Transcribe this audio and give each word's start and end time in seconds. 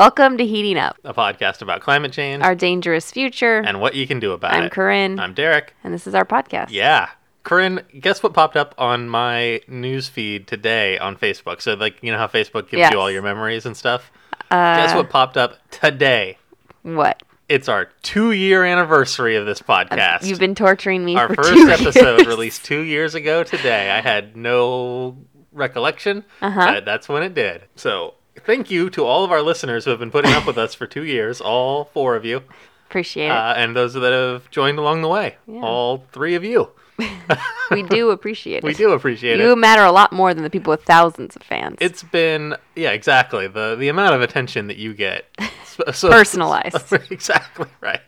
Welcome 0.00 0.36
to 0.36 0.44
Heating 0.44 0.76
Up, 0.76 0.98
a 1.04 1.14
podcast 1.14 1.62
about 1.62 1.80
climate 1.80 2.12
change 2.12 2.42
our 2.42 2.54
dangerous 2.54 3.10
future. 3.10 3.60
and 3.60 3.80
what 3.80 3.94
you 3.94 4.06
can 4.06 4.20
do 4.20 4.32
about 4.32 4.52
it. 4.52 4.64
I'm. 4.64 4.68
Corinne, 4.68 5.18
I'm 5.18 5.32
Derek. 5.32 5.72
and 5.82 5.94
this 5.94 6.06
is 6.06 6.14
our 6.14 6.26
podcast. 6.26 6.66
Yeah. 6.68 7.08
Corinne, 7.44 7.80
guess 7.98 8.22
what 8.22 8.34
popped 8.34 8.58
up 8.58 8.74
on 8.76 9.08
my 9.08 9.62
news 9.68 10.06
feed 10.06 10.46
today 10.48 10.98
on 10.98 11.16
Facebook? 11.16 11.62
So, 11.62 11.72
like, 11.72 11.96
you 12.02 12.12
know 12.12 12.18
how 12.18 12.26
Facebook 12.26 12.68
gives 12.68 12.80
Yes. 12.80 12.92
you 12.92 13.00
all 13.00 13.10
your 13.10 13.22
memories 13.22 13.64
and 13.64 13.74
stuff? 13.74 14.12
Uh, 14.50 14.76
guess 14.76 14.94
what 14.94 15.08
popped 15.08 15.38
up 15.38 15.54
today? 15.70 16.36
What? 16.82 17.22
It's 17.48 17.66
our 17.70 17.86
two 18.02 18.32
year 18.32 18.64
anniversary 18.66 19.36
of 19.36 19.46
this 19.46 19.62
podcast. 19.62 20.26
You've 20.26 20.38
been 20.38 20.54
torturing 20.54 21.06
me 21.06 21.16
our 21.16 21.34
first 21.34 21.70
episode 21.70 22.18
years. 22.18 22.26
released 22.26 22.66
two 22.66 22.80
years 22.82 23.14
ago 23.14 23.44
today. 23.44 23.90
I 23.90 24.02
had 24.02 24.36
no 24.36 25.16
recollection, 25.52 26.22
Uh-huh. 26.42 26.66
but 26.74 26.84
that's 26.84 27.08
when 27.08 27.22
it 27.22 27.32
did. 27.32 27.62
So, 27.76 28.12
thank 28.44 28.70
you 28.70 28.90
to 28.90 29.04
all 29.04 29.24
of 29.24 29.30
our 29.32 29.42
listeners 29.42 29.84
who 29.84 29.90
have 29.90 29.98
been 30.00 30.10
putting 30.10 30.32
up 30.32 30.46
with 30.46 30.58
us 30.58 30.74
for 30.74 30.86
two 30.86 31.04
years, 31.04 31.40
all 31.40 31.84
four 31.86 32.16
of 32.16 32.24
you. 32.24 32.42
Appreciate 32.88 33.26
it. 33.26 33.30
uh, 33.30 33.54
and 33.56 33.74
those 33.74 33.94
that 33.94 34.12
have 34.12 34.50
joined 34.50 34.78
along 34.78 35.02
the 35.02 35.08
way. 35.08 35.36
Yeah. 35.46 35.60
All 35.60 36.04
three 36.12 36.34
of 36.34 36.44
you. 36.44 36.70
we 37.70 37.82
do 37.82 38.10
appreciate 38.10 38.58
it. 38.58 38.64
We 38.64 38.72
do 38.72 38.92
appreciate 38.92 39.38
You 39.38 39.44
it. 39.44 39.48
You 39.48 39.56
matter 39.56 39.82
a 39.82 39.92
lot 39.92 40.12
more 40.12 40.32
than 40.32 40.42
the 40.44 40.50
people 40.50 40.70
with 40.70 40.84
thousands 40.84 41.36
of 41.36 41.42
fans. 41.42 41.76
It's 41.80 42.02
been 42.02 42.54
yeah, 42.74 42.92
exactly 42.92 43.48
the 43.48 43.76
the 43.76 43.88
amount 43.88 44.14
of 44.14 44.22
attention 44.22 44.68
that 44.68 44.76
you 44.78 44.94
get. 44.94 45.24
So- 45.66 45.84
so- 45.92 46.08
Personalized. 46.10 46.90
exactly 47.10 47.66
right. 47.82 48.00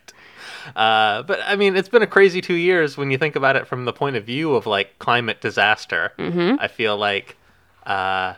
Uh, 0.75 1.23
but 1.23 1.39
I 1.45 1.55
mean, 1.55 1.75
it's 1.75 1.89
been 1.89 2.01
a 2.01 2.07
crazy 2.07 2.41
two 2.41 2.53
years 2.55 2.97
when 2.97 3.11
you 3.11 3.17
think 3.17 3.35
about 3.35 3.55
it 3.55 3.67
from 3.67 3.85
the 3.85 3.93
point 3.93 4.15
of 4.15 4.25
view 4.25 4.55
of 4.55 4.65
like 4.65 4.97
climate 4.99 5.39
disaster. 5.41 6.13
Mm-hmm. 6.17 6.55
I 6.59 6.67
feel 6.67 6.97
like 6.97 7.37
uh, 7.85 8.35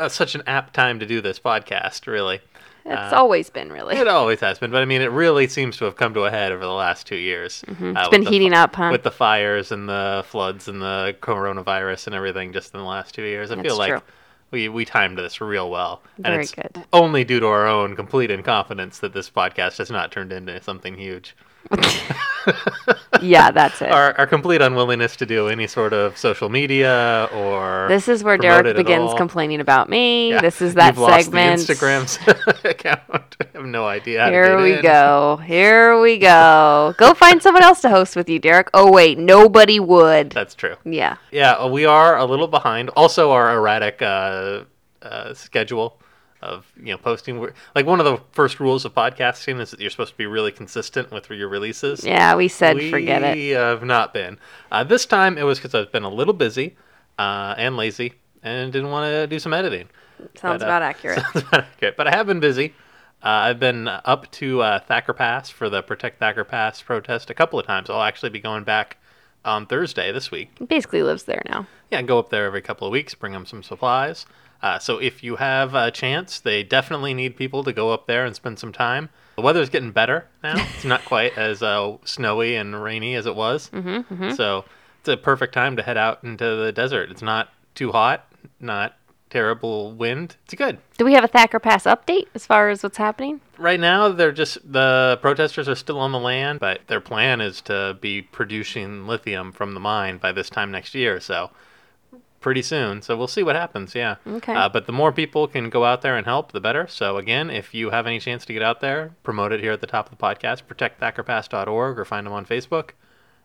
uh, 0.00 0.08
such 0.08 0.34
an 0.34 0.42
apt 0.46 0.74
time 0.74 0.98
to 1.00 1.06
do 1.06 1.20
this 1.20 1.38
podcast. 1.38 2.06
Really, 2.06 2.40
it's 2.84 3.12
always 3.12 3.50
been 3.50 3.70
really. 3.72 3.96
It 3.96 4.08
always 4.08 4.40
has 4.40 4.58
been, 4.58 4.70
but 4.70 4.82
I 4.82 4.84
mean, 4.86 5.02
it 5.02 5.10
really 5.10 5.46
seems 5.48 5.76
to 5.78 5.84
have 5.84 5.96
come 5.96 6.14
to 6.14 6.22
a 6.24 6.30
head 6.30 6.52
over 6.52 6.64
the 6.64 6.72
last 6.72 7.06
two 7.06 7.16
years. 7.16 7.62
Uh, 7.68 7.72
Mm-hmm. 7.72 7.96
It's 7.96 8.00
with 8.06 8.10
been 8.10 8.24
the 8.24 8.30
heating 8.30 8.52
up, 8.54 8.74
huh? 8.74 8.88
With 8.92 9.02
the 9.02 9.10
fires 9.10 9.70
and 9.72 9.88
the 9.88 10.24
floods 10.26 10.66
and 10.68 10.80
the 10.82 11.16
coronavirus 11.20 12.06
and 12.08 12.16
everything 12.16 12.52
just 12.52 12.74
in 12.74 12.80
the 12.80 12.86
last 12.86 13.14
two 13.14 13.22
years. 13.22 13.50
I 13.50 13.56
That's 13.56 13.68
feel 13.68 13.76
like 13.78 13.90
true. 13.92 14.02
we, 14.50 14.68
we 14.68 14.84
timed 14.84 15.18
this 15.18 15.40
real 15.40 15.70
well. 15.70 16.02
and 16.24 16.34
it's 16.40 16.52
good. 16.52 16.84
only 16.92 17.24
due 17.24 17.40
to 17.40 17.46
our 17.46 17.66
own 17.66 17.94
complete 17.96 18.30
incompetence 18.30 18.98
that 19.00 19.12
this 19.12 19.30
podcast 19.30 19.78
has 19.78 19.90
not 19.90 20.10
turned 20.12 20.32
into 20.32 20.60
something 20.62 20.96
huge. 20.96 21.36
yeah, 23.20 23.50
that's 23.50 23.82
it. 23.82 23.90
Our, 23.90 24.18
our 24.18 24.26
complete 24.26 24.60
unwillingness 24.62 25.16
to 25.16 25.26
do 25.26 25.48
any 25.48 25.66
sort 25.66 25.92
of 25.92 26.16
social 26.16 26.48
media 26.48 27.28
or. 27.34 27.86
This 27.88 28.08
is 28.08 28.24
where 28.24 28.36
Derek 28.38 28.76
begins 28.76 29.12
complaining 29.14 29.60
about 29.60 29.88
me. 29.88 30.30
Yeah. 30.30 30.40
This 30.40 30.62
is 30.62 30.74
that 30.74 30.94
You've 30.94 30.98
lost 30.98 31.24
segment. 31.26 31.66
the 31.66 31.74
Instagram's 31.74 32.64
account. 32.64 33.36
I 33.40 33.46
have 33.54 33.66
no 33.66 33.86
idea. 33.86 34.28
Here 34.28 34.60
we 34.60 34.74
in. 34.74 34.82
go. 34.82 35.36
Here 35.44 36.00
we 36.00 36.18
go. 36.18 36.94
Go 36.96 37.14
find 37.14 37.42
someone 37.42 37.62
else 37.62 37.80
to 37.82 37.90
host 37.90 38.16
with 38.16 38.28
you, 38.28 38.38
Derek. 38.38 38.68
Oh 38.74 38.90
wait, 38.90 39.18
nobody 39.18 39.78
would. 39.78 40.30
That's 40.30 40.54
true. 40.54 40.76
Yeah. 40.84 41.16
Yeah, 41.30 41.66
we 41.66 41.84
are 41.84 42.16
a 42.16 42.24
little 42.24 42.48
behind. 42.48 42.90
Also, 42.90 43.30
our 43.30 43.54
erratic 43.54 44.02
uh, 44.02 44.64
uh, 45.02 45.34
schedule 45.34 45.99
of 46.42 46.70
you 46.76 46.92
know 46.92 46.98
posting. 46.98 47.38
Like 47.74 47.86
one 47.86 48.00
of 48.00 48.06
the 48.06 48.18
first 48.32 48.60
rules 48.60 48.84
of 48.84 48.94
podcasting 48.94 49.60
is 49.60 49.70
that 49.70 49.80
you're 49.80 49.90
supposed 49.90 50.12
to 50.12 50.18
be 50.18 50.26
really 50.26 50.52
consistent 50.52 51.10
with 51.10 51.30
your 51.30 51.48
releases. 51.48 52.04
Yeah, 52.04 52.34
we 52.36 52.48
said 52.48 52.76
we 52.76 52.90
forget 52.90 53.22
it. 53.22 53.36
We 53.36 53.48
have 53.50 53.84
not 53.84 54.14
been. 54.14 54.38
Uh, 54.70 54.84
this 54.84 55.06
time 55.06 55.38
it 55.38 55.42
was 55.42 55.58
because 55.58 55.74
I've 55.74 55.92
been 55.92 56.04
a 56.04 56.10
little 56.10 56.34
busy 56.34 56.76
uh, 57.18 57.54
and 57.56 57.76
lazy 57.76 58.14
and 58.42 58.72
didn't 58.72 58.90
want 58.90 59.10
to 59.10 59.26
do 59.26 59.38
some 59.38 59.52
editing. 59.52 59.88
Sounds 60.34 60.60
but, 60.60 60.62
uh, 60.62 60.66
about 60.66 60.82
accurate. 60.82 61.20
Sounds 61.32 61.46
about 61.46 61.64
accurate. 61.64 61.96
But 61.96 62.06
I 62.06 62.16
have 62.16 62.26
been 62.26 62.40
busy. 62.40 62.74
Uh, 63.22 63.28
I've 63.28 63.60
been 63.60 63.86
up 63.86 64.30
to 64.32 64.62
uh, 64.62 64.78
Thacker 64.80 65.12
Pass 65.12 65.50
for 65.50 65.68
the 65.68 65.82
Protect 65.82 66.18
Thacker 66.18 66.44
Pass 66.44 66.80
protest 66.80 67.28
a 67.28 67.34
couple 67.34 67.58
of 67.58 67.66
times. 67.66 67.90
I'll 67.90 68.02
actually 68.02 68.30
be 68.30 68.40
going 68.40 68.64
back 68.64 68.96
on 69.44 69.66
Thursday 69.66 70.10
this 70.12 70.30
week. 70.30 70.50
Basically 70.68 71.02
lives 71.02 71.24
there 71.24 71.42
now. 71.46 71.66
Yeah, 71.90 72.02
go 72.02 72.18
up 72.18 72.30
there 72.30 72.46
every 72.46 72.62
couple 72.62 72.86
of 72.86 72.92
weeks, 72.92 73.14
bring 73.14 73.32
them 73.32 73.44
some 73.44 73.62
supplies. 73.62 74.24
Uh, 74.62 74.78
so 74.78 74.98
if 74.98 75.22
you 75.22 75.36
have 75.36 75.74
a 75.74 75.90
chance, 75.90 76.40
they 76.40 76.62
definitely 76.62 77.14
need 77.14 77.36
people 77.36 77.64
to 77.64 77.72
go 77.72 77.90
up 77.92 78.06
there 78.06 78.24
and 78.24 78.34
spend 78.36 78.58
some 78.58 78.72
time. 78.72 79.08
The 79.36 79.42
weather's 79.42 79.70
getting 79.70 79.92
better 79.92 80.26
now. 80.42 80.56
It's 80.74 80.84
not 80.84 81.04
quite 81.04 81.36
as 81.38 81.62
uh, 81.62 81.96
snowy 82.04 82.56
and 82.56 82.80
rainy 82.82 83.14
as 83.14 83.26
it 83.26 83.34
was. 83.34 83.70
Mm-hmm, 83.70 84.32
So 84.32 84.64
it's 85.00 85.08
a 85.08 85.16
perfect 85.16 85.54
time 85.54 85.76
to 85.76 85.82
head 85.82 85.96
out 85.96 86.22
into 86.24 86.44
the 86.56 86.72
desert. 86.72 87.10
It's 87.10 87.22
not 87.22 87.48
too 87.74 87.92
hot, 87.92 88.26
not 88.60 88.96
terrible 89.30 89.92
wind. 89.92 90.36
It's 90.44 90.54
good. 90.54 90.78
Do 90.98 91.04
we 91.04 91.14
have 91.14 91.24
a 91.24 91.28
Thacker 91.28 91.60
Pass 91.60 91.84
update 91.84 92.26
as 92.34 92.44
far 92.44 92.68
as 92.68 92.82
what's 92.82 92.98
happening? 92.98 93.40
Right 93.56 93.80
now, 93.80 94.08
they're 94.10 94.32
just 94.32 94.58
the 94.70 95.18
protesters 95.22 95.68
are 95.68 95.76
still 95.76 95.98
on 96.00 96.12
the 96.12 96.18
land, 96.18 96.60
but 96.60 96.80
their 96.88 97.00
plan 97.00 97.40
is 97.40 97.60
to 97.62 97.96
be 98.00 98.20
producing 98.22 99.06
lithium 99.06 99.52
from 99.52 99.72
the 99.74 99.80
mine 99.80 100.18
by 100.18 100.32
this 100.32 100.50
time 100.50 100.70
next 100.70 100.94
year. 100.94 101.20
So 101.20 101.50
pretty 102.40 102.62
soon. 102.62 103.02
So 103.02 103.16
we'll 103.16 103.28
see 103.28 103.42
what 103.42 103.54
happens. 103.54 103.94
Yeah. 103.94 104.16
Okay. 104.26 104.54
Uh, 104.54 104.68
but 104.68 104.86
the 104.86 104.92
more 104.92 105.12
people 105.12 105.46
can 105.46 105.68
go 105.70 105.84
out 105.84 106.02
there 106.02 106.16
and 106.16 106.26
help, 106.26 106.52
the 106.52 106.60
better. 106.60 106.86
So 106.88 107.16
again, 107.18 107.50
if 107.50 107.74
you 107.74 107.90
have 107.90 108.06
any 108.06 108.18
chance 108.18 108.44
to 108.46 108.52
get 108.52 108.62
out 108.62 108.80
there, 108.80 109.14
promote 109.22 109.52
it 109.52 109.60
here 109.60 109.72
at 109.72 109.80
the 109.80 109.86
top 109.86 110.10
of 110.10 110.16
the 110.18 110.22
podcast. 110.22 110.62
ProtectThackerPass.org 110.66 111.98
or 111.98 112.04
find 112.04 112.26
them 112.26 112.32
on 112.34 112.46
Facebook. 112.46 112.90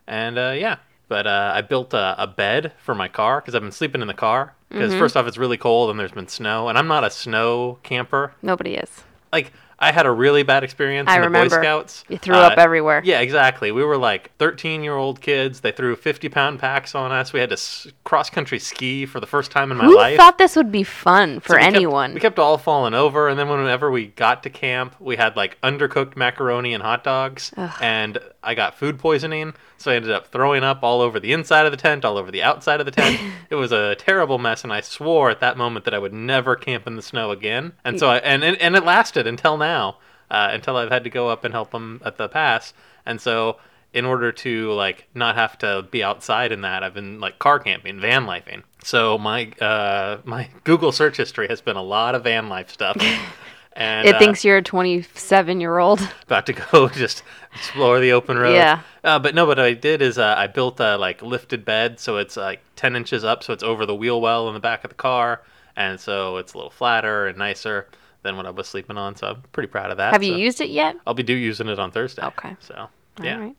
And 0.08 0.38
uh, 0.38 0.54
yeah. 0.58 0.78
But 1.08 1.28
uh, 1.28 1.52
I 1.56 1.62
built 1.62 1.94
a, 1.94 2.16
a 2.18 2.26
bed 2.26 2.72
for 2.84 2.96
my 2.96 3.08
car 3.08 3.40
because 3.40 3.54
I've 3.54 3.62
been 3.62 3.72
sleeping 3.72 4.02
in 4.02 4.08
the 4.08 4.14
car. 4.14 4.56
Because 4.70 4.92
Mm-hmm. 4.92 5.00
first 5.00 5.16
off, 5.16 5.28
it's 5.28 5.38
really 5.38 5.58
cold 5.58 5.92
and 5.92 6.00
there's 6.00 6.12
been 6.12 6.28
snow, 6.28 6.68
and 6.68 6.78
I'm 6.78 6.88
not 6.88 7.04
a 7.04 7.10
snow 7.12 7.78
camper 7.84 8.34
Nobody 8.42 8.74
is. 8.76 9.04
like 9.32 9.54
I 9.78 9.92
had 9.92 10.06
a 10.06 10.12
really 10.12 10.44
bad 10.44 10.64
experience 10.64 11.10
I 11.10 11.16
in 11.16 11.22
the 11.22 11.28
remember. 11.28 11.56
Boy 11.58 11.62
Scouts. 11.62 12.04
You 12.08 12.18
threw 12.18 12.36
up 12.36 12.58
uh, 12.58 12.62
everywhere. 12.62 13.02
Yeah, 13.04 13.20
exactly. 13.20 13.72
We 13.72 13.84
were 13.84 13.98
like 13.98 14.32
13 14.38 14.84
year 14.84 14.96
old 14.96 15.20
kids. 15.22 15.60
They 15.60 15.72
threw 15.72 15.96
50 15.96 16.30
pound 16.30 16.60
packs 16.60 16.96
on 16.96 17.12
us. 17.12 17.34
We 17.34 17.40
had 17.42 17.50
to 17.50 17.54
s- 17.54 17.88
cross 18.06 18.30
country 18.30 18.60
ski 18.60 19.06
for 19.06 19.20
the 19.20 19.28
first 19.28 19.52
time 19.52 19.72
in 19.72 19.78
my 19.78 19.86
Who 19.86 19.96
life. 19.98 20.18
thought 20.18 20.38
this 20.38 20.56
would 20.56 20.72
be 20.72 20.84
fun 20.84 21.40
for 21.42 21.50
So 21.50 21.56
we 21.56 21.62
kept- 21.64 21.76
anyone? 21.76 22.14
we 22.14 22.20
kept 22.20 22.40
all 22.40 22.58
falling 22.58 22.94
over, 22.94 23.28
and 23.28 23.38
then 23.38 23.50
whenever 23.50 23.92
we 23.92 24.08
got 24.08 24.44
to 24.44 24.50
camp, 24.50 24.96
we 25.00 25.18
had 25.18 25.36
like 25.36 25.60
undercooked 25.62 26.16
macaroni 26.16 26.74
and 26.74 26.82
hot 26.82 27.04
dogs, 27.04 27.52
and 27.82 28.18
I 28.46 28.54
got 28.56 28.76
food 28.76 29.00
poisoning, 29.00 29.54
so 29.78 29.92
I 29.92 29.96
ended 29.96 30.12
up 30.12 30.28
throwing 30.28 30.64
up 30.64 30.84
all 30.84 31.02
over 31.02 31.20
the 31.20 31.34
inside 31.34 31.66
of 31.66 31.72
the 31.72 31.78
tent, 31.78 32.06
all 32.06 32.18
over 32.18 32.32
the 32.32 32.44
outside 32.44 32.80
of 32.80 32.86
the 32.86 32.92
tent. 32.92 33.20
it 33.50 33.56
was 33.56 33.72
a 33.72 33.96
terrible 33.96 34.38
mess, 34.38 34.64
and 34.64 34.72
I 34.72 34.82
swore 34.82 35.30
at 35.30 35.40
that 35.40 35.58
moment 35.58 35.86
that 35.86 35.94
I 35.94 36.00
would 36.00 36.14
never 36.14 36.56
camp 36.56 36.88
in 36.88 36.96
the 36.96 37.02
snow 37.02 37.32
again. 37.32 37.74
And 37.84 38.00
so 38.00 38.10
I 38.10 38.18
and 38.18 38.44
and, 38.44 38.58
and 38.58 38.76
it 38.76 38.86
lasted 38.86 39.28
until 39.28 39.58
now, 39.58 39.98
uh, 40.30 40.50
until 40.52 40.78
I've 40.78 40.92
had 40.92 41.04
to 41.04 41.10
go 41.10 41.30
up 41.30 41.44
and 41.44 41.54
help 41.54 41.72
them 41.72 42.02
at 42.06 42.18
the 42.18 42.30
pass, 42.30 42.74
and 43.06 43.20
so. 43.20 43.58
In 43.94 44.04
order 44.04 44.34
to 44.34 44.74
like 44.74 45.08
not 45.16 45.36
have 45.36 45.58
to 45.60 45.88
be 45.90 46.04
outside 46.04 46.52
in 46.52 46.60
that, 46.64 46.84
I've 46.84 46.94
been 46.94 47.22
like 47.22 47.40
car 47.40 47.60
camping, 47.60 48.02
van 48.02 48.26
lifing. 48.26 48.64
So 48.84 49.18
my 49.18 49.52
uh, 49.62 50.18
my 50.26 50.50
Google 50.66 50.92
search 50.92 51.16
history 51.16 51.48
has 51.48 51.62
been 51.62 51.78
a 51.78 51.82
lot 51.82 52.14
of 52.14 52.26
van 52.26 52.50
life 52.50 52.70
stuff. 52.70 52.98
And 53.76 54.08
it 54.08 54.16
uh, 54.16 54.20
thinks 54.20 54.46
you're 54.46 54.58
a 54.58 54.62
27 54.62 55.60
year 55.60 55.78
old. 55.78 56.00
about 56.24 56.46
to 56.46 56.54
go 56.54 56.88
just 56.94 57.24
explore 57.54 58.00
the 58.00 58.14
open 58.14 58.38
road. 58.38 58.54
Yeah. 58.54 58.82
Uh, 59.04 59.20
but 59.20 59.36
no, 59.36 59.46
what 59.46 59.60
I 59.60 59.74
did 59.74 60.02
is 60.02 60.18
uh, 60.18 60.36
I 60.38 60.48
built 60.48 60.80
a 60.80 60.98
like 60.98 61.22
lifted 61.22 61.66
bed, 61.66 62.00
so 62.00 62.18
it's 62.18 62.38
like 62.38 62.62
ten 62.76 62.96
inches 62.96 63.24
up, 63.24 63.44
so 63.44 63.54
it's 63.54 63.64
over 63.64 63.86
the 63.86 63.96
wheel 63.96 64.22
well 64.22 64.48
in 64.48 64.54
the 64.54 64.60
back 64.60 64.84
of 64.84 64.90
the 64.90 64.96
car, 64.96 65.42
and 65.76 66.00
so 66.00 66.38
it's 66.38 66.54
a 66.54 66.58
little 66.58 66.72
flatter 66.72 67.28
and 67.28 67.38
nicer 67.38 67.88
than 68.24 68.38
what 68.38 68.46
I 68.46 68.50
was 68.50 68.68
sleeping 68.68 68.98
on. 68.98 69.16
So 69.16 69.28
I'm 69.28 69.44
pretty 69.52 69.68
proud 69.68 69.92
of 69.92 69.98
that. 69.98 70.14
Have 70.14 70.24
you 70.24 70.36
used 70.36 70.62
it 70.62 70.70
yet? 70.70 70.96
I'll 71.06 71.14
be 71.14 71.24
do 71.24 71.34
using 71.34 71.68
it 71.68 71.78
on 71.78 71.92
Thursday. 71.92 72.24
Okay. 72.24 72.56
So 72.62 72.90
yeah. 73.22 73.40
Right. 73.40 73.56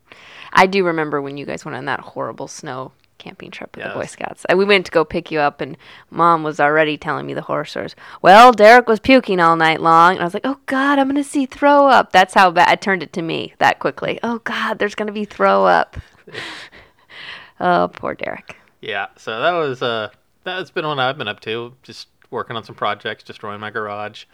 I 0.52 0.66
do 0.66 0.84
remember 0.84 1.20
when 1.20 1.36
you 1.36 1.44
guys 1.44 1.64
went 1.64 1.76
on 1.76 1.84
that 1.86 2.00
horrible 2.00 2.48
snow 2.48 2.92
camping 3.18 3.50
trip 3.50 3.74
with 3.76 3.84
Yeah, 3.84 3.92
the 3.92 3.98
Boy 3.98 4.06
Scouts. 4.06 4.46
We 4.54 4.64
went 4.64 4.86
to 4.86 4.92
go 4.92 5.04
pick 5.04 5.30
you 5.30 5.40
up, 5.40 5.60
and 5.60 5.76
Mom 6.10 6.42
was 6.42 6.60
already 6.60 6.96
telling 6.96 7.26
me 7.26 7.34
the 7.34 7.42
horror 7.42 7.64
stories. 7.64 7.96
Well, 8.22 8.52
Derek 8.52 8.88
was 8.88 9.00
puking 9.00 9.40
all 9.40 9.56
night 9.56 9.80
long, 9.80 10.12
and 10.12 10.20
I 10.20 10.24
was 10.24 10.34
like, 10.34 10.46
"Oh 10.46 10.58
God, 10.66 10.98
I'm 10.98 11.08
gonna 11.08 11.24
see 11.24 11.46
throw 11.46 11.86
up." 11.86 12.12
That's 12.12 12.34
how 12.34 12.50
bad. 12.50 12.68
I 12.68 12.76
turned 12.76 13.02
it 13.02 13.12
to 13.14 13.22
me 13.22 13.54
that 13.58 13.78
quickly. 13.78 14.18
Oh 14.22 14.38
God, 14.40 14.78
there's 14.78 14.94
gonna 14.94 15.12
be 15.12 15.24
throw 15.24 15.64
up. 15.66 15.96
oh, 17.60 17.90
poor 17.92 18.14
Derek. 18.14 18.56
Yeah, 18.80 19.06
so 19.16 19.40
that 19.40 19.52
was 19.52 19.82
uh 19.82 20.10
that's 20.44 20.70
been 20.70 20.86
what 20.86 20.98
I've 20.98 21.18
been 21.18 21.28
up 21.28 21.40
to, 21.40 21.74
just 21.82 22.08
working 22.30 22.56
on 22.56 22.64
some 22.64 22.74
projects, 22.74 23.24
destroying 23.24 23.60
my 23.60 23.70
garage. 23.70 24.24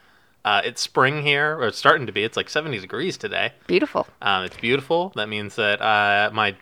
Uh, 0.45 0.61
it's 0.65 0.81
spring 0.81 1.23
here, 1.23 1.57
or 1.57 1.69
it's 1.69 1.79
starting 1.79 2.07
to 2.07 2.13
be. 2.13 2.25
It's 2.25 2.37
like 2.37 2.49
70 2.49 2.81
degrees 2.81 3.17
today. 3.17 3.53
Beautiful. 3.69 4.09
Um, 4.21 4.45
it's 4.45 4.57
beautiful. 4.57 5.13
That 5.15 5.29
means 5.29 5.55
that 5.55 5.81
uh, 5.81 6.31
my 6.33 6.57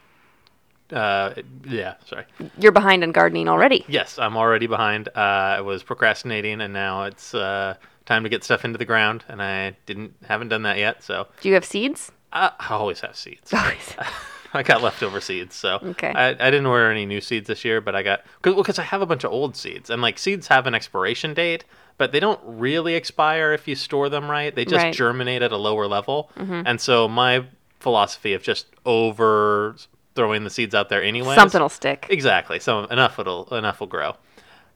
uh, 0.92 1.34
yeah, 1.66 1.94
sorry. 2.06 2.24
You're 2.58 2.72
behind 2.72 3.02
on 3.02 3.12
gardening 3.12 3.48
already. 3.48 3.84
Yes, 3.88 4.18
I'm 4.18 4.36
already 4.36 4.66
behind. 4.66 5.08
Uh, 5.08 5.20
I 5.58 5.60
was 5.60 5.82
procrastinating, 5.82 6.60
and 6.60 6.72
now 6.72 7.04
it's 7.04 7.34
uh, 7.34 7.74
time 8.06 8.22
to 8.24 8.28
get 8.28 8.44
stuff 8.44 8.64
into 8.64 8.78
the 8.78 8.84
ground, 8.84 9.24
and 9.28 9.42
I 9.42 9.76
didn't 9.86 10.14
haven't 10.26 10.48
done 10.48 10.62
that 10.62 10.78
yet. 10.78 11.02
So 11.02 11.26
Do 11.40 11.48
you 11.48 11.54
have 11.54 11.64
seeds? 11.64 12.12
I, 12.32 12.52
I 12.58 12.74
always 12.74 13.00
have 13.00 13.16
seeds. 13.16 13.52
Always. 13.54 13.94
I 14.52 14.64
got 14.64 14.82
leftover 14.82 15.20
seeds, 15.20 15.54
so 15.54 15.78
Okay. 15.80 16.08
I, 16.12 16.30
I 16.30 16.50
didn't 16.50 16.66
order 16.66 16.90
any 16.90 17.06
new 17.06 17.20
seeds 17.20 17.46
this 17.46 17.64
year, 17.64 17.80
but 17.80 17.94
I 17.94 18.02
got 18.02 18.24
because 18.42 18.56
well, 18.78 18.84
I 18.84 18.88
have 18.88 19.00
a 19.00 19.06
bunch 19.06 19.22
of 19.22 19.30
old 19.30 19.56
seeds, 19.56 19.90
and 19.90 20.02
like 20.02 20.18
seeds 20.18 20.48
have 20.48 20.66
an 20.66 20.74
expiration 20.74 21.34
date, 21.34 21.64
but 21.98 22.10
they 22.10 22.18
don't 22.18 22.40
really 22.44 22.94
expire 22.94 23.52
if 23.52 23.68
you 23.68 23.76
store 23.76 24.08
them 24.08 24.28
right. 24.28 24.52
They 24.52 24.64
just 24.64 24.74
Right. 24.76 24.86
Mm-hmm. 24.92 24.96
germinate 24.98 25.42
at 25.42 25.52
a 25.52 25.56
lower 25.56 25.86
level. 25.86 26.30
And 26.36 26.80
so 26.80 27.06
my 27.06 27.44
philosophy 27.78 28.32
of 28.32 28.42
just 28.42 28.66
over 28.84 29.76
throwing 30.20 30.44
the 30.44 30.50
seeds 30.50 30.74
out 30.74 30.90
there 30.90 31.02
anyway. 31.02 31.34
Something 31.34 31.62
will 31.62 31.70
stick. 31.70 32.06
Exactly. 32.10 32.60
So 32.60 32.84
enough 32.84 33.16
will 33.16 33.48
enough 33.54 33.80
will 33.80 33.86
grow. 33.86 34.16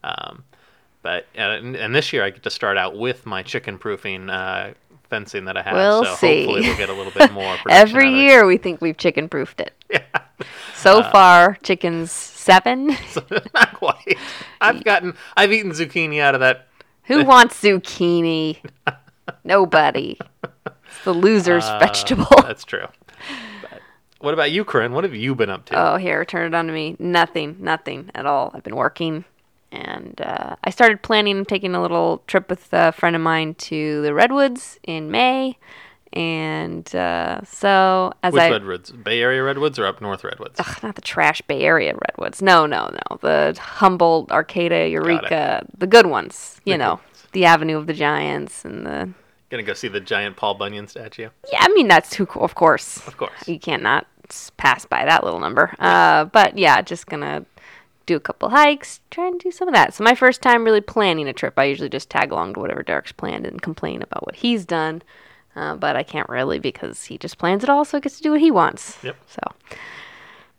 Um, 0.03 0.43
but 1.03 1.27
and, 1.35 1.75
and 1.75 1.93
this 1.93 2.11
year 2.11 2.23
I 2.23 2.31
get 2.31 2.41
to 2.41 2.49
start 2.49 2.77
out 2.77 2.97
with 2.97 3.27
my 3.27 3.43
chicken 3.43 3.77
proofing 3.77 4.27
uh, 4.31 4.73
fencing 5.07 5.45
that 5.45 5.55
I 5.55 5.61
have. 5.61 5.73
We'll 5.73 6.03
so 6.03 6.15
see. 6.15 6.45
hopefully 6.45 6.61
we'll 6.61 6.77
get 6.77 6.89
a 6.89 6.93
little 6.93 7.11
bit 7.11 7.31
more. 7.31 7.55
Every 7.69 8.07
out 8.07 8.13
of 8.13 8.19
it. 8.19 8.23
year 8.23 8.47
we 8.47 8.57
think 8.57 8.81
we've 8.81 8.97
chicken 8.97 9.29
proofed 9.29 9.61
it. 9.61 9.73
Yeah. 9.91 10.01
So 10.73 11.01
far, 11.03 11.57
chickens 11.63 12.11
seven. 12.11 12.87
Not 13.53 13.73
quite. 13.75 14.17
I've 14.59 14.83
gotten. 14.83 15.15
I've 15.37 15.53
eaten 15.53 15.71
zucchini 15.71 16.19
out 16.19 16.33
of 16.33 16.41
that. 16.41 16.67
Who 17.03 17.23
wants 17.23 17.61
zucchini? 17.61 18.57
Nobody. 19.43 20.19
It's 20.43 21.03
the 21.05 21.13
loser's 21.13 21.63
uh, 21.63 21.79
vegetable. 21.79 22.25
That's 22.41 22.65
true. 22.65 22.87
What 24.25 24.33
about 24.33 24.51
you, 24.51 24.65
Corinne? 24.65 24.93
What 24.93 25.03
have 25.03 25.13
you 25.13 25.35
been 25.35 25.51
up 25.51 25.65
to? 25.65 25.75
Oh, 25.93 25.97
here, 25.97 26.25
turn 26.25 26.47
it 26.47 26.55
on 26.55 26.65
to 26.65 26.73
me. 26.73 26.95
Nothing, 26.97 27.57
nothing 27.59 28.09
at 28.15 28.25
all. 28.25 28.49
I've 28.55 28.63
been 28.63 28.75
working, 28.75 29.23
and 29.71 30.19
uh, 30.19 30.55
I 30.63 30.71
started 30.71 31.03
planning 31.03 31.45
taking 31.45 31.75
a 31.75 31.81
little 31.81 32.23
trip 32.25 32.49
with 32.49 32.67
a 32.73 32.91
friend 32.91 33.15
of 33.15 33.21
mine 33.21 33.53
to 33.53 34.01
the 34.01 34.15
redwoods 34.15 34.79
in 34.83 35.11
May, 35.11 35.59
and 36.11 36.95
uh, 36.95 37.41
so 37.43 38.13
as 38.23 38.33
Which 38.33 38.41
I 38.41 38.49
redwoods? 38.49 38.89
Bay 38.89 39.21
Area 39.21 39.43
redwoods 39.43 39.77
or 39.77 39.85
up 39.85 40.01
north 40.01 40.23
redwoods? 40.23 40.59
Ugh, 40.59 40.77
not 40.81 40.95
the 40.95 41.03
trash 41.03 41.43
Bay 41.43 41.61
Area 41.61 41.93
redwoods. 41.93 42.41
No, 42.41 42.65
no, 42.65 42.89
no. 42.91 43.17
The 43.17 43.55
Humboldt, 43.61 44.31
Arcata, 44.31 44.89
Eureka, 44.89 45.67
the 45.77 45.85
good 45.85 46.07
ones. 46.07 46.59
You 46.65 46.79
know, 46.79 46.99
the 47.33 47.45
Avenue 47.45 47.77
of 47.77 47.85
the 47.85 47.93
Giants 47.93 48.65
and 48.65 48.87
the. 48.87 49.09
Gonna 49.51 49.61
go 49.61 49.73
see 49.75 49.87
the 49.87 49.99
giant 49.99 50.35
Paul 50.35 50.55
Bunyan 50.55 50.87
statue. 50.87 51.29
Yeah, 51.51 51.59
I 51.61 51.67
mean 51.69 51.87
that's 51.87 52.09
too 52.09 52.25
cool. 52.25 52.43
Of 52.43 52.55
course, 52.55 53.05
Of 53.05 53.17
course. 53.17 53.47
you 53.47 53.59
can't 53.59 53.83
not 53.83 54.07
pass 54.57 54.85
by 54.85 55.05
that 55.05 55.23
little 55.23 55.39
number. 55.39 55.73
Uh, 55.79 56.25
but 56.25 56.57
yeah, 56.57 56.81
just 56.81 57.07
gonna 57.07 57.45
do 58.05 58.15
a 58.15 58.19
couple 58.19 58.49
hikes, 58.49 58.99
try 59.09 59.27
and 59.27 59.39
do 59.39 59.49
some 59.51 59.67
of 59.67 59.73
that. 59.73 59.93
So 59.93 60.03
my 60.03 60.13
first 60.15 60.41
time 60.41 60.63
really 60.63 60.81
planning 60.81 61.27
a 61.27 61.33
trip. 61.33 61.53
I 61.57 61.63
usually 61.65 61.89
just 61.89 62.09
tag 62.09 62.31
along 62.31 62.53
to 62.53 62.59
whatever 62.59 62.83
Derek's 62.83 63.11
planned 63.11 63.45
and 63.47 63.61
complain 63.61 64.01
about 64.03 64.25
what 64.25 64.35
he's 64.35 64.65
done. 64.65 65.01
Uh, 65.55 65.75
but 65.75 65.95
I 65.95 66.03
can't 66.03 66.27
really 66.29 66.59
because 66.59 67.05
he 67.05 67.17
just 67.17 67.37
plans 67.37 67.63
it 67.63 67.69
all, 67.69 67.85
so 67.85 67.97
he 67.97 68.01
gets 68.01 68.17
to 68.17 68.23
do 68.23 68.31
what 68.31 68.41
he 68.41 68.51
wants. 68.51 68.97
Yep. 69.03 69.15
So 69.27 69.39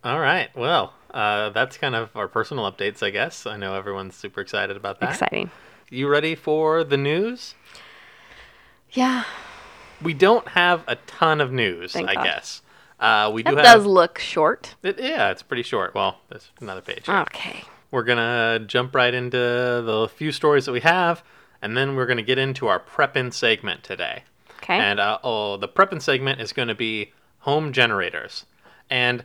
All 0.03 0.19
right. 0.19 0.49
Well, 0.55 0.93
uh, 1.13 1.49
that's 1.51 1.77
kind 1.77 1.95
of 1.95 2.15
our 2.17 2.27
personal 2.27 2.69
updates, 2.69 3.01
I 3.03 3.11
guess. 3.11 3.45
I 3.45 3.57
know 3.57 3.75
everyone's 3.75 4.15
super 4.15 4.41
excited 4.41 4.75
about 4.75 4.99
that. 4.99 5.11
exciting. 5.11 5.51
You 5.89 6.07
ready 6.09 6.35
for 6.35 6.83
the 6.83 6.97
news? 6.97 7.55
Yeah, 8.91 9.23
We 10.01 10.13
don't 10.13 10.47
have 10.49 10.83
a 10.87 10.95
ton 10.95 11.41
of 11.41 11.51
news, 11.51 11.93
Thank 11.93 12.09
I 12.09 12.15
God. 12.15 12.23
guess. 12.23 12.61
Uh, 12.99 13.29
we 13.33 13.43
do 13.43 13.55
that 13.55 13.65
have. 13.65 13.75
does 13.77 13.85
look 13.85 14.17
short. 14.19 14.75
It, 14.83 14.99
yeah, 14.99 15.29
it's 15.29 15.43
pretty 15.43 15.63
short. 15.63 15.93
Well, 15.93 16.19
there's 16.29 16.49
another 16.59 16.81
page. 16.81 17.05
here. 17.05 17.15
Okay. 17.15 17.63
We're 17.91 18.03
gonna 18.03 18.59
jump 18.65 18.95
right 18.95 19.13
into 19.13 19.37
the 19.37 20.09
few 20.13 20.31
stories 20.31 20.65
that 20.65 20.71
we 20.71 20.81
have, 20.81 21.23
and 21.61 21.77
then 21.77 21.95
we're 21.95 22.05
gonna 22.07 22.21
get 22.23 22.37
into 22.37 22.67
our 22.67 22.79
prepping 22.79 23.33
segment 23.33 23.83
today. 23.83 24.23
Okay. 24.63 24.77
And 24.77 24.99
uh, 24.99 25.19
oh, 25.23 25.57
the 25.57 25.67
prepping 25.67 26.01
segment 26.01 26.41
is 26.41 26.51
going 26.51 26.67
to 26.67 26.75
be 26.75 27.13
home 27.39 27.71
generators, 27.71 28.45
and 28.89 29.23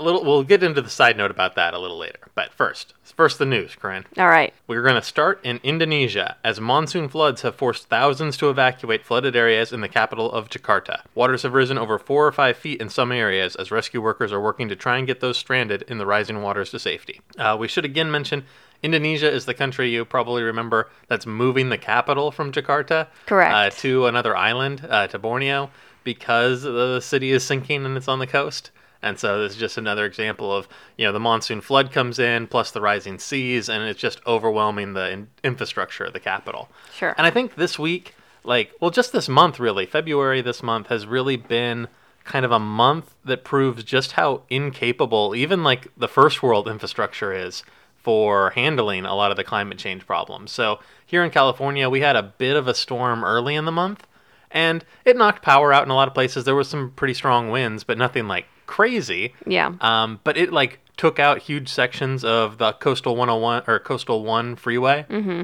a 0.00 0.02
little. 0.02 0.24
We'll 0.24 0.42
get 0.42 0.62
into 0.62 0.82
the 0.82 0.90
side 0.90 1.16
note 1.16 1.30
about 1.30 1.54
that 1.54 1.74
a 1.74 1.78
little 1.78 1.98
later. 1.98 2.18
But 2.34 2.52
first, 2.52 2.94
first 3.04 3.38
the 3.38 3.46
news, 3.46 3.74
Corinne. 3.74 4.06
All 4.16 4.28
right. 4.28 4.52
We're 4.66 4.82
going 4.82 4.94
to 4.94 5.02
start 5.02 5.40
in 5.44 5.60
Indonesia 5.62 6.36
as 6.42 6.60
monsoon 6.60 7.08
floods 7.08 7.42
have 7.42 7.54
forced 7.54 7.88
thousands 7.88 8.36
to 8.38 8.50
evacuate 8.50 9.04
flooded 9.04 9.36
areas 9.36 9.72
in 9.72 9.80
the 9.80 9.88
capital 9.88 10.32
of 10.32 10.48
Jakarta. 10.48 11.02
Waters 11.14 11.42
have 11.42 11.52
risen 11.52 11.78
over 11.78 11.98
four 11.98 12.26
or 12.26 12.32
five 12.32 12.56
feet 12.56 12.80
in 12.80 12.88
some 12.88 13.12
areas 13.12 13.56
as 13.56 13.70
rescue 13.70 14.00
workers 14.00 14.32
are 14.32 14.40
working 14.40 14.68
to 14.68 14.76
try 14.76 14.96
and 14.96 15.06
get 15.06 15.20
those 15.20 15.36
stranded 15.36 15.82
in 15.82 15.98
the 15.98 16.06
rising 16.06 16.42
waters 16.42 16.70
to 16.70 16.78
safety. 16.78 17.20
Uh, 17.38 17.56
we 17.58 17.68
should 17.68 17.84
again 17.84 18.10
mention 18.10 18.44
Indonesia 18.82 19.30
is 19.30 19.44
the 19.44 19.54
country 19.54 19.90
you 19.90 20.04
probably 20.04 20.42
remember 20.42 20.88
that's 21.08 21.26
moving 21.26 21.68
the 21.68 21.78
capital 21.78 22.30
from 22.30 22.52
Jakarta 22.52 23.08
Correct. 23.26 23.54
Uh, 23.54 23.70
to 23.80 24.06
another 24.06 24.36
island, 24.36 24.86
uh, 24.88 25.06
to 25.08 25.18
Borneo, 25.18 25.70
because 26.04 26.62
the 26.62 27.00
city 27.00 27.30
is 27.30 27.44
sinking 27.44 27.84
and 27.84 27.96
it's 27.96 28.08
on 28.08 28.18
the 28.18 28.26
coast. 28.26 28.70
And 29.02 29.18
so 29.18 29.40
this 29.40 29.52
is 29.52 29.58
just 29.58 29.78
another 29.78 30.04
example 30.04 30.54
of, 30.54 30.68
you 30.96 31.06
know, 31.06 31.12
the 31.12 31.20
monsoon 31.20 31.60
flood 31.60 31.90
comes 31.90 32.18
in, 32.18 32.46
plus 32.46 32.70
the 32.70 32.80
rising 32.80 33.18
seas, 33.18 33.68
and 33.68 33.82
it's 33.84 34.00
just 34.00 34.20
overwhelming 34.26 34.92
the 34.92 35.10
in- 35.10 35.28
infrastructure 35.42 36.04
of 36.04 36.12
the 36.12 36.20
capital. 36.20 36.68
Sure. 36.94 37.14
And 37.16 37.26
I 37.26 37.30
think 37.30 37.54
this 37.54 37.78
week, 37.78 38.14
like, 38.44 38.72
well, 38.80 38.90
just 38.90 39.12
this 39.12 39.28
month, 39.28 39.58
really, 39.58 39.86
February 39.86 40.42
this 40.42 40.62
month 40.62 40.88
has 40.88 41.06
really 41.06 41.36
been 41.36 41.88
kind 42.24 42.44
of 42.44 42.52
a 42.52 42.58
month 42.58 43.14
that 43.24 43.44
proves 43.44 43.82
just 43.82 44.12
how 44.12 44.42
incapable 44.50 45.34
even 45.34 45.64
like 45.64 45.88
the 45.96 46.06
first 46.06 46.42
world 46.42 46.68
infrastructure 46.68 47.32
is 47.32 47.62
for 47.96 48.50
handling 48.50 49.04
a 49.04 49.14
lot 49.14 49.30
of 49.30 49.36
the 49.36 49.44
climate 49.44 49.78
change 49.78 50.06
problems. 50.06 50.50
So 50.50 50.80
here 51.04 51.24
in 51.24 51.30
California, 51.30 51.88
we 51.88 52.00
had 52.00 52.16
a 52.16 52.22
bit 52.22 52.56
of 52.56 52.68
a 52.68 52.74
storm 52.74 53.24
early 53.24 53.54
in 53.54 53.64
the 53.64 53.72
month, 53.72 54.06
and 54.50 54.84
it 55.04 55.16
knocked 55.16 55.42
power 55.42 55.72
out 55.72 55.84
in 55.84 55.90
a 55.90 55.94
lot 55.94 56.08
of 56.08 56.14
places. 56.14 56.44
There 56.44 56.54
was 56.54 56.68
some 56.68 56.92
pretty 56.92 57.14
strong 57.14 57.50
winds, 57.50 57.84
but 57.84 57.98
nothing 57.98 58.28
like 58.28 58.46
crazy. 58.70 59.34
Yeah. 59.46 59.74
Um, 59.80 60.20
but 60.22 60.36
it 60.36 60.52
like 60.52 60.78
took 60.96 61.18
out 61.18 61.38
huge 61.38 61.68
sections 61.68 62.24
of 62.24 62.58
the 62.58 62.72
coastal 62.74 63.16
101 63.16 63.64
or 63.66 63.80
coastal 63.80 64.24
1 64.24 64.54
freeway. 64.54 65.04
Mm-hmm. 65.10 65.42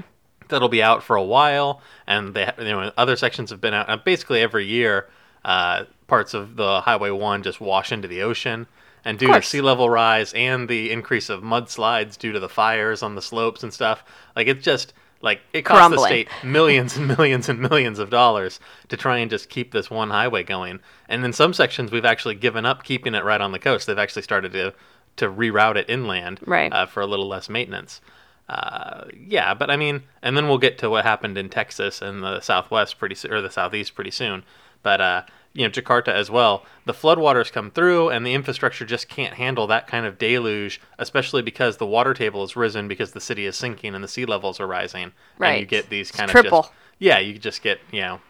That'll 0.48 0.68
be 0.68 0.80
out 0.80 1.02
for 1.02 1.16
a 1.16 1.24
while, 1.24 1.82
and 2.06 2.32
they 2.32 2.48
you 2.58 2.64
know 2.64 2.92
other 2.96 3.16
sections 3.16 3.50
have 3.50 3.60
been 3.60 3.74
out. 3.74 3.90
Uh, 3.90 3.96
basically 3.96 4.40
every 4.40 4.64
year, 4.64 5.08
uh, 5.44 5.84
parts 6.06 6.34
of 6.34 6.54
the 6.54 6.82
Highway 6.82 7.10
1 7.10 7.42
just 7.42 7.60
wash 7.60 7.90
into 7.90 8.06
the 8.06 8.22
ocean. 8.22 8.68
And 9.04 9.18
due 9.18 9.32
to 9.32 9.42
sea 9.42 9.60
level 9.60 9.90
rise 9.90 10.32
and 10.34 10.68
the 10.68 10.90
increase 10.90 11.28
of 11.28 11.40
mudslides 11.40 12.18
due 12.18 12.32
to 12.32 12.40
the 12.40 12.48
fires 12.48 13.02
on 13.04 13.14
the 13.14 13.22
slopes 13.22 13.62
and 13.62 13.72
stuff, 13.72 14.04
like 14.34 14.46
it's 14.48 14.64
just 14.64 14.94
like 15.22 15.40
it 15.52 15.62
costs 15.62 15.94
the 15.96 16.02
state 16.06 16.28
millions 16.44 16.96
and 16.96 17.08
millions 17.08 17.48
and 17.48 17.58
millions 17.60 17.98
of 17.98 18.10
dollars 18.10 18.60
to 18.88 18.96
try 18.96 19.18
and 19.18 19.30
just 19.30 19.48
keep 19.48 19.72
this 19.72 19.90
one 19.90 20.10
highway 20.10 20.42
going. 20.42 20.80
And 21.08 21.24
in 21.24 21.32
some 21.32 21.52
sections, 21.54 21.90
we've 21.90 22.04
actually 22.04 22.34
given 22.34 22.66
up 22.66 22.84
keeping 22.84 23.14
it 23.14 23.24
right 23.24 23.40
on 23.40 23.52
the 23.52 23.58
coast. 23.58 23.86
They've 23.86 23.98
actually 23.98 24.22
started 24.22 24.52
to 24.52 24.74
to 25.16 25.30
reroute 25.30 25.76
it 25.76 25.88
inland 25.88 26.40
Right. 26.44 26.70
uh, 26.72 26.84
for 26.84 27.00
a 27.00 27.06
little 27.06 27.26
less 27.26 27.48
maintenance. 27.48 28.02
Uh, 28.48 29.04
yeah, 29.18 29.54
but 29.54 29.70
I 29.70 29.76
mean, 29.76 30.02
and 30.22 30.36
then 30.36 30.46
we'll 30.46 30.58
get 30.58 30.78
to 30.78 30.90
what 30.90 31.04
happened 31.04 31.36
in 31.38 31.48
Texas 31.48 32.00
and 32.02 32.22
the 32.22 32.40
Southwest 32.40 32.98
pretty 32.98 33.16
or 33.28 33.40
the 33.40 33.50
Southeast 33.50 33.94
pretty 33.94 34.10
soon. 34.10 34.44
But 34.82 35.00
uh, 35.00 35.22
you 35.56 35.64
know, 35.64 35.70
Jakarta 35.70 36.08
as 36.08 36.30
well. 36.30 36.64
The 36.84 36.92
floodwaters 36.92 37.50
come 37.50 37.70
through, 37.70 38.10
and 38.10 38.24
the 38.26 38.34
infrastructure 38.34 38.84
just 38.84 39.08
can't 39.08 39.34
handle 39.34 39.66
that 39.68 39.86
kind 39.86 40.04
of 40.06 40.18
deluge, 40.18 40.80
especially 40.98 41.42
because 41.42 41.78
the 41.78 41.86
water 41.86 42.12
table 42.14 42.42
has 42.42 42.54
risen 42.56 42.86
because 42.88 43.12
the 43.12 43.20
city 43.20 43.46
is 43.46 43.56
sinking 43.56 43.94
and 43.94 44.04
the 44.04 44.08
sea 44.08 44.26
levels 44.26 44.60
are 44.60 44.66
rising. 44.66 45.12
Right. 45.38 45.52
And 45.52 45.60
you 45.60 45.66
get 45.66 45.88
these 45.88 46.10
It's 46.10 46.18
kind 46.18 46.28
of 46.30 46.32
triple. 46.32 46.62
just 46.62 46.72
yeah, 46.98 47.18
you 47.18 47.38
just 47.38 47.62
get 47.62 47.80
you 47.90 48.02
know 48.02 48.20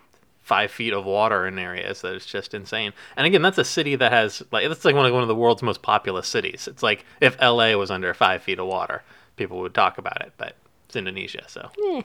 five 0.43 0.71
feet 0.71 0.93
of 0.93 1.05
water 1.05 1.47
in 1.49 1.59
areas 1.59 2.03
that 2.03 2.15
is 2.15 2.25
just 2.25 2.55
insane. 2.55 2.93
And 3.17 3.27
again, 3.27 3.43
that's 3.43 3.59
a 3.59 3.65
city 3.65 3.97
that 3.97 4.13
has 4.13 4.43
like 4.53 4.69
that's 4.69 4.85
like 4.85 4.95
one 4.95 5.05
of 5.07 5.13
one 5.13 5.23
of 5.23 5.29
the 5.29 5.35
world's 5.35 5.63
most 5.63 5.83
populous 5.83 6.29
cities. 6.29 6.69
It's 6.69 6.83
like 6.83 7.05
if 7.21 7.37
LA 7.41 7.75
was 7.75 7.91
under 7.91 8.15
five 8.15 8.43
feet 8.43 8.61
of 8.61 8.67
water, 8.69 9.03
people 9.37 9.59
would 9.59 9.75
talk 9.75 9.99
about 9.99 10.23
it, 10.23 10.33
but 10.39 10.55
it's 10.87 10.95
Indonesia, 10.95 11.43
so 11.49 11.69
Eh. 11.91 12.03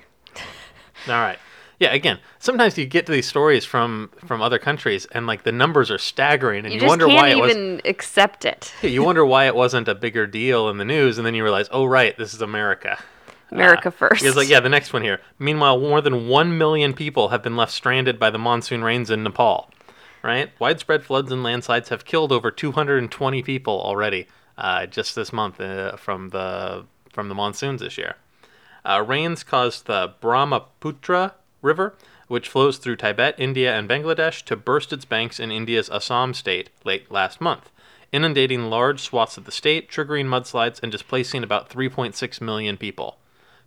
all 1.07 1.13
right. 1.13 1.37
Yeah, 1.81 1.93
again, 1.95 2.19
sometimes 2.37 2.77
you 2.77 2.85
get 2.85 3.07
to 3.07 3.11
these 3.11 3.27
stories 3.27 3.65
from 3.65 4.11
from 4.23 4.39
other 4.39 4.59
countries, 4.59 5.07
and 5.13 5.25
like 5.25 5.41
the 5.41 5.51
numbers 5.51 5.89
are 5.89 5.97
staggering, 5.97 6.63
and 6.63 6.71
You 6.75 6.81
you, 6.81 6.85
wonder 6.87 7.07
why 7.07 7.29
it 7.29 7.37
was. 7.39 7.49
even 7.55 7.81
accept 7.85 8.45
it. 8.45 8.71
You 8.83 9.03
wonder 9.03 9.25
why 9.25 9.47
it 9.47 9.55
wasn't 9.55 9.87
a 9.87 9.95
bigger 9.95 10.27
deal 10.27 10.69
in 10.69 10.77
the 10.77 10.85
news, 10.85 11.17
and 11.17 11.25
then 11.25 11.33
you 11.33 11.41
realize, 11.43 11.67
oh 11.71 11.85
right, 11.85 12.15
this 12.19 12.35
is 12.35 12.41
America. 12.41 12.99
America 13.49 13.87
Uh, 13.87 13.91
first. 13.91 14.21
Because 14.21 14.35
like 14.35 14.47
yeah, 14.47 14.59
the 14.59 14.69
next 14.69 14.93
one 14.93 15.01
here. 15.01 15.21
Meanwhile, 15.39 15.79
more 15.79 16.01
than 16.01 16.27
one 16.27 16.55
million 16.55 16.93
people 16.93 17.29
have 17.29 17.41
been 17.41 17.55
left 17.57 17.71
stranded 17.71 18.19
by 18.19 18.29
the 18.29 18.37
monsoon 18.37 18.83
rains 18.83 19.09
in 19.09 19.23
Nepal. 19.23 19.71
Right, 20.21 20.51
widespread 20.59 21.03
floods 21.03 21.31
and 21.31 21.41
landslides 21.41 21.89
have 21.89 22.05
killed 22.05 22.31
over 22.31 22.51
220 22.51 23.41
people 23.41 23.81
already, 23.81 24.27
uh, 24.55 24.85
just 24.85 25.15
this 25.15 25.33
month 25.33 25.59
uh, 25.59 25.97
from 25.97 26.29
the 26.29 26.85
from 27.11 27.27
the 27.27 27.33
monsoons 27.33 27.81
this 27.81 27.97
year. 27.97 28.17
Uh, 28.85 29.03
rains 29.05 29.43
caused 29.43 29.87
the 29.87 30.13
Brahmaputra 30.21 31.33
River, 31.61 31.95
which 32.27 32.49
flows 32.49 32.77
through 32.77 32.95
Tibet, 32.95 33.35
India, 33.37 33.77
and 33.77 33.89
Bangladesh, 33.89 34.43
to 34.45 34.55
burst 34.55 34.93
its 34.93 35.05
banks 35.05 35.39
in 35.39 35.51
India's 35.51 35.89
Assam 35.89 36.33
state 36.33 36.69
late 36.83 37.11
last 37.11 37.41
month, 37.41 37.69
inundating 38.11 38.69
large 38.69 39.01
swaths 39.01 39.37
of 39.37 39.45
the 39.45 39.51
state, 39.51 39.89
triggering 39.89 40.25
mudslides, 40.25 40.81
and 40.81 40.91
displacing 40.91 41.43
about 41.43 41.69
3.6 41.69 42.41
million 42.41 42.77
people. 42.77 43.17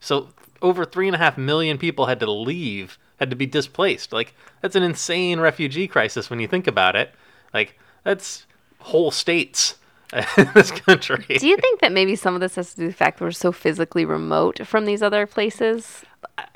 So 0.01 0.31
over 0.61 0.85
three 0.85 1.07
and 1.07 1.15
a 1.15 1.19
half 1.19 1.39
million 1.39 1.79
people 1.79 2.07
had 2.07 2.21
to 2.21 2.31
leave, 2.31 2.99
had 3.21 3.31
to 3.31 3.37
be 3.37 3.47
displaced. 3.47 4.13
Like 4.13 4.35
that's 4.61 4.77
an 4.77 4.83
insane 4.83 5.41
refugee 5.41 5.87
crisis 5.87 6.31
when 6.31 6.41
you 6.41 6.49
think 6.49 6.67
about 6.67 6.97
it. 6.97 7.15
Like 7.53 7.79
that's 8.03 8.47
whole 8.81 9.11
states 9.11 9.77
in 10.39 10.51
this 10.55 10.71
country. 10.71 11.39
Do 11.39 11.47
you 11.47 11.57
think 11.57 11.81
that 11.81 11.93
maybe 11.93 12.17
some 12.17 12.35
of 12.35 12.41
this 12.41 12.55
has 12.57 12.71
to 12.71 12.77
do 12.77 12.83
with 12.85 12.95
the 12.95 12.97
fact 12.97 13.19
that 13.19 13.25
we're 13.25 13.33
so 13.33 13.53
physically 13.53 14.05
remote 14.05 14.67
from 14.67 14.85
these 14.85 15.03
other 15.03 15.27
places? 15.27 16.05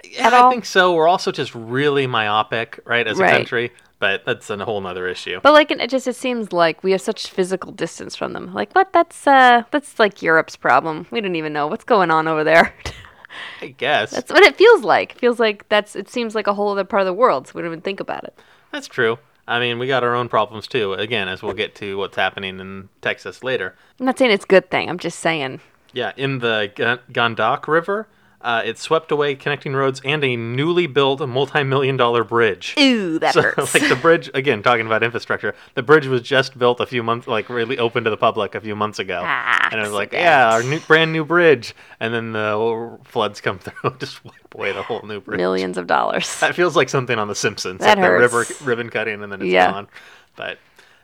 yeah, 0.05 0.31
I 0.33 0.51
think 0.51 0.65
so. 0.65 0.95
We're 0.95 1.09
also 1.09 1.33
just 1.33 1.55
really 1.55 2.07
myopic, 2.07 2.81
right, 2.85 3.07
as 3.07 3.19
a 3.19 3.29
country. 3.29 3.73
But 4.01 4.25
that's 4.25 4.49
a 4.49 4.65
whole 4.65 4.81
nother 4.81 5.09
issue. 5.09 5.41
But 5.43 5.55
like, 5.55 5.73
it 5.73 5.91
just 5.91 6.07
it 6.07 6.15
seems 6.15 6.53
like 6.53 6.85
we 6.85 6.93
have 6.93 7.01
such 7.01 7.27
physical 7.27 7.73
distance 7.73 8.15
from 8.15 8.33
them. 8.33 8.55
Like, 8.55 8.73
what? 8.73 8.93
That's 8.93 9.27
uh, 9.27 9.65
that's 9.73 9.99
like 9.99 10.23
Europe's 10.23 10.55
problem. 10.55 11.07
We 11.11 11.21
don't 11.21 11.35
even 11.35 11.53
know 11.53 11.67
what's 11.67 11.85
going 11.85 12.13
on 12.13 12.29
over 12.29 12.45
there. 12.45 12.73
I 13.61 13.69
guess 13.69 14.13
that's 14.13 14.33
what 14.33 14.45
it 14.45 14.57
feels 14.57 14.83
like. 14.83 15.13
It 15.13 15.19
feels 15.19 15.41
like 15.41 15.69
that's. 15.69 15.97
It 15.97 16.09
seems 16.09 16.37
like 16.37 16.47
a 16.47 16.55
whole 16.55 16.71
other 16.71 16.85
part 16.85 17.03
of 17.03 17.07
the 17.07 17.13
world. 17.13 17.49
So 17.49 17.53
we 17.57 17.63
don't 17.63 17.73
even 17.73 17.81
think 17.81 17.99
about 17.99 18.23
it. 18.23 18.39
that's 18.71 18.87
true. 18.87 19.19
I 19.49 19.59
mean, 19.61 19.79
we 19.79 19.87
got 19.87 20.05
our 20.05 20.15
own 20.15 20.29
problems 20.29 20.69
too. 20.69 20.93
Again, 20.93 21.27
as 21.27 21.43
we'll 21.43 21.55
get 21.55 21.75
to 21.77 21.97
what's 21.97 22.17
happening 22.17 22.61
in 22.61 22.91
Texas 23.01 23.43
later. 23.43 23.75
I'm 23.99 24.07
not 24.07 24.19
saying 24.19 24.31
it's 24.31 24.45
a 24.45 24.49
good 24.49 24.71
thing. 24.71 24.91
I'm 24.91 24.99
just 24.99 25.19
saying. 25.21 25.61
Yeah, 25.95 26.13
in 26.17 26.41
the 26.41 26.71
Ga- 26.75 26.99
Gandak 27.11 27.67
River, 27.67 28.07
uh, 28.41 28.63
it 28.65 28.79
swept 28.79 29.11
away 29.11 29.35
connecting 29.35 29.75
roads 29.75 30.01
and 30.05 30.23
a 30.23 30.37
newly 30.37 30.87
built 30.87 31.21
multi-million 31.29 31.97
dollar 31.97 32.23
bridge. 32.23 32.75
Ooh, 32.79 33.19
that 33.19 33.35
So, 33.35 33.43
hurts. 33.43 33.75
like 33.75 33.89
the 33.89 33.97
bridge 33.97 34.31
again, 34.35 34.63
talking 34.63 34.87
about 34.87 35.03
infrastructure, 35.03 35.55
the 35.75 35.83
bridge 35.83 36.07
was 36.07 36.23
just 36.23 36.57
built 36.59 36.79
a 36.81 36.87
few 36.87 37.03
months, 37.03 37.27
like 37.27 37.49
really 37.49 37.79
open 37.79 38.05
to 38.05 38.11
the 38.11 38.17
public 38.17 38.55
a 38.55 38.61
few 38.61 38.77
months 38.77 38.99
ago, 39.01 39.23
and 39.25 39.75
it 39.81 39.83
was 39.83 39.93
like, 39.93 40.13
yeah, 40.13 40.53
our 40.53 40.63
new, 40.63 40.79
brand 40.81 41.13
new 41.13 41.25
bridge, 41.25 41.75
and 41.99 42.15
then 42.15 42.33
the 42.33 42.99
floods 43.05 43.41
come 43.41 43.59
through, 43.59 43.97
just 43.99 44.25
wipe 44.25 44.55
away 44.55 44.73
the 44.73 44.83
whole 44.83 45.03
new 45.03 45.21
bridge. 45.21 45.37
Millions 45.39 45.77
of 45.77 45.87
dollars. 45.87 46.39
That 46.41 46.55
feels 46.55 46.77
like 46.77 46.89
something 46.89 47.19
on 47.19 47.27
The 47.29 47.35
Simpsons, 47.35 47.81
That 47.81 47.99
like 47.99 48.07
the 48.07 48.13
river 48.13 48.45
hurts. 48.45 48.63
ribbon 48.63 48.89
cutting, 48.91 49.23
and 49.23 49.33
then 49.33 49.43
it's 49.43 49.51
Yeah. 49.51 49.71
gone. 49.73 49.89
But 50.37 50.59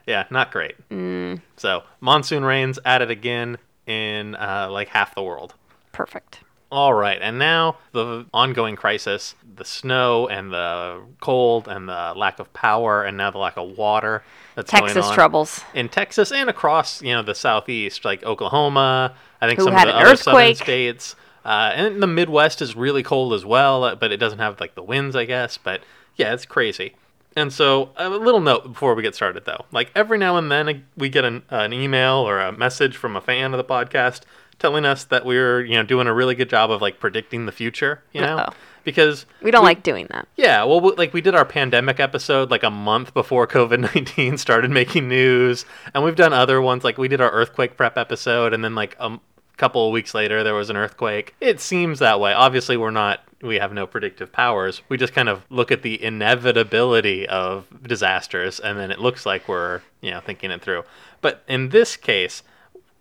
yeah, 0.06 0.26
not 0.30 0.52
great. 0.52 0.76
Mm. 0.90 1.40
So 1.56 1.82
monsoon 2.00 2.44
rains 2.44 2.78
added 2.84 3.10
again 3.10 3.58
in 3.86 4.36
uh, 4.36 4.68
like 4.70 4.88
half 4.88 5.14
the 5.16 5.22
world. 5.22 5.54
Perfect. 5.92 6.40
All 6.74 6.92
right, 6.92 7.20
and 7.22 7.38
now 7.38 7.76
the 7.92 8.26
ongoing 8.34 8.74
crisis, 8.74 9.36
the 9.54 9.64
snow 9.64 10.26
and 10.26 10.52
the 10.52 11.02
cold 11.20 11.68
and 11.68 11.88
the 11.88 12.14
lack 12.16 12.40
of 12.40 12.52
power 12.52 13.04
and 13.04 13.16
now 13.16 13.30
the 13.30 13.38
lack 13.38 13.56
of 13.56 13.78
water 13.78 14.24
that's 14.56 14.72
Texas 14.72 15.08
troubles. 15.12 15.60
in 15.72 15.88
Texas 15.88 16.32
and 16.32 16.50
across, 16.50 17.00
you 17.00 17.12
know, 17.12 17.22
the 17.22 17.36
southeast, 17.36 18.04
like 18.04 18.24
Oklahoma, 18.24 19.14
I 19.40 19.46
think 19.46 19.60
Who 19.60 19.66
some 19.66 19.76
of 19.76 19.82
the 19.82 19.96
other 19.96 20.16
southern 20.16 20.56
states. 20.56 21.14
Uh, 21.44 21.70
and 21.76 22.02
the 22.02 22.08
Midwest 22.08 22.60
is 22.60 22.74
really 22.74 23.04
cold 23.04 23.34
as 23.34 23.44
well, 23.44 23.84
uh, 23.84 23.94
but 23.94 24.10
it 24.10 24.16
doesn't 24.16 24.40
have 24.40 24.58
like 24.60 24.74
the 24.74 24.82
winds, 24.82 25.14
I 25.14 25.26
guess. 25.26 25.56
But 25.56 25.80
yeah, 26.16 26.34
it's 26.34 26.44
crazy. 26.44 26.96
And 27.36 27.52
so, 27.52 27.90
a 27.96 28.08
little 28.08 28.40
note 28.40 28.64
before 28.64 28.94
we 28.94 29.02
get 29.02 29.14
started, 29.14 29.44
though. 29.44 29.64
Like 29.72 29.90
every 29.94 30.18
now 30.18 30.36
and 30.36 30.50
then, 30.50 30.68
uh, 30.68 30.72
we 30.96 31.08
get 31.08 31.24
an, 31.24 31.42
an 31.50 31.72
email 31.72 32.16
or 32.16 32.40
a 32.40 32.50
message 32.50 32.96
from 32.96 33.16
a 33.16 33.20
fan 33.20 33.52
of 33.52 33.58
the 33.58 33.64
podcast 33.64 34.22
telling 34.58 34.84
us 34.84 35.04
that 35.04 35.24
we're, 35.24 35.62
you 35.64 35.74
know, 35.74 35.82
doing 35.82 36.06
a 36.06 36.14
really 36.14 36.34
good 36.34 36.48
job 36.48 36.70
of 36.70 36.80
like 36.82 37.00
predicting 37.00 37.46
the 37.46 37.52
future. 37.52 38.02
You 38.12 38.20
know, 38.22 38.38
Uh-oh. 38.38 38.52
because 38.84 39.26
We 39.42 39.50
don't 39.50 39.64
like 39.64 39.82
doing 39.82 40.06
that. 40.10 40.28
yeah, 40.36 40.62
well, 40.64 40.80
we- 40.80 40.92
like 40.92 41.12
we 41.12 41.20
did 41.20 41.34
our 41.34 41.44
pandemic 41.44 42.00
episode 42.00 42.50
like 42.50 42.62
a 42.62 42.70
month 42.70 43.12
before 43.14 43.46
COVID 43.56 43.80
19 43.94 44.38
started 44.38 44.70
making 44.70 45.08
news. 45.08 45.64
And 45.94 46.04
we've 46.04 46.16
done 46.16 46.32
other 46.32 46.60
ones, 46.62 46.84
like 46.84 46.98
we 46.98 47.08
did 47.08 47.20
our 47.20 47.30
earthquake 47.30 47.76
prep 47.76 47.96
episode, 47.98 48.52
and 48.54 48.64
then 48.64 48.74
like 48.74 48.96
a 49.00 49.18
couple 49.56 49.86
of 49.86 49.92
weeks 49.92 50.14
later, 50.14 50.42
there 50.42 50.54
was 50.54 50.70
an 50.70 50.76
earthquake. 50.76 51.34
It 51.40 51.60
seems 51.60 51.98
that 52.00 52.18
way. 52.20 52.32
Obviously, 52.32 52.76
we're 52.76 52.90
not, 52.90 53.20
we 53.40 53.56
have 53.60 53.72
no 53.72 53.86
predictive 53.86 54.32
powers. 54.32 54.82
We 54.88 54.96
just 54.96 55.12
kind 55.12 55.28
of 55.28 55.44
look 55.48 55.70
at 55.70 55.82
the 55.82 56.02
inevitability 56.02 57.26
of 57.28 57.66
disasters, 57.82 58.58
and 58.60 58.78
then 58.78 58.90
it 58.90 58.98
looks 58.98 59.24
like 59.26 59.48
we're, 59.48 59.80
you 60.00 60.10
know, 60.10 60.20
thinking 60.20 60.50
it 60.50 60.60
through. 60.60 60.82
But 61.20 61.42
in 61.48 61.68
this 61.70 61.96
case, 61.96 62.42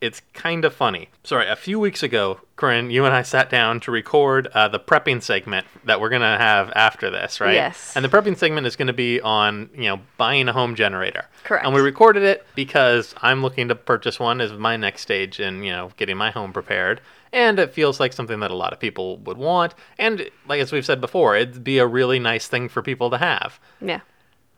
it's 0.03 0.21
kind 0.33 0.65
of 0.65 0.73
funny. 0.73 1.07
Sorry, 1.23 1.47
a 1.47 1.55
few 1.55 1.79
weeks 1.79 2.03
ago, 2.03 2.41
Corinne, 2.57 2.91
you 2.91 3.05
and 3.05 3.15
I 3.15 3.21
sat 3.21 3.49
down 3.49 3.79
to 3.79 3.91
record 3.91 4.47
uh, 4.47 4.67
the 4.67 4.77
prepping 4.77 5.23
segment 5.23 5.65
that 5.85 6.01
we're 6.01 6.09
gonna 6.09 6.37
have 6.37 6.73
after 6.75 7.09
this, 7.09 7.39
right? 7.39 7.53
Yes. 7.53 7.95
And 7.95 8.03
the 8.03 8.09
prepping 8.09 8.37
segment 8.37 8.67
is 8.67 8.75
gonna 8.75 8.91
be 8.91 9.21
on, 9.21 9.69
you 9.73 9.85
know, 9.85 10.01
buying 10.17 10.49
a 10.49 10.53
home 10.53 10.75
generator. 10.75 11.29
Correct. 11.45 11.65
And 11.65 11.73
we 11.73 11.79
recorded 11.79 12.23
it 12.23 12.45
because 12.53 13.15
I'm 13.21 13.41
looking 13.41 13.69
to 13.69 13.75
purchase 13.75 14.19
one 14.19 14.41
as 14.41 14.51
my 14.51 14.75
next 14.75 15.03
stage 15.03 15.39
in, 15.39 15.63
you 15.63 15.71
know, 15.71 15.91
getting 15.95 16.17
my 16.17 16.31
home 16.31 16.51
prepared. 16.51 16.99
And 17.31 17.57
it 17.57 17.73
feels 17.73 18.01
like 18.01 18.11
something 18.11 18.41
that 18.41 18.51
a 18.51 18.55
lot 18.57 18.73
of 18.73 18.81
people 18.81 19.19
would 19.19 19.37
want. 19.37 19.73
And 19.97 20.29
like 20.49 20.59
as 20.59 20.73
we've 20.73 20.85
said 20.85 20.99
before, 20.99 21.37
it'd 21.37 21.63
be 21.63 21.77
a 21.77 21.87
really 21.87 22.19
nice 22.19 22.47
thing 22.49 22.67
for 22.67 22.81
people 22.81 23.09
to 23.11 23.17
have. 23.19 23.57
Yeah. 23.79 24.01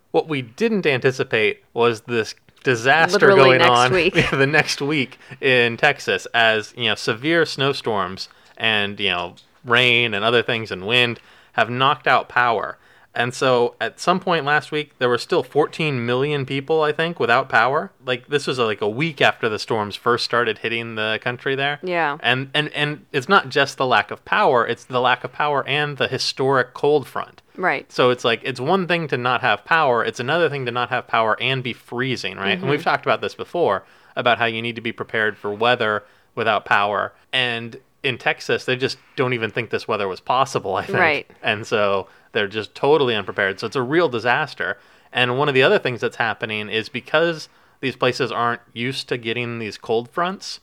What 0.10 0.28
we 0.28 0.42
didn't 0.42 0.88
anticipate 0.88 1.64
was 1.74 2.02
this 2.02 2.34
disaster 2.66 3.28
Literally 3.28 3.60
going 3.60 3.62
on 3.62 3.92
the 4.40 4.48
next 4.48 4.82
week 4.82 5.20
in 5.40 5.78
Texas 5.78 6.26
as, 6.34 6.74
you 6.76 6.86
know, 6.86 6.96
severe 6.96 7.46
snowstorms 7.46 8.28
and, 8.58 9.00
you 9.00 9.12
know, 9.12 9.36
rain 9.64 10.14
and 10.14 10.26
other 10.26 10.42
things 10.42 10.72
and 10.72 10.86
wind 10.86 11.20
have 11.54 11.70
knocked 11.70 12.08
out 12.08 12.28
power. 12.28 12.78
And 13.16 13.34
so 13.34 13.76
at 13.80 14.00
some 14.00 14.20
point 14.20 14.46
last 14.46 14.72
week 14.72 14.92
there 15.00 15.10
were 15.10 15.18
still 15.18 15.44
14 15.44 16.06
million 16.06 16.46
people, 16.46 16.82
I 16.82 16.92
think, 16.92 17.20
without 17.20 17.50
power. 17.50 17.92
Like 18.06 18.28
this 18.28 18.46
was 18.46 18.60
like 18.60 18.82
a 18.82 18.90
week 18.90 19.22
after 19.22 19.48
the 19.50 19.60
storms 19.60 19.96
first 19.96 20.26
started 20.26 20.60
hitting 20.60 20.96
the 20.96 21.20
country 21.22 21.56
there. 21.56 21.80
Yeah. 21.82 22.18
And 22.22 22.50
and 22.54 22.70
and 22.74 23.06
it's 23.12 23.30
not 23.30 23.50
just 23.50 23.78
the 23.78 23.86
lack 23.86 24.12
of 24.12 24.24
power, 24.26 24.68
it's 24.68 24.86
the 24.86 25.02
lack 25.02 25.24
of 25.24 25.32
power 25.32 25.66
and 25.68 25.98
the 25.98 26.08
historic 26.08 26.74
cold 26.74 27.08
front. 27.08 27.42
Right. 27.56 27.90
So 27.92 28.10
it's 28.10 28.26
like 28.26 28.42
it's 28.44 28.60
one 28.60 28.88
thing 28.88 29.08
to 29.08 29.18
not 29.18 29.42
have 29.42 29.64
power, 29.66 30.04
it's 30.04 30.20
another 30.20 30.50
thing 30.50 30.66
to 30.66 30.72
not 30.72 30.90
have 30.90 31.08
power 31.08 31.38
and 31.42 31.64
be 31.64 31.74
freezing, 31.74 32.36
right? 32.36 32.52
And 32.52 32.62
mm-hmm. 32.62 32.72
we've 32.72 32.84
talked 32.84 33.06
about 33.06 33.22
this 33.22 33.36
before 33.36 33.86
about 34.16 34.38
how 34.38 34.46
you 34.46 34.62
need 34.62 34.76
to 34.76 34.82
be 34.82 34.92
prepared 34.92 35.38
for 35.38 35.54
weather 35.54 36.04
without 36.36 36.66
power. 36.66 37.14
And 37.32 37.78
in 38.06 38.18
Texas, 38.18 38.66
they 38.66 38.76
just 38.76 38.98
don't 39.16 39.34
even 39.34 39.50
think 39.50 39.72
this 39.72 39.88
weather 39.88 40.08
was 40.08 40.20
possible, 40.20 40.76
I 40.76 40.86
think. 40.86 41.00
Right. 41.00 41.32
And 41.42 41.66
so 41.66 42.08
they're 42.36 42.48
just 42.48 42.76
totally 42.76 43.16
unprepared. 43.16 43.60
So 43.60 43.68
it's 43.68 43.78
a 43.78 43.82
real 43.82 44.10
disaster. 44.10 44.78
And 45.14 45.40
one 45.40 45.48
of 45.48 45.56
the 45.56 45.64
other 45.64 45.80
things 45.80 46.02
that's 46.02 46.18
happening 46.18 46.70
is 46.70 46.90
because 46.90 47.48
these 47.80 47.96
places 47.96 48.30
aren't 48.32 48.62
used 48.74 49.08
to 49.08 49.18
getting 49.18 49.58
these 49.58 49.78
cold 49.78 50.10
fronts, 50.10 50.60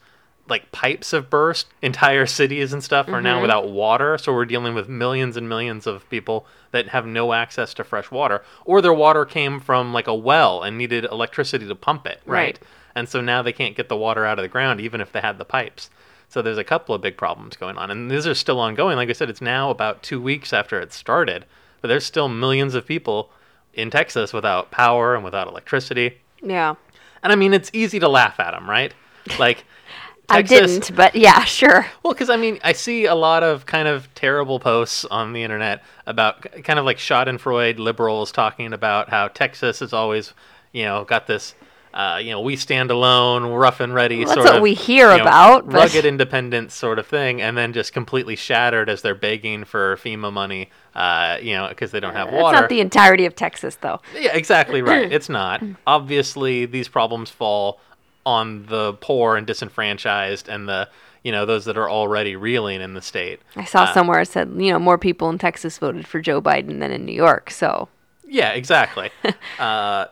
like 0.47 0.71
pipes 0.71 1.11
have 1.11 1.31
burst, 1.31 1.67
entire 1.81 2.27
cities 2.27 2.73
and 2.73 2.83
stuff 2.83 3.09
are 3.09 3.21
now 3.21 3.33
mm-hmm. 3.33 3.41
without 3.41 3.69
water. 3.69 4.19
So 4.19 4.31
we're 4.31 4.45
dealing 4.45 4.75
with 4.75 4.87
millions 4.87 5.35
and 5.35 5.49
millions 5.49 5.87
of 5.87 6.07
people 6.11 6.45
that 6.69 6.89
have 6.89 7.07
no 7.07 7.33
access 7.33 7.73
to 7.73 7.83
fresh 7.83 8.11
water, 8.11 8.43
or 8.65 8.79
their 8.79 8.93
water 8.93 9.25
came 9.25 9.59
from 9.59 9.93
like 9.93 10.07
a 10.07 10.13
well 10.13 10.61
and 10.61 10.77
needed 10.77 11.05
electricity 11.05 11.67
to 11.67 11.75
pump 11.75 12.05
it, 12.05 12.21
right? 12.25 12.37
Right. 12.37 12.59
And 12.93 13.09
so 13.09 13.19
now 13.19 13.41
they 13.41 13.53
can't 13.53 13.75
get 13.75 13.89
the 13.89 13.97
water 13.97 14.25
out 14.25 14.37
of 14.37 14.43
the 14.43 14.49
ground, 14.49 14.79
even 14.79 15.01
if 15.01 15.11
they 15.11 15.21
had 15.21 15.39
the 15.39 15.45
pipes. 15.45 15.89
So 16.29 16.43
there's 16.43 16.59
a 16.59 16.63
couple 16.63 16.93
of 16.93 17.01
big 17.01 17.17
problems 17.17 17.55
going 17.55 17.77
on, 17.77 17.89
and 17.89 18.09
these 18.09 18.27
are 18.27 18.35
still 18.35 18.59
ongoing. 18.59 18.95
Like 18.95 19.09
I 19.09 19.13
said, 19.13 19.29
it's 19.29 19.41
now 19.41 19.69
about 19.69 20.03
two 20.03 20.21
weeks 20.21 20.51
after 20.51 20.79
it 20.79 20.93
started, 20.93 21.45
but 21.83 21.89
there's 21.89 22.05
still 22.05 22.29
millions 22.29 22.75
of 22.75 22.87
people 22.87 23.29
in 23.73 23.91
Texas 23.91 24.31
without 24.31 24.71
power 24.71 25.15
and 25.15 25.23
without 25.23 25.49
electricity. 25.49 26.17
Yeah. 26.41 26.75
And 27.21 27.33
I 27.33 27.35
mean, 27.35 27.53
it's 27.53 27.69
easy 27.73 27.99
to 27.99 28.07
laugh 28.07 28.39
at 28.39 28.51
them, 28.51 28.69
right? 28.69 28.93
Like, 29.37 29.65
I 30.29 30.41
didn't, 30.41 30.95
but 30.95 31.13
yeah, 31.13 31.43
sure. 31.43 31.85
well, 32.01 32.13
because 32.13 32.29
I 32.29 32.37
mean, 32.37 32.57
I 32.63 32.71
see 32.71 33.03
a 33.03 33.15
lot 33.15 33.43
of 33.43 33.65
kind 33.65 33.89
of 33.89 34.07
terrible 34.15 34.61
posts 34.61 35.03
on 35.03 35.33
the 35.33 35.43
internet 35.43 35.83
about 36.07 36.43
kind 36.63 36.79
of 36.79 36.85
like 36.85 36.99
Schadenfreude 36.99 37.79
liberals 37.79 38.31
talking 38.31 38.71
about 38.71 39.09
how 39.09 39.27
Texas 39.27 39.79
has 39.79 39.91
always, 39.91 40.33
you 40.71 40.85
know, 40.85 41.03
got 41.03 41.27
this, 41.27 41.53
uh, 41.93 42.17
you 42.21 42.31
know, 42.31 42.41
we 42.41 42.55
stand 42.55 42.89
alone, 42.89 43.45
rough 43.45 43.79
and 43.79 43.93
ready 43.93 44.17
Well, 44.19 44.25
that's 44.27 44.33
sort 44.35 44.45
what 44.47 44.55
of. 44.57 44.61
we 44.63 44.73
hear 44.73 45.11
you 45.11 45.17
know, 45.17 45.23
about, 45.23 45.65
but- 45.67 45.73
rugged 45.75 46.05
independence 46.05 46.73
sort 46.73 46.97
of 46.99 47.05
thing, 47.05 47.41
and 47.41 47.55
then 47.57 47.71
just 47.73 47.93
completely 47.93 48.35
shattered 48.35 48.89
as 48.89 49.01
they're 49.03 49.13
begging 49.13 49.63
for 49.63 49.95
FEMA 49.97 50.33
money, 50.33 50.69
uh, 50.95 51.37
you 51.41 51.53
know, 51.53 51.67
because 51.69 51.91
they 51.91 51.99
don't 51.99 52.15
have 52.15 52.31
water. 52.31 52.61
not 52.61 52.69
the 52.69 52.79
entirety 52.79 53.25
of 53.25 53.35
Texas, 53.35 53.75
though. 53.75 54.01
Yeah, 54.19 54.35
exactly 54.35 54.81
right. 54.81 55.11
It's 55.11 55.29
not. 55.29 55.61
Obviously, 55.85 56.65
these 56.65 56.87
problems 56.87 57.29
fall 57.29 57.79
on 58.25 58.65
the 58.67 58.93
poor 58.93 59.35
and 59.37 59.45
disenfranchised 59.45 60.47
and 60.49 60.67
the, 60.67 60.89
you 61.23 61.31
know, 61.31 61.45
those 61.45 61.65
that 61.65 61.77
are 61.77 61.89
already 61.89 62.35
reeling 62.35 62.81
in 62.81 62.93
the 62.95 63.01
state. 63.01 63.39
I 63.55 63.65
saw 63.65 63.83
Uh, 63.83 63.93
somewhere 63.93 64.21
it 64.21 64.27
said, 64.29 64.51
you 64.57 64.71
know, 64.71 64.79
more 64.79 64.97
people 64.97 65.29
in 65.29 65.37
Texas 65.37 65.77
voted 65.77 66.07
for 66.07 66.19
Joe 66.21 66.41
Biden 66.41 66.79
than 66.79 66.91
in 66.91 67.05
New 67.05 67.13
York. 67.13 67.51
So, 67.51 67.89
Yeah, 68.25 68.51
exactly. 68.53 69.11
uh, 69.59 70.05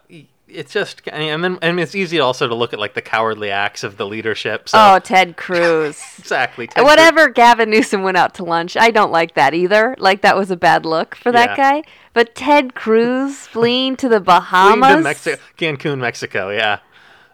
it's 0.54 0.74
just, 0.74 1.02
and 1.08 1.44
then, 1.44 1.58
and 1.62 1.80
it's 1.80 1.96
easy 1.96 2.20
also 2.20 2.48
to 2.48 2.56
look 2.56 2.74
at 2.74 2.80
like 2.80 2.94
the 2.94 3.02
cowardly 3.02 3.50
acts 3.52 3.84
of 3.84 3.98
the 3.98 4.06
leadership. 4.06 4.70
So 4.70 4.78
oh, 4.80 5.00
Ted 5.00 5.38
Cruz. 5.38 6.02
exactly. 6.20 6.68
Ted 6.68 6.76
Cruz- 6.76 6.86
Whatever 6.86 7.30
Gavin 7.30 7.70
Newsom 7.70 8.04
went 8.04 8.18
out 8.18 8.34
to 8.36 8.44
lunch, 8.44 8.76
I 8.78 8.92
don't 8.92 9.12
like 9.12 9.36
that 9.36 9.54
either. 9.54 9.96
Like 9.98 10.22
that 10.22 10.36
was 10.38 10.52
a 10.52 10.58
bad 10.58 10.86
look 10.86 11.16
for 11.16 11.32
that 11.32 11.52
Yeah. 11.52 11.56
guy. 11.82 11.84
But 12.14 12.36
Ted 12.36 12.76
Cruz 12.76 13.48
fleeing 13.48 13.96
to 13.98 14.08
the 14.10 14.16
Fleeing 14.20 14.24
Bahamas. 14.26 14.96
to 14.98 15.02
Mexico, 15.02 15.42
Cancun, 15.58 16.00
Mexico. 16.00 16.50
Yeah. 16.50 16.80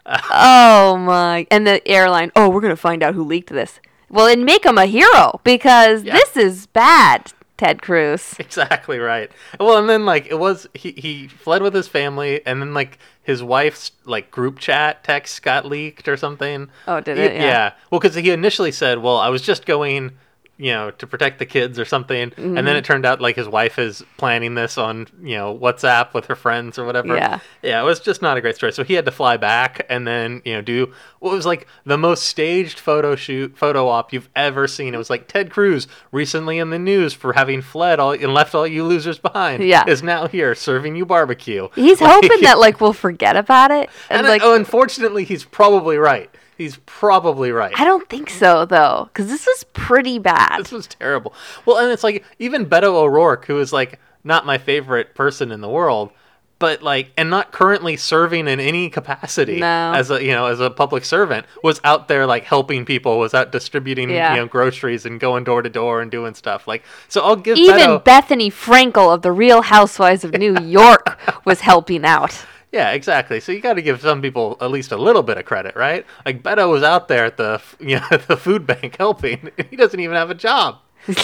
Oh 0.30 0.96
my! 0.96 1.46
And 1.50 1.66
the 1.66 1.86
airline. 1.86 2.32
Oh, 2.34 2.48
we're 2.48 2.62
gonna 2.62 2.76
find 2.76 3.02
out 3.02 3.14
who 3.14 3.22
leaked 3.24 3.50
this. 3.50 3.78
Well, 4.08 4.26
and 4.26 4.42
make 4.44 4.64
him 4.64 4.78
a 4.78 4.86
hero 4.86 5.38
because 5.44 6.02
Yeah. 6.02 6.14
this 6.14 6.34
is 6.34 6.66
bad, 6.66 7.32
Ted 7.58 7.82
Cruz. 7.82 8.34
Exactly 8.38 8.98
right. 8.98 9.30
Well, 9.60 9.76
and 9.76 9.88
then 9.88 10.06
like 10.06 10.26
it 10.26 10.38
was 10.38 10.66
he 10.72 10.92
he 10.92 11.28
fled 11.28 11.60
with 11.60 11.74
his 11.74 11.88
family, 11.88 12.40
and 12.46 12.62
then 12.62 12.72
like 12.72 12.98
his 13.22 13.42
wife's 13.42 13.92
like 14.06 14.30
group 14.30 14.58
chat 14.58 15.04
text 15.04 15.42
got 15.42 15.66
leaked 15.66 16.08
or 16.08 16.16
something. 16.16 16.70
Oh, 16.86 17.00
did 17.00 17.18
He- 17.18 17.24
it? 17.24 17.34
Yeah. 17.34 17.72
Well, 17.90 18.00
because 18.00 18.14
he 18.14 18.30
initially 18.30 18.72
said, 18.72 18.98
"Well, 19.02 19.18
I 19.18 19.28
was 19.28 19.42
just 19.42 19.66
going." 19.66 20.12
You 20.60 20.72
know, 20.72 20.90
to 20.90 21.06
protect 21.06 21.38
the 21.38 21.46
kids 21.46 21.78
or 21.78 21.84
something, 21.84 22.20
and 22.20 22.32
Mm-hmm. 22.34 22.54
then 22.56 22.74
it 22.74 22.84
turned 22.84 23.06
out 23.06 23.20
like 23.20 23.36
his 23.36 23.48
wife 23.48 23.78
is 23.78 24.02
planning 24.16 24.56
this 24.56 24.76
on 24.76 25.06
you 25.22 25.36
know 25.36 25.56
WhatsApp 25.56 26.14
with 26.14 26.26
her 26.26 26.34
friends 26.34 26.78
or 26.80 26.84
whatever. 26.84 27.14
Yeah. 27.14 27.38
yeah, 27.62 27.80
it 27.80 27.84
was 27.84 28.00
just 28.00 28.22
not 28.22 28.36
a 28.36 28.40
great 28.40 28.56
story. 28.56 28.72
So 28.72 28.82
he 28.82 28.94
had 28.94 29.04
to 29.04 29.12
fly 29.12 29.36
back 29.36 29.86
and 29.88 30.04
then 30.04 30.42
you 30.44 30.54
know 30.54 30.60
do 30.60 30.92
what 31.20 31.32
was 31.32 31.46
like 31.46 31.68
the 31.86 31.96
most 31.96 32.24
staged 32.24 32.80
photo 32.80 33.14
shoot, 33.14 33.56
photo 33.56 33.86
op 33.86 34.12
you've 34.12 34.28
ever 34.34 34.66
seen. 34.66 34.94
It 34.94 34.98
was 34.98 35.10
like 35.10 35.28
Ted 35.28 35.50
Cruz 35.50 35.86
recently 36.10 36.58
in 36.58 36.70
the 36.70 36.78
news 36.78 37.14
for 37.14 37.34
having 37.34 37.62
fled 37.62 38.00
all 38.00 38.10
and 38.10 38.34
left 38.34 38.52
all 38.54 38.66
you 38.66 38.82
losers 38.84 39.18
behind. 39.20 39.62
Yeah. 39.62 39.84
is 39.86 40.02
now 40.02 40.26
here 40.26 40.56
serving 40.56 40.96
you 40.96 41.06
barbecue. 41.06 41.68
He's 41.76 42.00
Like- 42.00 42.10
hoping 42.14 42.40
that 42.42 42.58
like 42.66 42.80
we'll 42.80 42.92
forget 42.92 43.36
about 43.36 43.70
it. 43.70 43.88
And, 44.10 44.20
and 44.20 44.26
like 44.28 44.42
oh, 44.42 44.54
unfortunately, 44.56 45.22
he's 45.22 45.44
probably 45.44 45.98
right. 45.98 46.28
He's 46.58 46.76
probably 46.86 47.52
right. 47.52 47.72
I 47.78 47.84
don't 47.84 48.08
think 48.08 48.28
so 48.28 48.64
though, 48.66 49.08
because 49.12 49.28
this 49.28 49.46
is 49.46 49.64
pretty 49.72 50.18
bad. 50.18 50.58
This 50.60 50.72
was 50.72 50.86
terrible. 50.88 51.32
Well, 51.64 51.78
and 51.78 51.90
it's 51.92 52.02
like 52.04 52.24
even 52.40 52.66
Beto 52.66 52.92
O'Rourke, 52.94 53.46
who 53.46 53.58
is 53.60 53.72
like 53.72 54.00
not 54.24 54.44
my 54.44 54.58
favorite 54.58 55.14
person 55.14 55.52
in 55.52 55.60
the 55.60 55.68
world, 55.68 56.10
but 56.58 56.82
like 56.82 57.12
and 57.16 57.30
not 57.30 57.52
currently 57.52 57.96
serving 57.96 58.48
in 58.48 58.58
any 58.58 58.90
capacity 58.90 59.60
No. 59.60 59.92
as 59.94 60.10
a 60.10 60.20
you 60.22 60.32
know 60.32 60.46
as 60.46 60.58
a 60.58 60.68
public 60.68 61.04
servant, 61.04 61.46
was 61.62 61.80
out 61.84 62.08
there 62.08 62.26
like 62.26 62.42
helping 62.42 62.84
people, 62.84 63.20
was 63.20 63.34
out 63.34 63.52
distributing 63.52 64.10
Yeah. 64.10 64.34
you 64.34 64.40
know 64.40 64.46
groceries 64.48 65.06
and 65.06 65.20
going 65.20 65.44
door 65.44 65.62
to 65.62 65.70
door 65.70 66.02
and 66.02 66.10
doing 66.10 66.34
stuff. 66.34 66.66
Like 66.66 66.82
so, 67.06 67.20
I'll 67.22 67.36
give 67.36 67.56
Even 67.56 67.78
Beto. 67.78 68.02
Bethenny 68.04 68.48
Frankel 68.52 69.14
of 69.14 69.22
the 69.22 69.30
Real 69.30 69.62
Housewives 69.62 70.24
of 70.24 70.32
New 70.32 70.58
York 70.62 71.16
was 71.44 71.60
helping 71.60 72.04
out. 72.04 72.44
Yeah, 72.72 72.92
exactly. 72.92 73.40
So 73.40 73.52
you 73.52 73.60
got 73.60 73.74
to 73.74 73.82
give 73.82 74.00
some 74.00 74.20
people 74.20 74.56
at 74.60 74.70
least 74.70 74.92
a 74.92 74.96
little 74.96 75.22
bit 75.22 75.38
of 75.38 75.44
credit, 75.46 75.74
right? 75.74 76.04
Like 76.26 76.42
Beto 76.42 76.70
was 76.70 76.82
out 76.82 77.08
there 77.08 77.24
at 77.24 77.36
the 77.36 77.62
you 77.80 77.96
know 77.96 78.06
at 78.10 78.28
the 78.28 78.36
food 78.36 78.66
bank 78.66 78.96
helping. 78.96 79.50
He 79.70 79.76
doesn't 79.76 80.00
even 80.00 80.16
have 80.16 80.30
a 80.30 80.34
job. 80.34 80.78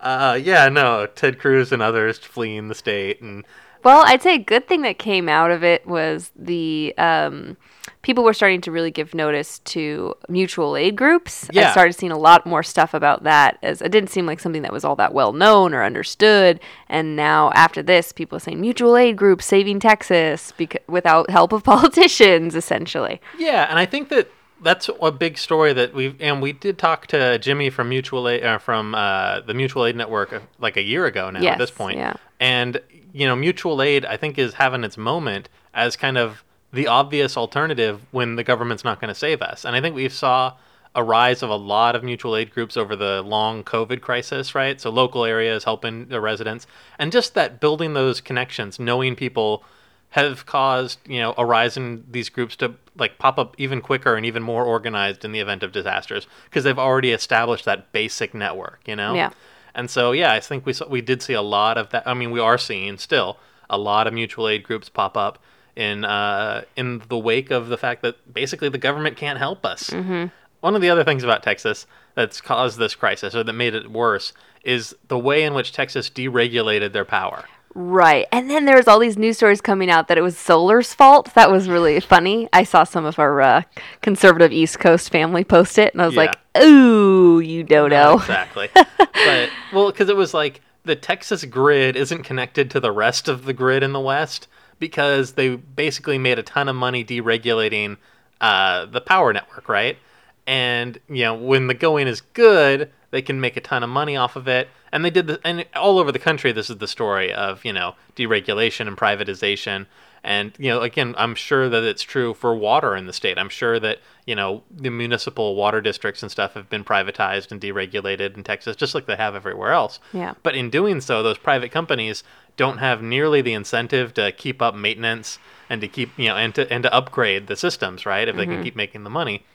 uh, 0.00 0.38
yeah, 0.40 0.68
no. 0.68 1.06
Ted 1.06 1.38
Cruz 1.38 1.72
and 1.72 1.82
others 1.82 2.18
fleeing 2.18 2.68
the 2.68 2.74
state, 2.74 3.20
and 3.20 3.44
Well, 3.86 4.02
I'd 4.06 4.20
say 4.20 4.34
a 4.34 4.38
good 4.38 4.66
thing 4.66 4.82
that 4.82 4.98
came 4.98 5.28
out 5.28 5.50
of 5.52 5.62
it 5.62 5.86
was 5.86 6.32
the 6.34 6.92
um, 6.98 7.56
people 8.02 8.24
were 8.24 8.34
starting 8.34 8.60
to 8.62 8.72
really 8.72 8.90
give 8.90 9.14
notice 9.14 9.60
to 9.60 10.14
mutual 10.28 10.76
aid 10.76 10.96
groups. 10.96 11.44
I 11.50 11.52
Yeah. 11.52 11.70
started 11.70 11.92
seeing 11.92 12.10
a 12.10 12.18
lot 12.18 12.46
more 12.46 12.64
stuff 12.64 12.94
about 12.94 13.22
that 13.22 13.58
as 13.62 13.80
it 13.80 13.92
didn't 13.92 14.10
seem 14.10 14.26
like 14.26 14.40
something 14.40 14.62
that 14.62 14.72
was 14.72 14.84
all 14.84 14.96
that 14.96 15.14
well 15.14 15.32
known 15.32 15.72
or 15.72 15.84
understood. 15.84 16.58
And 16.88 17.14
now 17.14 17.52
after 17.54 17.80
this, 17.80 18.10
people 18.10 18.36
are 18.36 18.40
saying 18.40 18.60
mutual 18.60 18.96
aid 18.96 19.16
groups 19.16 19.46
saving 19.46 19.78
Texas 19.78 20.52
because 20.56 20.80
without 20.88 21.30
help 21.30 21.52
of 21.52 21.62
politicians, 21.74 22.56
essentially. 22.56 23.20
yeah, 23.38 23.66
and 23.70 23.78
I 23.78 23.86
think 23.86 24.08
that 24.08 24.28
that's 24.62 24.90
a 25.00 25.12
big 25.12 25.38
story 25.38 25.72
that 25.74 25.94
we've 25.94 26.20
and 26.20 26.42
we 26.42 26.50
did 26.52 26.76
talk 26.78 27.06
to 27.08 27.38
Jimmy 27.38 27.70
from 27.70 27.88
Mutual 27.90 28.28
Aid 28.28 28.42
uh, 28.42 28.58
from 28.58 28.94
uh, 28.94 29.40
the 29.40 29.54
Mutual 29.54 29.86
Aid 29.86 29.94
Network 29.96 30.32
uh, 30.32 30.40
like 30.58 30.76
a 30.76 30.82
year 30.82 31.06
ago 31.06 31.30
now 31.30 31.40
at 31.46 31.58
this 31.58 31.70
point. 31.70 31.98
yeah. 31.98 32.14
And 32.40 32.80
you 33.16 33.26
know, 33.26 33.34
mutual 33.34 33.80
aid 33.80 34.04
I 34.04 34.18
think 34.18 34.38
is 34.38 34.54
having 34.54 34.84
its 34.84 34.98
moment 34.98 35.48
as 35.72 35.96
kind 35.96 36.18
of 36.18 36.44
the 36.70 36.86
obvious 36.86 37.36
alternative 37.36 38.02
when 38.10 38.36
the 38.36 38.44
government's 38.44 38.84
not 38.84 39.00
going 39.00 39.08
to 39.08 39.14
save 39.14 39.40
us. 39.40 39.64
And 39.64 39.74
I 39.74 39.80
think 39.80 39.94
we 39.94 40.08
saw 40.10 40.52
a 40.94 41.02
rise 41.02 41.42
of 41.42 41.48
a 41.48 41.56
lot 41.56 41.96
of 41.96 42.04
mutual 42.04 42.36
aid 42.36 42.52
groups 42.52 42.76
over 42.76 42.94
the 42.94 43.22
long 43.22 43.64
COVID 43.64 44.02
crisis, 44.02 44.54
right? 44.54 44.78
So 44.78 44.90
local 44.90 45.24
areas 45.24 45.64
helping 45.64 46.08
the 46.08 46.20
residents 46.20 46.66
and 46.98 47.10
just 47.10 47.32
that 47.34 47.58
building 47.58 47.94
those 47.94 48.20
connections, 48.20 48.78
knowing 48.78 49.16
people 49.16 49.64
have 50.10 50.44
caused, 50.44 50.98
you 51.08 51.20
know, 51.20 51.34
a 51.38 51.44
rise 51.46 51.78
in 51.78 52.04
these 52.10 52.28
groups 52.28 52.54
to 52.56 52.74
like 52.98 53.18
pop 53.18 53.38
up 53.38 53.54
even 53.56 53.80
quicker 53.80 54.14
and 54.14 54.26
even 54.26 54.42
more 54.42 54.64
organized 54.64 55.24
in 55.24 55.32
the 55.32 55.40
event 55.40 55.62
of 55.62 55.72
disasters 55.72 56.26
because 56.44 56.64
they've 56.64 56.78
already 56.78 57.12
established 57.12 57.64
that 57.64 57.92
basic 57.92 58.34
network, 58.34 58.80
you 58.86 58.96
know? 58.96 59.14
Yeah. 59.14 59.30
And 59.76 59.90
so, 59.90 60.12
yeah, 60.12 60.32
I 60.32 60.40
think 60.40 60.66
we 60.66 60.72
saw, 60.72 60.88
we 60.88 61.02
did 61.02 61.22
see 61.22 61.34
a 61.34 61.42
lot 61.42 61.76
of 61.76 61.90
that. 61.90 62.08
I 62.08 62.14
mean, 62.14 62.32
we 62.32 62.40
are 62.40 62.58
seeing 62.58 62.96
still 62.96 63.36
a 63.68 63.76
lot 63.76 64.06
of 64.06 64.14
mutual 64.14 64.48
aid 64.48 64.62
groups 64.64 64.88
pop 64.88 65.16
up 65.16 65.38
in 65.76 66.04
uh, 66.04 66.62
in 66.76 67.02
the 67.08 67.18
wake 67.18 67.50
of 67.50 67.68
the 67.68 67.76
fact 67.76 68.00
that 68.02 68.32
basically 68.32 68.70
the 68.70 68.78
government 68.78 69.16
can't 69.16 69.38
help 69.38 69.66
us. 69.66 69.90
Mm-hmm. 69.90 70.26
One 70.60 70.74
of 70.74 70.80
the 70.80 70.88
other 70.88 71.04
things 71.04 71.22
about 71.22 71.42
Texas 71.42 71.86
that's 72.14 72.40
caused 72.40 72.78
this 72.78 72.94
crisis 72.94 73.34
or 73.34 73.44
that 73.44 73.52
made 73.52 73.74
it 73.74 73.90
worse 73.90 74.32
is 74.64 74.96
the 75.08 75.18
way 75.18 75.44
in 75.44 75.52
which 75.52 75.70
Texas 75.72 76.08
deregulated 76.08 76.92
their 76.92 77.04
power. 77.04 77.44
Right. 77.78 78.26
And 78.32 78.48
then 78.48 78.64
there 78.64 78.76
was 78.76 78.88
all 78.88 78.98
these 78.98 79.18
news 79.18 79.36
stories 79.36 79.60
coming 79.60 79.90
out 79.90 80.08
that 80.08 80.16
it 80.16 80.22
was 80.22 80.38
solar's 80.38 80.94
fault. 80.94 81.34
That 81.34 81.50
was 81.50 81.68
really 81.68 82.00
funny. 82.00 82.48
I 82.50 82.64
saw 82.64 82.84
some 82.84 83.04
of 83.04 83.18
our 83.18 83.42
uh, 83.42 83.62
conservative 84.00 84.50
East 84.50 84.78
Coast 84.78 85.10
family 85.10 85.44
post 85.44 85.76
it, 85.76 85.92
and 85.92 86.00
I 86.00 86.06
was 86.06 86.14
Yeah. 86.14 86.20
like, 86.22 86.38
ooh, 86.64 87.38
you 87.40 87.62
dodo. 87.62 88.14
Exactly. 88.14 88.70
but 88.74 89.50
well, 89.74 89.90
because 89.90 90.08
it 90.08 90.16
was 90.16 90.32
like 90.32 90.62
the 90.84 90.96
Texas 90.96 91.44
grid 91.44 91.96
isn't 91.96 92.22
connected 92.22 92.70
to 92.70 92.80
the 92.80 92.90
rest 92.92 93.28
of 93.28 93.44
the 93.44 93.52
grid 93.52 93.82
in 93.82 93.92
the 93.92 94.00
West 94.00 94.48
because 94.78 95.32
they 95.32 95.56
basically 95.56 96.16
made 96.16 96.38
a 96.38 96.42
ton 96.42 96.70
of 96.70 96.76
money 96.76 97.04
deregulating 97.04 97.98
uh, 98.40 98.86
the 98.86 99.02
power 99.02 99.34
network, 99.34 99.68
right? 99.68 99.98
And 100.46 100.98
you 101.10 101.24
know 101.24 101.34
when 101.34 101.66
the 101.66 101.74
going 101.74 102.06
is 102.08 102.22
good, 102.22 102.90
they 103.16 103.22
can 103.22 103.40
make 103.40 103.56
a 103.56 103.62
ton 103.62 103.82
of 103.82 103.88
money 103.88 104.14
off 104.14 104.36
of 104.36 104.46
it. 104.46 104.68
And 104.92 105.02
they 105.02 105.08
did 105.08 105.26
the 105.26 105.40
and 105.42 105.64
all 105.74 105.98
over 105.98 106.12
the 106.12 106.18
country. 106.18 106.52
This 106.52 106.68
is 106.68 106.76
the 106.76 106.86
story 106.86 107.32
of 107.32 107.64
you 107.64 107.72
know 107.72 107.94
deregulation 108.14 108.86
and 108.86 108.94
privatization. 108.94 109.86
And 110.22 110.52
you 110.58 110.68
know, 110.68 110.82
again, 110.82 111.14
I'm 111.16 111.34
sure 111.34 111.70
that 111.70 111.82
it's 111.82 112.02
true 112.02 112.34
for 112.34 112.54
water 112.54 112.94
in 112.94 113.06
the 113.06 113.14
state. 113.14 113.38
I'm 113.38 113.48
sure 113.48 113.80
that 113.80 114.00
you 114.26 114.34
know 114.34 114.64
the 114.70 114.90
municipal 114.90 115.54
water 115.54 115.80
districts 115.80 116.22
and 116.22 116.30
stuff 116.30 116.52
have 116.52 116.68
been 116.68 116.84
privatized 116.84 117.50
and 117.52 117.58
deregulated 117.58 118.36
in 118.36 118.44
Texas, 118.44 118.76
just 118.76 118.94
like 118.94 119.06
they 119.06 119.16
have 119.16 119.34
everywhere 119.34 119.72
else. 119.72 119.98
Yeah. 120.12 120.34
But 120.42 120.54
in 120.54 120.68
doing 120.68 121.00
so, 121.00 121.22
those 121.22 121.38
private 121.38 121.70
companies 121.70 122.22
don't 122.58 122.78
have 122.78 123.00
nearly 123.00 123.40
the 123.40 123.54
incentive 123.54 124.12
to 124.14 124.30
keep 124.32 124.60
up 124.60 124.74
maintenance 124.74 125.38
and 125.70 125.80
to 125.80 125.88
keep 125.88 126.10
you 126.18 126.28
know 126.28 126.36
and 126.36 126.54
to 126.54 126.70
and 126.70 126.82
to 126.82 126.92
upgrade 126.92 127.46
the 127.46 127.56
systems, 127.56 128.04
right? 128.04 128.28
If 128.28 128.36
they 128.36 128.44
can 128.44 128.56
mm-hmm. 128.56 128.64
keep 128.64 128.76
making 128.76 129.04
the 129.04 129.10
money. 129.10 129.46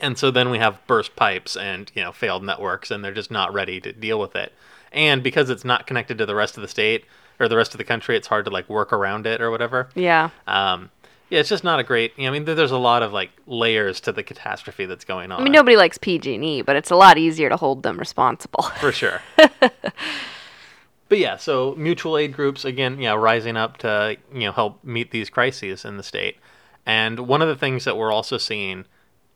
And 0.00 0.18
so 0.18 0.30
then 0.30 0.50
we 0.50 0.58
have 0.58 0.84
burst 0.86 1.16
pipes 1.16 1.56
and 1.56 1.90
you 1.94 2.02
know 2.02 2.12
failed 2.12 2.44
networks, 2.44 2.90
and 2.90 3.04
they're 3.04 3.14
just 3.14 3.30
not 3.30 3.52
ready 3.52 3.80
to 3.80 3.92
deal 3.92 4.20
with 4.20 4.36
it. 4.36 4.52
And 4.92 5.22
because 5.22 5.50
it's 5.50 5.64
not 5.64 5.86
connected 5.86 6.18
to 6.18 6.26
the 6.26 6.34
rest 6.34 6.56
of 6.56 6.62
the 6.62 6.68
state 6.68 7.04
or 7.38 7.48
the 7.48 7.56
rest 7.56 7.74
of 7.74 7.78
the 7.78 7.84
country, 7.84 8.16
it's 8.16 8.28
hard 8.28 8.44
to 8.46 8.50
like 8.50 8.68
work 8.68 8.92
around 8.92 9.26
it 9.26 9.40
or 9.40 9.50
whatever. 9.50 9.88
Yeah. 9.94 10.30
Um, 10.46 10.90
yeah, 11.28 11.40
it's 11.40 11.48
just 11.48 11.64
not 11.64 11.80
a 11.80 11.82
great. 11.82 12.12
You 12.16 12.24
know, 12.24 12.30
I 12.30 12.38
mean, 12.38 12.44
there's 12.44 12.70
a 12.70 12.78
lot 12.78 13.02
of 13.02 13.12
like 13.12 13.30
layers 13.46 14.00
to 14.02 14.12
the 14.12 14.22
catastrophe 14.22 14.86
that's 14.86 15.04
going 15.04 15.32
on. 15.32 15.40
I 15.40 15.44
mean, 15.44 15.52
nobody 15.52 15.76
likes 15.76 15.98
PG&E, 15.98 16.62
but 16.62 16.76
it's 16.76 16.90
a 16.90 16.96
lot 16.96 17.18
easier 17.18 17.48
to 17.48 17.56
hold 17.56 17.82
them 17.82 17.98
responsible. 17.98 18.62
for 18.80 18.92
sure. 18.92 19.20
but 19.36 21.18
yeah, 21.18 21.36
so 21.36 21.74
mutual 21.76 22.16
aid 22.16 22.32
groups 22.32 22.64
again, 22.64 23.00
yeah, 23.00 23.14
rising 23.14 23.56
up 23.56 23.78
to 23.78 24.16
you 24.32 24.40
know 24.40 24.52
help 24.52 24.84
meet 24.84 25.10
these 25.10 25.28
crises 25.28 25.84
in 25.84 25.96
the 25.96 26.04
state. 26.04 26.36
And 26.84 27.20
one 27.20 27.42
of 27.42 27.48
the 27.48 27.56
things 27.56 27.84
that 27.84 27.96
we're 27.96 28.12
also 28.12 28.38
seeing 28.38 28.84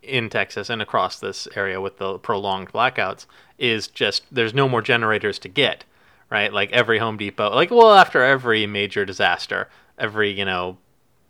in 0.03 0.29
Texas 0.29 0.69
and 0.69 0.81
across 0.81 1.19
this 1.19 1.47
area 1.55 1.79
with 1.79 1.97
the 1.97 2.17
prolonged 2.19 2.71
blackouts 2.71 3.25
is 3.57 3.87
just 3.87 4.23
there's 4.31 4.53
no 4.53 4.67
more 4.67 4.81
generators 4.81 5.37
to 5.39 5.47
get, 5.47 5.83
right? 6.29 6.51
Like 6.51 6.71
every 6.71 6.97
Home 6.99 7.17
Depot, 7.17 7.53
like 7.53 7.69
well 7.71 7.93
after 7.93 8.23
every 8.23 8.65
major 8.65 9.05
disaster, 9.05 9.69
every, 9.97 10.31
you 10.31 10.45
know, 10.45 10.77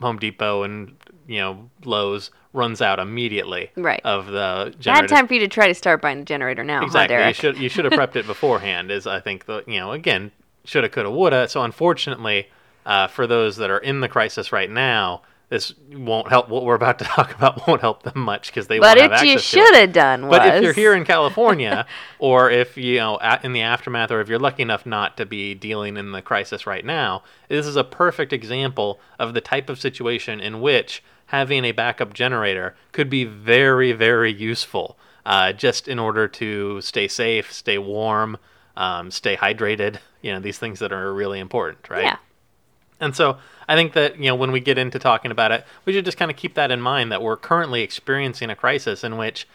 Home 0.02 0.18
Depot 0.18 0.64
and, 0.64 0.96
you 1.28 1.40
know, 1.40 1.70
Lowe's 1.84 2.32
runs 2.54 2.82
out 2.82 3.00
immediately 3.00 3.72
Right. 3.76 4.02
of 4.04 4.26
the 4.28 4.72
Bad 4.74 4.80
generators. 4.80 5.12
time 5.12 5.28
for 5.28 5.34
you 5.36 5.40
to 5.42 5.48
try 5.48 5.68
to 5.68 5.74
start 5.74 6.02
buying 6.02 6.20
a 6.20 6.24
generator 6.26 6.64
now, 6.64 6.84
Exactly. 6.84 7.16
huh, 7.18 7.28
you 7.28 7.34
should 7.34 7.58
you 7.58 7.70
should 7.70 7.86
have 7.86 7.94
prepped 7.94 8.16
it 8.16 8.26
beforehand. 8.28 8.90
Is 8.92 9.06
I 9.08 9.20
think 9.20 9.46
the 9.46 9.64
you 9.68 9.80
know 9.80 9.92
again 9.92 10.32
shoulda 10.64 10.90
coulda 10.90 11.12
woulda. 11.12 11.48
So 11.50 11.62
unfortunately, 11.64 12.50
uh, 12.86 13.08
for 13.08 13.28
those 13.28 13.58
that 13.58 13.70
are 13.70 13.78
in 13.80 14.00
the 14.02 14.08
crisis 14.10 14.52
right 14.52 14.70
now, 14.70 15.22
this 15.52 15.74
won't 15.92 16.30
help. 16.30 16.48
What 16.48 16.64
we're 16.64 16.76
about 16.76 16.98
to 17.00 17.06
talk 17.18 17.36
about 17.36 17.68
won't 17.68 17.82
help 17.82 18.04
them 18.04 18.20
much 18.24 18.48
because 18.48 18.68
they 18.68 18.80
but 18.80 18.98
won't 18.98 19.12
have 19.12 19.20
what 19.20 19.28
you 19.28 19.36
it. 19.36 19.42
should 19.42 19.76
have 19.76 19.92
done 19.92 20.28
was. 20.28 20.40
But 20.40 20.56
if 20.56 20.64
you're 20.64 20.72
here 20.72 20.94
in 20.94 21.04
California, 21.04 21.86
or 22.20 22.50
if 22.50 22.78
you 22.78 23.00
know 23.00 23.20
in 23.44 23.52
the 23.52 23.62
aftermath, 23.62 24.12
or 24.12 24.22
if 24.22 24.30
you're 24.30 24.40
lucky 24.40 24.64
enough 24.64 24.86
not 24.86 25.18
to 25.18 25.26
be 25.26 25.54
dealing 25.54 25.98
in 25.98 26.14
the 26.14 26.22
crisis 26.22 26.66
right 26.66 26.86
now, 26.86 27.24
this 27.50 27.68
is 27.68 27.76
a 27.76 27.84
perfect 27.84 28.32
example 28.32 29.02
of 29.20 29.34
the 29.34 29.42
type 29.42 29.70
of 29.70 29.78
situation 29.78 30.40
in 30.40 30.62
which 30.62 31.04
having 31.28 31.66
a 31.66 31.74
backup 31.74 32.14
generator 32.14 32.74
could 32.94 33.10
be 33.10 33.26
very, 33.26 33.92
very 33.92 34.32
useful. 34.32 34.98
Uh, 35.26 35.52
just 35.52 35.90
in 35.90 36.00
order 36.00 36.30
to 36.30 36.80
stay 36.80 37.10
safe, 37.10 37.52
stay 37.52 37.78
warm, 37.78 38.38
um, 38.78 39.12
stay 39.12 39.36
hydrated. 39.36 39.98
You 40.22 40.32
know 40.32 40.40
these 40.40 40.58
things 40.58 40.80
that 40.80 40.94
are 40.94 41.14
really 41.14 41.40
important, 41.40 41.90
right? 41.90 42.06
Yeah. 42.06 42.18
And 43.02 43.16
so 43.16 43.40
I 43.68 43.76
think 43.76 43.94
that, 43.94 44.18
you 44.18 44.26
know, 44.26 44.36
when 44.36 44.52
we 44.52 44.62
get 44.62 44.78
into 44.78 45.00
talking 45.00 45.32
about 45.32 45.52
it, 45.52 45.66
we 45.84 45.92
should 45.92 46.06
just 46.06 46.18
kind 46.18 46.32
of 46.32 46.38
keep 46.38 46.54
that 46.54 46.72
in 46.72 46.80
mind 46.80 47.12
that 47.12 47.22
we're 47.22 47.36
currently 47.36 47.82
experiencing 47.82 48.50
a 48.50 48.56
crisis 48.56 49.04
in 49.04 49.18
which, 49.18 49.48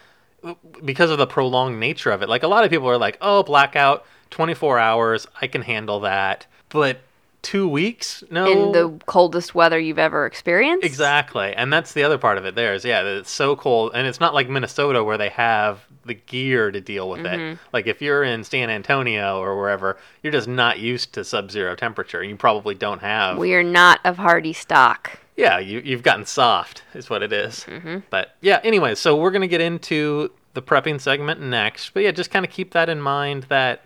because 0.84 1.10
of 1.10 1.18
the 1.18 1.26
prolonged 1.26 1.80
nature 1.80 2.10
of 2.10 2.22
it, 2.22 2.28
like 2.28 2.42
a 2.42 2.48
lot 2.48 2.64
of 2.64 2.70
people 2.70 2.88
are 2.88 2.98
like, 2.98 3.16
oh, 3.20 3.42
blackout, 3.42 4.04
24 4.30 4.78
hours, 4.78 5.26
I 5.40 5.46
can 5.46 5.62
handle 5.62 6.00
that. 6.00 6.46
But 6.68 7.00
two 7.46 7.68
weeks. 7.68 8.24
No, 8.30 8.46
In 8.46 8.72
the 8.72 8.98
coldest 9.06 9.54
weather 9.54 9.78
you've 9.78 9.98
ever 10.00 10.26
experienced. 10.26 10.84
Exactly. 10.84 11.54
And 11.54 11.72
that's 11.72 11.92
the 11.92 12.02
other 12.02 12.18
part 12.18 12.38
of 12.38 12.44
it 12.44 12.54
there 12.56 12.74
is 12.74 12.84
yeah, 12.84 13.02
it's 13.02 13.30
so 13.30 13.54
cold 13.54 13.92
and 13.94 14.06
it's 14.06 14.18
not 14.20 14.34
like 14.34 14.48
Minnesota 14.48 15.04
where 15.04 15.16
they 15.16 15.28
have 15.30 15.80
the 16.04 16.14
gear 16.14 16.70
to 16.72 16.80
deal 16.80 17.08
with 17.08 17.20
Mm-hmm. 17.20 17.40
it. 17.54 17.58
Like 17.72 17.86
if 17.86 18.02
you're 18.02 18.24
in 18.24 18.42
San 18.44 18.68
Antonio 18.68 19.38
or 19.38 19.56
wherever, 19.56 19.96
you're 20.22 20.32
just 20.32 20.48
not 20.48 20.78
used 20.80 21.12
to 21.14 21.24
sub-zero 21.24 21.76
temperature. 21.76 22.22
You 22.22 22.34
probably 22.36 22.74
don't 22.74 23.00
have 23.00 23.38
We 23.38 23.54
are 23.54 23.62
not 23.62 24.00
of 24.04 24.16
hardy 24.16 24.52
stock. 24.52 25.18
Yeah, 25.36 25.58
you 25.58 25.80
you've 25.84 26.02
gotten 26.02 26.24
soft 26.26 26.82
is 26.94 27.08
what 27.10 27.22
it 27.22 27.32
is. 27.32 27.64
Mm-hmm. 27.68 27.98
But 28.10 28.34
yeah, 28.40 28.60
anyway, 28.64 28.94
so 28.96 29.14
we're 29.16 29.30
going 29.30 29.42
to 29.42 29.48
get 29.48 29.60
into 29.60 30.30
the 30.54 30.62
prepping 30.62 31.00
segment 31.00 31.40
next. 31.40 31.92
But 31.94 32.02
yeah, 32.04 32.10
just 32.10 32.30
kind 32.30 32.44
of 32.44 32.50
keep 32.50 32.72
that 32.72 32.88
in 32.88 33.00
mind 33.00 33.44
that 33.44 33.82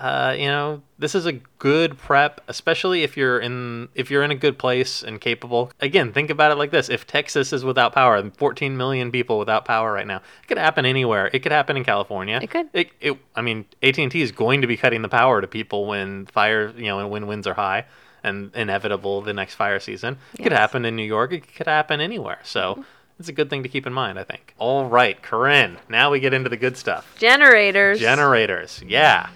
uh, 0.00 0.34
you 0.36 0.46
know, 0.46 0.80
this 0.98 1.14
is 1.14 1.26
a 1.26 1.32
good 1.58 1.98
prep, 1.98 2.40
especially 2.48 3.02
if 3.02 3.18
you're 3.18 3.38
in 3.38 3.90
if 3.94 4.10
you're 4.10 4.22
in 4.22 4.30
a 4.30 4.34
good 4.34 4.58
place 4.58 5.02
and 5.02 5.20
capable. 5.20 5.70
Again, 5.78 6.10
think 6.14 6.30
about 6.30 6.50
it 6.50 6.54
like 6.54 6.70
this: 6.70 6.88
if 6.88 7.06
Texas 7.06 7.52
is 7.52 7.66
without 7.66 7.92
power, 7.92 8.16
and 8.16 8.34
14 8.34 8.78
million 8.78 9.12
people 9.12 9.38
without 9.38 9.66
power 9.66 9.92
right 9.92 10.06
now, 10.06 10.16
it 10.16 10.46
could 10.48 10.56
happen 10.56 10.86
anywhere. 10.86 11.28
It 11.34 11.40
could 11.40 11.52
happen 11.52 11.76
in 11.76 11.84
California. 11.84 12.40
It 12.42 12.48
could. 12.48 12.70
It, 12.72 12.92
it 12.98 13.18
I 13.36 13.42
mean, 13.42 13.66
AT&T 13.82 14.22
is 14.22 14.32
going 14.32 14.62
to 14.62 14.66
be 14.66 14.78
cutting 14.78 15.02
the 15.02 15.08
power 15.10 15.42
to 15.42 15.46
people 15.46 15.86
when 15.86 16.24
fire, 16.26 16.72
you 16.74 16.86
know, 16.86 17.00
and 17.00 17.10
when 17.10 17.26
winds 17.26 17.46
are 17.46 17.54
high 17.54 17.84
and 18.24 18.50
inevitable 18.54 19.20
the 19.20 19.34
next 19.34 19.54
fire 19.54 19.80
season. 19.80 20.16
It 20.32 20.42
could 20.42 20.52
happen 20.52 20.86
in 20.86 20.96
New 20.96 21.04
York. 21.04 21.34
It 21.34 21.54
could 21.54 21.66
happen 21.66 22.00
anywhere. 22.00 22.38
So. 22.42 22.84
It's 23.18 23.28
a 23.28 23.32
good 23.32 23.50
thing 23.50 23.64
to 23.64 23.68
keep 23.68 23.86
in 23.86 23.92
mind, 23.92 24.18
I 24.18 24.24
think. 24.24 24.54
All 24.56 24.86
right, 24.86 25.20
Corinne. 25.20 25.76
Now 25.90 26.10
we 26.10 26.20
get 26.20 26.32
into 26.32 26.48
the 26.48 26.56
good 26.56 26.78
stuff. 26.78 27.06
Generators. 27.18 28.00
Generators, 28.00 28.82
yeah. 28.86 29.28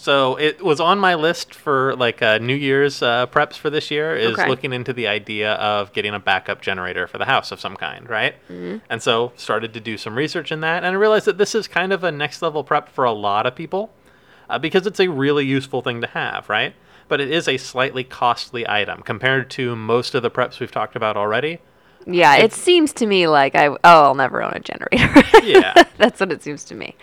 So 0.00 0.36
it 0.36 0.62
was 0.62 0.78
on 0.80 0.98
my 1.00 1.16
list 1.16 1.54
for 1.54 1.96
like 1.96 2.22
uh, 2.22 2.38
New 2.38 2.54
Year's 2.54 3.02
uh, 3.02 3.26
preps 3.26 3.54
for 3.56 3.68
this 3.68 3.90
year. 3.90 4.14
Is 4.16 4.38
Okay. 4.38 4.48
looking 4.48 4.72
into 4.72 4.92
the 4.92 5.08
idea 5.08 5.54
of 5.54 5.92
getting 5.92 6.14
a 6.14 6.20
backup 6.20 6.60
generator 6.60 7.06
for 7.08 7.18
the 7.18 7.24
house 7.24 7.50
of 7.50 7.58
some 7.60 7.76
kind, 7.76 8.08
right? 8.08 8.34
Mm-hmm. 8.48 8.76
And 8.88 9.02
so 9.02 9.32
started 9.36 9.74
to 9.74 9.80
do 9.80 9.98
some 9.98 10.14
research 10.16 10.52
in 10.52 10.60
that, 10.60 10.84
and 10.84 10.86
I 10.94 10.98
realized 10.98 11.26
that 11.26 11.36
this 11.36 11.54
is 11.54 11.66
kind 11.66 11.92
of 11.92 12.04
a 12.04 12.12
next 12.12 12.42
level 12.42 12.62
prep 12.62 12.88
for 12.88 13.04
a 13.04 13.10
lot 13.12 13.44
of 13.44 13.56
people, 13.56 13.90
uh, 14.48 14.58
because 14.58 14.86
it's 14.86 15.00
a 15.00 15.08
really 15.08 15.44
useful 15.44 15.82
thing 15.82 16.00
to 16.00 16.06
have, 16.06 16.48
right? 16.48 16.74
But 17.08 17.20
it 17.20 17.30
is 17.30 17.48
a 17.48 17.56
slightly 17.56 18.04
costly 18.04 18.68
item 18.68 19.02
compared 19.02 19.50
to 19.50 19.74
most 19.74 20.14
of 20.14 20.22
the 20.22 20.30
preps 20.30 20.60
we've 20.60 20.70
talked 20.70 20.94
about 20.94 21.16
already. 21.16 21.58
Yeah, 22.06 22.36
it 22.36 22.52
seems 22.52 22.92
to 22.94 23.06
me 23.06 23.26
like 23.26 23.54
I 23.56 23.66
oh 23.66 23.78
I'll 23.82 24.14
never 24.14 24.42
own 24.42 24.52
a 24.54 24.60
generator. 24.60 25.22
Yeah. 25.42 25.74
That's 25.96 26.20
what 26.20 26.30
it 26.30 26.42
seems 26.42 26.62
to 26.64 26.74
me. 26.74 26.94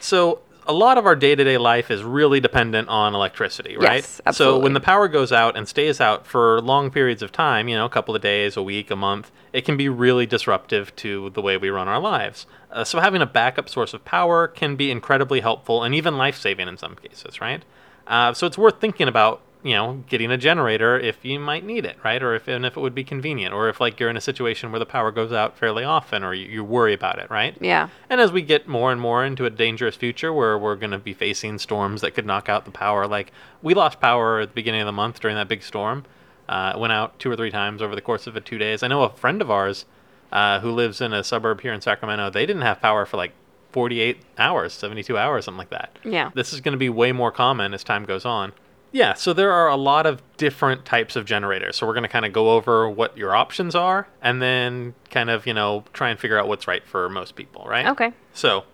So 0.00 0.40
a 0.68 0.72
lot 0.72 0.98
of 0.98 1.06
our 1.06 1.16
day-to-day 1.16 1.56
life 1.56 1.90
is 1.90 2.02
really 2.02 2.40
dependent 2.40 2.88
on 2.90 3.14
electricity, 3.14 3.78
right? 3.78 4.06
Yes, 4.26 4.36
So 4.36 4.58
when 4.58 4.74
the 4.74 4.80
power 4.80 5.08
goes 5.08 5.32
out 5.32 5.56
and 5.56 5.66
stays 5.66 5.98
out 5.98 6.26
for 6.26 6.60
long 6.60 6.90
periods 6.90 7.22
of 7.22 7.32
time, 7.32 7.68
you 7.68 7.74
know, 7.74 7.86
a 7.86 7.88
couple 7.88 8.14
of 8.14 8.20
days, 8.20 8.54
a 8.54 8.62
week, 8.62 8.90
a 8.90 8.96
month, 8.96 9.32
it 9.54 9.64
can 9.64 9.78
be 9.78 9.88
really 9.88 10.26
disruptive 10.26 10.94
to 10.96 11.30
the 11.30 11.40
way 11.40 11.56
we 11.56 11.70
run 11.70 11.88
our 11.88 11.98
lives. 11.98 12.46
Uh, 12.70 12.84
so 12.84 13.00
having 13.00 13.22
a 13.22 13.26
backup 13.26 13.66
source 13.66 13.94
of 13.94 14.04
power 14.04 14.46
can 14.46 14.76
be 14.76 14.90
incredibly 14.90 15.40
helpful 15.40 15.82
and 15.82 15.94
even 15.94 16.18
life-saving 16.18 16.68
in 16.68 16.76
some 16.76 16.96
cases, 16.96 17.40
right? 17.40 17.64
Uh, 18.06 18.34
so 18.34 18.46
it's 18.46 18.58
worth 18.58 18.78
thinking 18.78 19.08
about 19.08 19.40
you 19.62 19.72
know, 19.72 20.04
getting 20.08 20.30
a 20.30 20.36
generator 20.36 20.98
if 20.98 21.24
you 21.24 21.40
might 21.40 21.64
need 21.64 21.84
it, 21.84 21.96
right? 22.04 22.22
Or 22.22 22.34
if 22.34 22.46
and 22.46 22.64
if 22.64 22.76
it 22.76 22.80
would 22.80 22.94
be 22.94 23.04
convenient, 23.04 23.52
or 23.52 23.68
if 23.68 23.80
like 23.80 23.98
you're 23.98 24.10
in 24.10 24.16
a 24.16 24.20
situation 24.20 24.70
where 24.70 24.78
the 24.78 24.86
power 24.86 25.10
goes 25.10 25.32
out 25.32 25.58
fairly 25.58 25.84
often, 25.84 26.22
or 26.22 26.32
you, 26.32 26.46
you 26.46 26.64
worry 26.64 26.94
about 26.94 27.18
it, 27.18 27.28
right? 27.30 27.56
Yeah. 27.60 27.88
And 28.08 28.20
as 28.20 28.30
we 28.30 28.42
get 28.42 28.68
more 28.68 28.92
and 28.92 29.00
more 29.00 29.24
into 29.24 29.44
a 29.46 29.50
dangerous 29.50 29.96
future 29.96 30.32
where 30.32 30.56
we're 30.56 30.76
going 30.76 30.92
to 30.92 30.98
be 30.98 31.12
facing 31.12 31.58
storms 31.58 32.00
that 32.02 32.12
could 32.12 32.26
knock 32.26 32.48
out 32.48 32.64
the 32.64 32.70
power, 32.70 33.06
like 33.06 33.32
we 33.62 33.74
lost 33.74 34.00
power 34.00 34.40
at 34.40 34.50
the 34.50 34.54
beginning 34.54 34.80
of 34.80 34.86
the 34.86 34.92
month 34.92 35.20
during 35.20 35.36
that 35.36 35.48
big 35.48 35.62
storm. 35.62 36.04
Uh, 36.48 36.72
it 36.74 36.78
went 36.78 36.92
out 36.92 37.18
two 37.18 37.30
or 37.30 37.36
three 37.36 37.50
times 37.50 37.82
over 37.82 37.94
the 37.94 38.00
course 38.00 38.26
of 38.26 38.34
the 38.34 38.40
two 38.40 38.58
days. 38.58 38.82
I 38.82 38.88
know 38.88 39.02
a 39.02 39.10
friend 39.10 39.42
of 39.42 39.50
ours 39.50 39.84
uh, 40.32 40.60
who 40.60 40.70
lives 40.70 41.00
in 41.00 41.12
a 41.12 41.24
suburb 41.24 41.60
here 41.60 41.72
in 41.72 41.80
Sacramento, 41.80 42.30
they 42.30 42.46
didn't 42.46 42.62
have 42.62 42.80
power 42.80 43.04
for 43.06 43.16
like 43.16 43.32
48 43.72 44.22
hours, 44.38 44.72
72 44.72 45.16
hours, 45.16 45.44
something 45.44 45.58
like 45.58 45.70
that. 45.70 45.98
Yeah. 46.04 46.30
This 46.34 46.52
is 46.52 46.60
going 46.60 46.72
to 46.72 46.78
be 46.78 46.88
way 46.88 47.12
more 47.12 47.30
common 47.30 47.74
as 47.74 47.84
time 47.84 48.04
goes 48.04 48.24
on. 48.24 48.52
Yeah, 48.90 49.14
so 49.14 49.32
there 49.32 49.52
are 49.52 49.68
a 49.68 49.76
lot 49.76 50.06
of 50.06 50.22
different 50.36 50.84
types 50.84 51.14
of 51.16 51.24
generators. 51.24 51.76
So 51.76 51.86
we're 51.86 51.92
going 51.92 52.04
to 52.04 52.08
kind 52.08 52.24
of 52.24 52.32
go 52.32 52.50
over 52.52 52.88
what 52.88 53.16
your 53.16 53.34
options 53.36 53.74
are 53.74 54.08
and 54.22 54.40
then 54.40 54.94
kind 55.10 55.30
of, 55.30 55.46
you 55.46 55.54
know, 55.54 55.84
try 55.92 56.10
and 56.10 56.18
figure 56.18 56.38
out 56.38 56.48
what's 56.48 56.66
right 56.66 56.86
for 56.86 57.08
most 57.08 57.36
people, 57.36 57.64
right? 57.68 57.86
Okay. 57.86 58.12
So, 58.32 58.64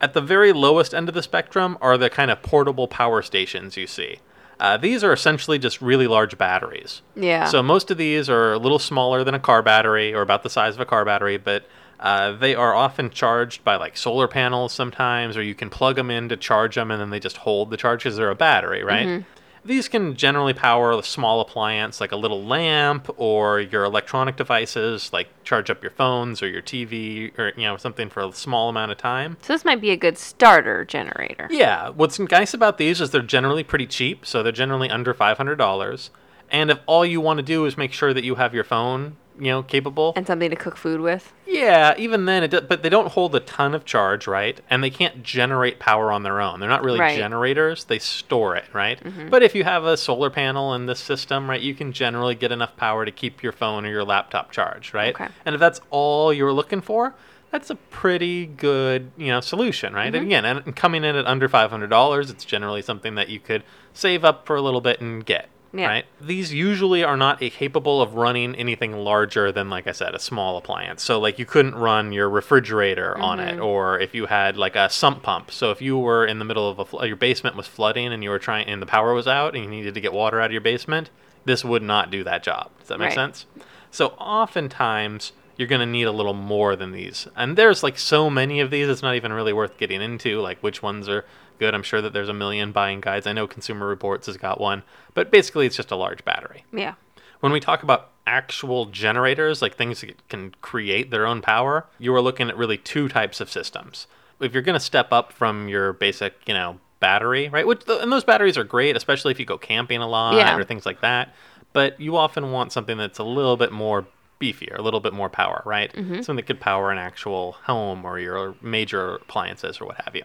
at 0.00 0.14
the 0.14 0.20
very 0.20 0.52
lowest 0.52 0.94
end 0.94 1.08
of 1.08 1.14
the 1.14 1.22
spectrum 1.22 1.78
are 1.80 1.96
the 1.96 2.10
kind 2.10 2.30
of 2.30 2.42
portable 2.42 2.88
power 2.88 3.22
stations 3.22 3.76
you 3.76 3.86
see. 3.86 4.18
Uh, 4.58 4.76
these 4.76 5.02
are 5.02 5.12
essentially 5.12 5.58
just 5.58 5.80
really 5.80 6.06
large 6.06 6.36
batteries. 6.36 7.00
Yeah. 7.16 7.46
So 7.46 7.62
most 7.62 7.90
of 7.90 7.96
these 7.96 8.28
are 8.28 8.52
a 8.52 8.58
little 8.58 8.78
smaller 8.78 9.24
than 9.24 9.34
a 9.34 9.40
car 9.40 9.62
battery, 9.62 10.12
or 10.12 10.20
about 10.20 10.42
the 10.42 10.50
size 10.50 10.74
of 10.74 10.80
a 10.80 10.84
car 10.84 11.04
battery, 11.04 11.38
but 11.38 11.64
uh, 12.00 12.32
they 12.32 12.54
are 12.54 12.74
often 12.74 13.10
charged 13.10 13.62
by 13.62 13.76
like 13.76 13.96
solar 13.96 14.26
panels 14.26 14.72
sometimes, 14.72 15.36
or 15.36 15.42
you 15.42 15.54
can 15.54 15.70
plug 15.70 15.96
them 15.96 16.10
in 16.10 16.28
to 16.30 16.36
charge 16.36 16.74
them, 16.74 16.90
and 16.90 17.00
then 17.00 17.10
they 17.10 17.20
just 17.20 17.36
hold 17.38 17.70
the 17.70 17.76
charge 17.76 18.00
because 18.02 18.16
they're 18.16 18.30
a 18.30 18.34
battery, 18.34 18.82
right? 18.82 19.24
These 19.62 19.88
can 19.88 20.16
generally 20.16 20.54
power 20.54 20.90
a 20.92 21.02
small 21.02 21.42
appliance 21.42 22.00
like 22.00 22.12
a 22.12 22.16
little 22.16 22.42
lamp, 22.42 23.10
or 23.18 23.60
your 23.60 23.84
electronic 23.84 24.36
devices 24.36 25.12
like 25.12 25.28
charge 25.44 25.68
up 25.68 25.82
your 25.82 25.90
phones 25.90 26.42
or 26.42 26.48
your 26.48 26.62
TV, 26.62 27.38
or 27.38 27.52
you 27.54 27.64
know 27.64 27.76
something 27.76 28.08
for 28.08 28.22
a 28.22 28.32
small 28.32 28.70
amount 28.70 28.90
of 28.90 28.96
time. 28.96 29.36
so 29.42 29.52
this 29.52 29.62
might 29.66 29.82
be 29.82 29.90
a 29.90 29.98
good 29.98 30.16
starter 30.16 30.86
generator. 30.86 31.46
Yeah, 31.50 31.90
what's 31.90 32.18
nice 32.18 32.54
about 32.54 32.78
these 32.78 33.02
is 33.02 33.10
they're 33.10 33.20
generally 33.20 33.62
pretty 33.62 33.86
cheap, 33.86 34.24
so 34.24 34.42
they're 34.42 34.50
generally 34.50 34.88
under 34.88 35.12
five 35.12 35.36
hundred 35.36 35.56
dollars. 35.56 36.08
And 36.50 36.70
if 36.70 36.78
all 36.86 37.04
you 37.04 37.20
want 37.20 37.36
to 37.36 37.42
do 37.44 37.66
is 37.66 37.76
make 37.76 37.92
sure 37.92 38.14
that 38.14 38.24
you 38.24 38.36
have 38.36 38.54
your 38.54 38.64
phone, 38.64 39.16
you 39.40 39.46
know, 39.50 39.62
capable, 39.62 40.12
And 40.16 40.26
something 40.26 40.50
to 40.50 40.56
cook 40.56 40.76
food 40.76 41.00
with. 41.00 41.32
yeah, 41.46 41.94
even 41.98 42.26
then, 42.26 42.42
it 42.44 42.50
do, 42.50 42.60
but 42.60 42.82
they 42.82 42.88
don't 42.90 43.08
hold 43.08 43.34
a 43.34 43.40
ton 43.40 43.74
of 43.74 43.84
charge, 43.84 44.26
right? 44.26 44.60
And 44.68 44.84
they 44.84 44.90
can't 44.90 45.22
generate 45.22 45.78
power 45.78 46.12
on 46.12 46.22
their 46.22 46.40
own. 46.40 46.60
They're 46.60 46.68
not 46.68 46.84
really 46.84 47.00
Right. 47.00 47.16
generators; 47.16 47.84
they 47.84 47.98
store 47.98 48.54
it, 48.56 48.66
right? 48.72 49.02
Mm-hmm. 49.02 49.30
But 49.30 49.42
if 49.42 49.54
you 49.54 49.64
have 49.64 49.84
a 49.84 49.96
solar 49.96 50.30
panel 50.30 50.74
in 50.74 50.86
this 50.86 51.00
system, 51.00 51.48
right, 51.50 51.60
you 51.60 51.74
can 51.74 51.92
generally 51.92 52.34
get 52.34 52.52
enough 52.52 52.76
power 52.76 53.04
to 53.04 53.10
keep 53.10 53.42
your 53.42 53.52
phone 53.52 53.86
or 53.86 53.88
your 53.88 54.04
laptop 54.04 54.52
charged, 54.52 54.92
right? 54.94 55.14
Okay. 55.14 55.28
And 55.44 55.54
if 55.54 55.60
that's 55.60 55.80
all 55.90 56.32
you're 56.32 56.52
looking 56.52 56.80
for, 56.82 57.14
that's 57.50 57.70
a 57.70 57.74
pretty 57.74 58.46
good, 58.46 59.10
you 59.16 59.28
know, 59.28 59.40
solution, 59.40 59.92
right? 59.94 60.14
And 60.14 60.24
again, 60.26 60.44
and 60.44 60.76
coming 60.76 61.02
in 61.02 61.16
at 61.16 61.26
under 61.26 61.48
five 61.48 61.70
hundred 61.70 61.90
dollars, 61.90 62.30
it's 62.30 62.44
generally 62.44 62.82
something 62.82 63.14
that 63.16 63.28
you 63.28 63.40
could 63.40 63.64
save 63.92 64.24
up 64.24 64.46
for 64.46 64.54
a 64.56 64.60
little 64.62 64.80
bit 64.80 65.00
and 65.00 65.24
get. 65.24 65.48
Yeah. 65.72 65.86
Right? 65.86 66.04
These 66.20 66.52
usually 66.52 67.04
are 67.04 67.16
not 67.16 67.38
capable 67.40 68.02
of 68.02 68.14
running 68.14 68.56
anything 68.56 68.92
larger 68.92 69.52
than, 69.52 69.70
like 69.70 69.86
I 69.86 69.92
said, 69.92 70.14
a 70.14 70.18
small 70.18 70.56
appliance. 70.56 71.02
So, 71.02 71.20
like, 71.20 71.38
you 71.38 71.46
couldn't 71.46 71.76
run 71.76 72.12
your 72.12 72.28
refrigerator 72.28 73.16
on 73.16 73.38
it, 73.38 73.52
mm-hmm. 73.52 73.62
or 73.62 73.98
if 74.00 74.14
you 74.14 74.26
had 74.26 74.56
like 74.56 74.74
a 74.74 74.90
sump 74.90 75.22
pump. 75.22 75.50
So, 75.52 75.70
if 75.70 75.80
you 75.80 75.96
were 75.96 76.26
in 76.26 76.40
the 76.40 76.44
middle 76.44 76.68
of 76.68 76.78
a 76.80 76.84
fl- 76.84 77.04
your 77.04 77.16
basement 77.16 77.56
was 77.56 77.68
flooding 77.68 78.12
and 78.12 78.24
you 78.24 78.30
were 78.30 78.40
trying 78.40 78.66
and 78.66 78.82
the 78.82 78.86
power 78.86 79.14
was 79.14 79.28
out 79.28 79.54
and 79.54 79.62
you 79.64 79.70
needed 79.70 79.94
to 79.94 80.00
get 80.00 80.12
water 80.12 80.40
out 80.40 80.46
of 80.46 80.52
your 80.52 80.60
basement, 80.60 81.10
this 81.44 81.64
would 81.64 81.82
not 81.82 82.10
do 82.10 82.24
that 82.24 82.42
job. 82.42 82.70
Does 82.80 82.88
that 82.88 82.98
make 82.98 83.10
Right. 83.10 83.14
sense? 83.14 83.46
So, 83.92 84.08
oftentimes 84.18 85.32
you're 85.56 85.68
going 85.68 85.80
to 85.80 85.86
need 85.86 86.04
a 86.04 86.12
little 86.12 86.32
more 86.32 86.74
than 86.74 86.92
these. 86.92 87.28
And 87.36 87.54
there's 87.54 87.82
like 87.82 87.98
so 87.98 88.30
many 88.30 88.60
of 88.60 88.70
these, 88.70 88.88
it's 88.88 89.02
not 89.02 89.14
even 89.14 89.30
really 89.30 89.52
worth 89.52 89.76
getting 89.76 90.00
into, 90.00 90.40
like 90.40 90.58
which 90.62 90.82
ones 90.82 91.06
are 91.06 91.26
good. 91.60 91.74
I'm 91.74 91.84
sure 91.84 92.00
that 92.02 92.12
there's 92.12 92.28
a 92.28 92.34
million 92.34 92.72
buying 92.72 93.00
guides. 93.00 93.26
I 93.28 93.32
know 93.32 93.46
Consumer 93.46 93.86
Reports 93.86 94.26
has 94.26 94.36
got 94.36 94.60
one, 94.60 94.82
but 95.14 95.30
basically 95.30 95.66
it's 95.66 95.76
just 95.76 95.92
a 95.92 95.96
large 95.96 96.24
battery. 96.24 96.64
Yeah. 96.72 96.94
When 97.38 97.52
we 97.52 97.60
talk 97.60 97.84
about 97.84 98.10
actual 98.26 98.86
generators, 98.86 99.62
like 99.62 99.76
things 99.76 100.00
that 100.00 100.28
can 100.28 100.54
create 100.60 101.10
their 101.12 101.26
own 101.26 101.40
power, 101.42 101.86
you 101.98 102.12
are 102.14 102.20
looking 102.20 102.48
at 102.48 102.56
really 102.56 102.76
two 102.76 103.08
types 103.08 103.40
of 103.40 103.50
systems. 103.50 104.06
If 104.40 104.52
you're 104.52 104.62
going 104.62 104.74
to 104.78 104.84
step 104.84 105.12
up 105.12 105.32
from 105.32 105.68
your 105.68 105.92
basic, 105.92 106.34
you 106.46 106.54
know, 106.54 106.80
battery, 106.98 107.48
right? 107.48 107.66
Which 107.66 107.82
and 107.88 108.10
those 108.12 108.24
batteries 108.24 108.58
are 108.58 108.64
great, 108.64 108.96
especially 108.96 109.30
if 109.32 109.38
you 109.38 109.46
go 109.46 109.56
camping 109.58 110.00
a 110.00 110.08
lot 110.08 110.34
Yeah. 110.34 110.56
or 110.56 110.64
things 110.64 110.84
like 110.84 111.00
that. 111.00 111.34
But 111.72 112.00
you 112.00 112.16
often 112.16 112.50
want 112.52 112.72
something 112.72 112.96
that's 112.98 113.18
a 113.18 113.24
little 113.24 113.56
bit 113.56 113.70
more 113.72 114.06
beefier, 114.40 114.78
a 114.78 114.82
little 114.82 115.00
bit 115.00 115.12
more 115.12 115.28
power, 115.28 115.62
right? 115.64 115.92
Mm-hmm. 115.92 116.16
Something 116.16 116.36
that 116.36 116.46
could 116.46 116.60
power 116.60 116.90
an 116.90 116.98
actual 116.98 117.52
home 117.64 118.04
or 118.04 118.18
your 118.18 118.54
major 118.62 119.16
appliances 119.16 119.80
or 119.80 119.86
what 119.86 120.00
have 120.04 120.16
you. 120.16 120.24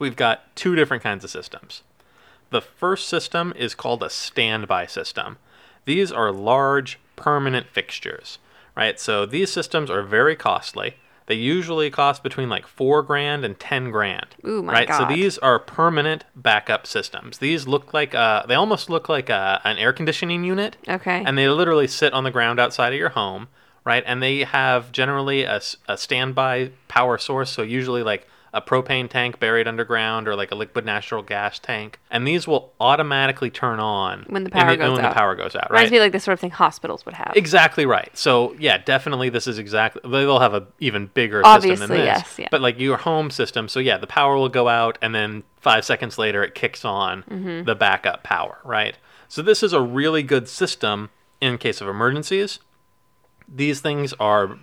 We've 0.00 0.16
got 0.16 0.56
two 0.56 0.74
different 0.74 1.02
kinds 1.04 1.22
of 1.22 1.30
systems. 1.30 1.82
The 2.50 2.60
first 2.62 3.08
system 3.08 3.52
is 3.56 3.76
called 3.76 4.02
a 4.02 4.10
standby 4.10 4.86
system. 4.86 5.36
These 5.84 6.10
are 6.10 6.32
large, 6.32 6.98
permanent 7.14 7.68
fixtures, 7.68 8.38
right? 8.76 8.98
So 8.98 9.26
these 9.26 9.52
systems 9.52 9.90
are 9.90 10.02
very 10.02 10.34
costly. 10.34 10.94
They 11.26 11.34
usually 11.36 11.90
cost 11.90 12.22
between 12.24 12.48
like 12.48 12.66
four 12.66 13.02
grand 13.02 13.44
and 13.44 13.60
ten 13.60 13.90
grand. 13.92 14.26
Ooh, 14.44 14.62
my 14.62 14.72
right? 14.72 14.88
So 14.88 15.04
these 15.04 15.38
are 15.38 15.60
permanent 15.60 16.24
backup 16.34 16.86
systems. 16.88 17.38
These 17.38 17.68
look 17.68 17.94
like 17.94 18.14
uh, 18.14 18.46
they 18.46 18.54
almost 18.54 18.90
look 18.90 19.08
like 19.08 19.28
a, 19.28 19.60
an 19.62 19.78
air 19.78 19.92
conditioning 19.92 20.42
unit, 20.42 20.76
Okay. 20.88 21.22
and 21.24 21.38
they 21.38 21.48
literally 21.48 21.86
sit 21.86 22.12
on 22.14 22.24
the 22.24 22.32
ground 22.32 22.58
outside 22.58 22.92
of 22.92 22.98
your 22.98 23.10
home, 23.10 23.46
right? 23.84 24.02
And 24.06 24.20
they 24.20 24.38
have 24.44 24.90
generally 24.90 25.44
a 25.44 25.60
standby 25.96 26.72
power 26.88 27.16
source, 27.18 27.50
so 27.50 27.62
usually 27.62 28.02
like 28.02 28.26
a 28.52 28.60
propane 28.60 29.08
tank 29.08 29.38
buried 29.38 29.68
underground 29.68 30.26
or 30.26 30.34
like 30.34 30.50
a 30.50 30.54
liquid 30.54 30.84
natural 30.84 31.22
gas 31.22 31.58
tank, 31.58 32.00
and 32.10 32.26
these 32.26 32.46
will 32.48 32.72
automatically 32.80 33.48
turn 33.50 33.78
on 33.78 34.24
When 34.28 34.42
the 34.44 34.50
power 34.50 34.74
goes 34.76 34.96
when 34.96 35.04
out. 35.04 35.10
the 35.10 35.14
power 35.14 35.34
goes 35.36 35.54
out. 35.54 35.70
Reminds 35.70 35.86
Right. 35.90 35.92
me 35.96 36.00
like 36.00 36.12
the 36.12 36.18
sort 36.20 36.32
of 36.32 36.40
thing 36.40 36.50
hospitals 36.50 37.04
would 37.06 37.14
have. 37.14 37.32
Exactly 37.36 37.86
right. 37.86 38.10
So 38.16 38.54
yeah, 38.58 38.78
definitely 38.78 39.28
this 39.28 39.46
is 39.46 39.58
exactly 39.58 40.02
they'll 40.04 40.40
have 40.40 40.54
a 40.54 40.66
even 40.80 41.06
bigger 41.06 41.42
Obviously, 41.44 41.76
system 41.76 41.88
than 41.96 41.98
this. 41.98 42.06
yes, 42.06 42.34
yeah. 42.38 42.48
But 42.50 42.60
like 42.60 42.78
your 42.80 42.96
home 42.96 43.30
system, 43.30 43.68
so 43.68 43.78
yeah, 43.78 43.98
the 43.98 44.06
power 44.08 44.36
will 44.36 44.48
go 44.48 44.68
out 44.68 44.98
and 45.00 45.14
then 45.14 45.44
five 45.60 45.84
seconds 45.84 46.18
later 46.18 46.42
it 46.42 46.54
kicks 46.54 46.84
on 46.84 47.22
Mm-hmm. 47.30 47.64
the 47.64 47.74
backup 47.74 48.22
power, 48.24 48.58
right? 48.64 48.96
So 49.28 49.42
this 49.42 49.62
is 49.62 49.72
a 49.72 49.80
really 49.80 50.22
good 50.24 50.48
system 50.48 51.10
in 51.40 51.56
case 51.58 51.80
of 51.80 51.86
emergencies. 51.88 52.58
These 53.48 53.80
things 53.80 54.12
are 54.20 54.58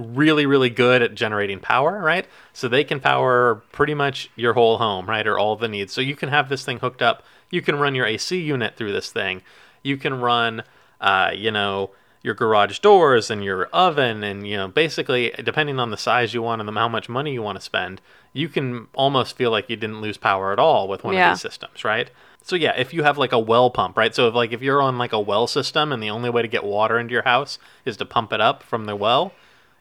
really 0.00 0.46
really 0.46 0.70
good 0.70 1.02
at 1.02 1.14
generating 1.14 1.58
power 1.60 2.00
right? 2.00 2.26
So 2.52 2.68
they 2.68 2.84
can 2.84 3.00
power 3.00 3.62
pretty 3.72 3.94
much 3.94 4.30
your 4.36 4.54
whole 4.54 4.78
home 4.78 5.06
right 5.06 5.26
or 5.26 5.38
all 5.38 5.56
the 5.56 5.68
needs. 5.68 5.92
So 5.92 6.00
you 6.00 6.16
can 6.16 6.28
have 6.28 6.48
this 6.48 6.64
thing 6.64 6.78
hooked 6.78 7.02
up. 7.02 7.22
You 7.50 7.62
can 7.62 7.76
run 7.78 7.94
your 7.94 8.06
ac 8.06 8.38
unit 8.38 8.76
through 8.76 8.92
this 8.92 9.10
thing. 9.12 9.42
You 9.82 9.96
can 9.96 10.20
run 10.20 10.62
uh, 11.00 11.30
you 11.34 11.50
know 11.50 11.90
your 12.22 12.34
garage 12.34 12.80
doors 12.80 13.30
and 13.30 13.42
your 13.42 13.64
oven 13.66 14.22
and 14.22 14.46
you 14.46 14.56
know 14.56 14.68
basically 14.68 15.32
depending 15.42 15.78
on 15.80 15.90
the 15.90 15.96
size 15.96 16.34
you 16.34 16.42
want 16.42 16.60
and 16.60 16.68
the, 16.68 16.72
how 16.72 16.88
much 16.88 17.08
money 17.08 17.32
you 17.32 17.42
want 17.42 17.56
to 17.56 17.64
spend 17.64 17.98
you 18.34 18.46
can 18.48 18.86
almost 18.94 19.36
feel 19.36 19.50
like 19.50 19.70
you 19.70 19.74
didn't 19.76 20.02
lose 20.02 20.18
power 20.18 20.52
at 20.52 20.58
all 20.58 20.86
with 20.86 21.02
one 21.02 21.14
Yeah. 21.14 21.30
of 21.30 21.36
these 21.36 21.40
systems 21.40 21.82
right? 21.82 22.10
So 22.42 22.56
yeah 22.56 22.74
if 22.76 22.92
you 22.92 23.04
have 23.04 23.16
like 23.16 23.32
a 23.32 23.38
well 23.38 23.70
pump 23.70 23.96
right? 23.96 24.14
So 24.14 24.28
if 24.28 24.34
like 24.34 24.52
if 24.52 24.60
you're 24.60 24.82
on 24.82 24.98
like 24.98 25.14
a 25.14 25.20
well 25.20 25.46
system 25.46 25.92
and 25.92 26.02
the 26.02 26.10
only 26.10 26.28
way 26.28 26.42
to 26.42 26.48
get 26.48 26.62
water 26.62 26.98
into 26.98 27.12
your 27.12 27.22
house 27.22 27.58
is 27.86 27.96
to 27.96 28.04
pump 28.04 28.34
it 28.34 28.40
up 28.42 28.62
from 28.62 28.84
the 28.84 28.94
well 28.96 29.32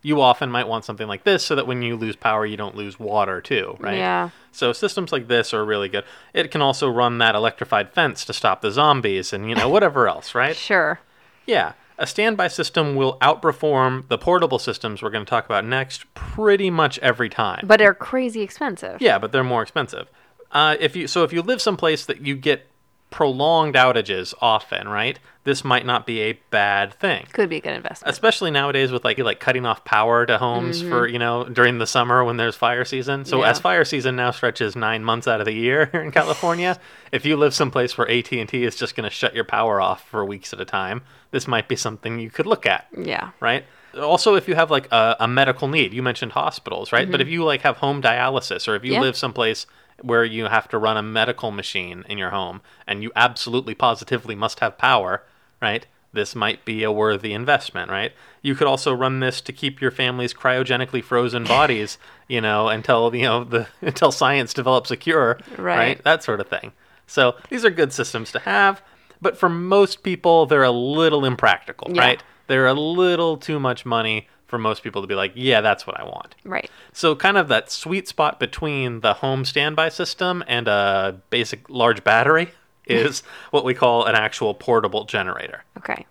you 0.02 0.22
often 0.22 0.50
might 0.50 0.68
want 0.68 0.86
something 0.86 1.08
like 1.08 1.24
this 1.26 1.46
so 1.46 1.56
that 1.56 1.68
when 1.68 1.82
you 1.82 1.96
lose 1.96 2.16
power 2.16 2.46
you 2.46 2.56
don't 2.58 2.76
lose 2.76 3.00
water 3.00 3.42
too 3.42 3.76
right 3.80 3.98
Yeah. 3.98 4.30
so 4.52 4.72
systems 4.74 5.12
like 5.12 5.28
this 5.28 5.54
are 5.54 5.66
really 5.66 5.90
good 5.90 6.04
it 6.34 6.52
can 6.52 6.62
also 6.62 6.90
run 6.90 7.18
that 7.18 7.36
electrified 7.36 7.92
fence 7.94 8.24
to 8.26 8.34
stop 8.34 8.62
the 8.62 8.72
zombies 8.72 9.34
and 9.34 9.50
you 9.50 9.56
know 9.56 9.68
whatever 9.70 10.08
else 10.08 10.34
right 10.34 10.56
Sure. 10.70 11.00
yeah 11.46 11.74
a 11.98 12.08
standby 12.08 12.48
system 12.48 12.96
will 12.96 13.18
outperform 13.20 14.08
the 14.08 14.18
portable 14.18 14.58
systems 14.60 15.02
we're 15.02 15.10
going 15.10 15.26
to 15.26 15.30
talk 15.30 15.44
about 15.46 15.66
next 15.66 16.06
pretty 16.14 16.70
much 16.70 16.98
every 17.00 17.28
time 17.28 17.66
But 17.68 17.80
they're 17.80 17.94
crazy 17.94 18.42
expensive. 18.42 19.02
yeah, 19.02 19.18
but 19.20 19.34
they're 19.34 19.44
more 19.44 19.62
expensive. 19.62 20.08
Uh, 20.52 20.78
if 20.80 20.96
you 20.96 21.08
so 21.08 21.24
if 21.26 21.34
you 21.34 21.42
live 21.42 21.62
someplace 21.62 22.06
that 22.06 22.22
you 22.26 22.36
get 22.38 22.68
prolonged 23.10 23.74
outages 23.76 24.34
often, 24.40 24.88
right? 24.88 25.18
This 25.44 25.64
might 25.64 25.84
not 25.86 26.06
be 26.06 26.22
a 26.22 26.34
bad 26.52 26.94
thing. 26.94 27.26
Could 27.34 27.50
be 27.50 27.58
a 27.58 27.62
good 27.62 27.74
investment. 27.74 28.12
Especially 28.12 28.52
nowadays 28.52 28.92
with 28.92 29.04
like 29.04 29.18
like 29.18 29.40
cutting 29.40 29.66
off 29.66 29.84
power 29.84 30.26
to 30.28 30.38
homes 30.38 30.82
for 30.82 31.08
you 31.08 31.18
know 31.18 31.44
during 31.46 31.80
the 31.80 31.88
summer 31.88 32.24
when 32.24 32.38
there's 32.38 32.56
fire 32.56 32.86
season. 32.86 33.26
So 33.26 33.38
Mm-hmm. 33.38 33.44
Yeah. 33.46 33.50
as 33.50 33.60
fire 33.60 33.84
season 33.86 34.16
now 34.16 34.30
stretches 34.32 34.76
nine 34.76 35.04
months 35.04 35.28
out 35.28 35.40
of 35.40 35.46
the 35.46 35.54
year 35.54 35.88
here 35.92 36.02
in 36.04 36.12
California, 36.12 36.78
if 37.12 37.26
you 37.26 37.36
live 37.36 37.54
someplace 37.56 37.98
where 37.98 38.10
AT 38.10 38.32
and 38.32 38.48
T 38.48 38.64
is 38.64 38.76
just 38.76 38.96
going 38.96 39.06
to 39.10 39.16
shut 39.16 39.34
your 39.34 39.46
power 39.46 39.82
off 39.82 40.08
for 40.08 40.24
weeks 40.24 40.54
at 40.54 40.62
a 40.62 40.66
time, 40.66 41.02
this 41.32 41.48
might 41.48 41.68
be 41.68 41.76
something 41.76 42.20
you 42.20 42.30
could 42.30 42.46
look 42.46 42.66
at 42.68 42.86
yeah. 42.96 43.32
right? 43.40 43.66
Also, 44.00 44.36
if 44.36 44.48
you 44.48 44.54
have 44.54 44.70
like 44.70 44.88
a, 44.92 45.16
a 45.22 45.28
medical 45.28 45.68
need, 45.68 45.94
you 45.96 46.04
mentioned 46.04 46.34
hospitals, 46.34 46.92
right? 46.92 47.10
But 47.10 47.22
if 47.22 47.28
you 47.28 47.44
like 47.44 47.62
have 47.62 47.78
home 47.78 48.04
dialysis, 48.04 48.68
or 48.68 48.76
if 48.76 48.84
you 48.84 48.92
Mm-hmm. 48.92 49.02
Yeah. 49.02 49.02
live 49.02 49.18
someplace 49.18 49.66
where 50.04 50.24
you 50.24 50.46
have 50.46 50.68
to 50.70 50.78
run 50.78 50.98
a 50.98 51.04
medical 51.04 51.52
machine 51.52 52.04
in 52.10 52.18
your 52.18 52.30
home, 52.32 52.62
and 52.88 53.04
you 53.04 53.12
absolutely 53.16 53.76
positively 53.76 54.36
must 54.36 54.60
have 54.60 54.78
power, 54.78 55.24
right? 55.62 55.86
This 56.12 56.36
might 56.36 56.66
be 56.66 56.84
a 56.84 56.92
worthy 56.92 57.34
investment, 57.34 57.92
right? 57.92 58.12
You 58.42 58.56
could 58.56 58.66
also 58.68 58.94
run 58.94 59.20
this 59.20 59.42
to 59.42 59.54
keep 59.54 59.80
your 59.80 59.92
family's 59.92 60.34
cryogenically 60.34 61.04
frozen 61.04 61.44
bodies, 61.58 61.98
you 62.28 62.42
know, 62.42 62.68
until 62.68 63.14
you 63.16 63.24
know 63.24 63.44
the 63.44 63.68
until 63.82 64.12
science 64.12 64.54
develops 64.54 64.90
a 64.92 64.98
cure, 64.98 65.38
Right. 65.58 66.04
That 66.04 66.24
sort 66.24 66.40
of 66.40 66.48
thing. 66.48 66.72
So 67.06 67.36
these 67.50 67.64
are 67.66 67.70
good 67.70 67.94
systems 67.94 68.32
to 68.34 68.40
have, 68.40 68.82
but 69.22 69.38
for 69.38 69.50
most 69.50 70.04
people, 70.04 70.46
they're 70.46 70.64
a 70.64 70.72
little 70.72 71.26
impractical, 71.26 71.92
Yeah. 71.94 72.02
right? 72.02 72.24
They're 72.48 72.68
a 72.68 72.74
little 72.74 73.38
too 73.38 73.60
much 73.60 73.86
money 73.86 74.28
for 74.50 74.58
most 74.58 74.84
people 74.84 75.02
to 75.02 75.08
be 75.08 75.16
like, 75.16 75.32
yeah, 75.36 75.62
that's 75.62 75.88
what 75.88 75.98
I 76.00 76.04
want. 76.04 76.36
Right. 76.44 76.70
So, 76.92 77.16
kind 77.16 77.38
of 77.38 77.48
that 77.48 77.72
sweet 77.72 78.08
spot 78.08 78.40
between 78.40 79.00
the 79.02 79.14
home 79.16 79.46
standby 79.46 79.90
system 79.90 80.44
and 80.48 80.68
a 80.68 81.22
basic 81.30 81.70
large 81.70 82.04
battery 82.04 82.50
is 82.88 83.24
what 83.52 83.64
we 83.64 83.74
call 83.74 84.06
an 84.06 84.16
actual 84.16 84.54
portable 84.56 85.06
generator, 85.06 85.64
Okay. 85.78 86.06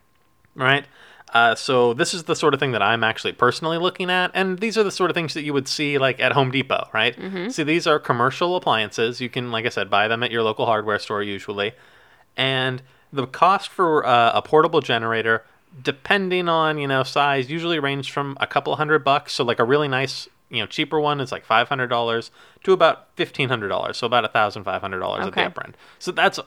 right? 0.55 0.85
Uh, 1.35 1.55
so 1.55 1.93
this 1.93 2.15
is 2.15 2.25
the 2.25 2.35
sort 2.35 2.55
of 2.55 2.61
thing 2.61 2.73
that 2.73 2.81
I'm 2.81 3.05
actually 3.05 3.33
personally 3.33 3.77
looking 3.77 4.09
at, 4.09 4.31
and 4.33 4.61
these 4.61 4.79
are 4.79 4.83
the 4.83 4.91
sort 4.91 5.11
of 5.11 5.15
things 5.15 5.35
that 5.35 5.43
you 5.43 5.53
would 5.53 5.69
see 5.69 5.99
like 5.99 6.21
at 6.21 6.33
Home 6.33 6.51
Depot, 6.51 6.89
right? 6.95 7.15
See, 7.53 7.65
these 7.65 7.87
are 7.87 7.99
commercial 7.99 8.57
appliances. 8.57 9.21
You 9.21 9.29
can, 9.29 9.51
like 9.51 9.67
I 9.67 9.69
said, 9.69 9.91
buy 9.91 10.09
them 10.09 10.23
at 10.23 10.31
your 10.31 10.43
local 10.43 10.65
hardware 10.65 10.99
store 10.99 11.23
usually, 11.23 11.73
and 12.35 12.81
the 13.13 13.27
cost 13.27 13.69
for 13.69 14.07
uh, 14.07 14.33
a 14.35 14.41
portable 14.41 14.81
generator, 14.81 15.45
depending 15.83 16.49
on 16.49 16.79
you 16.79 16.87
know 16.87 17.03
size, 17.03 17.51
usually 17.51 17.79
range 17.79 18.11
from 18.13 18.37
a 18.41 18.47
couple 18.47 18.75
hundred 18.77 19.05
bucks. 19.05 19.33
So 19.35 19.45
like 19.45 19.59
a 19.59 19.65
really 19.65 19.89
nice, 19.89 20.29
you 20.51 20.61
know, 20.61 20.67
cheaper 20.67 21.01
one 21.01 21.21
is 21.21 21.33
like 21.33 21.45
five 21.45 21.69
hundred 21.69 21.89
dollars 21.89 22.31
to 22.65 22.73
about 22.73 23.09
fifteen 23.17 23.49
hundred 23.49 23.69
dollars. 23.69 23.97
So 23.99 24.07
about 24.07 24.25
a 24.25 24.29
thousand 24.29 24.65
five 24.65 24.81
hundred 24.81 25.01
dollars 25.01 25.27
at 25.27 25.33
the 25.35 25.41
Okay. 25.41 25.45
upper 25.47 25.65
end. 25.65 25.77
So 25.99 26.13
that's 26.13 26.39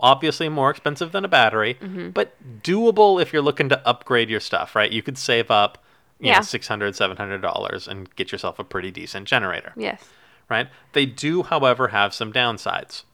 obviously 0.00 0.48
more 0.48 0.70
expensive 0.70 1.12
than 1.12 1.24
a 1.24 1.28
battery, 1.28 1.74
mm-hmm. 1.74 2.10
but 2.10 2.34
doable 2.62 3.22
if 3.22 3.32
you're 3.32 3.42
looking 3.42 3.68
to 3.68 3.88
upgrade 3.88 4.28
your 4.28 4.40
stuff, 4.40 4.74
right? 4.74 4.90
You 4.90 5.02
could 5.02 5.16
save 5.16 5.50
up, 5.52 5.78
you 6.18 6.28
Yeah. 6.28 6.36
know, 6.36 6.42
six 6.42 6.66
hundred, 6.66 6.96
seven 6.96 7.16
hundred 7.16 7.42
dollars 7.42 7.86
and 7.86 8.14
get 8.16 8.32
yourself 8.32 8.58
a 8.58 8.64
pretty 8.64 8.90
decent 8.90 9.28
generator 9.28 9.72
Yes. 9.76 10.02
right? 10.50 10.68
They 10.94 11.06
do, 11.06 11.44
however, 11.44 11.88
have 11.88 12.12
some 12.12 12.32
downsides. 12.32 13.04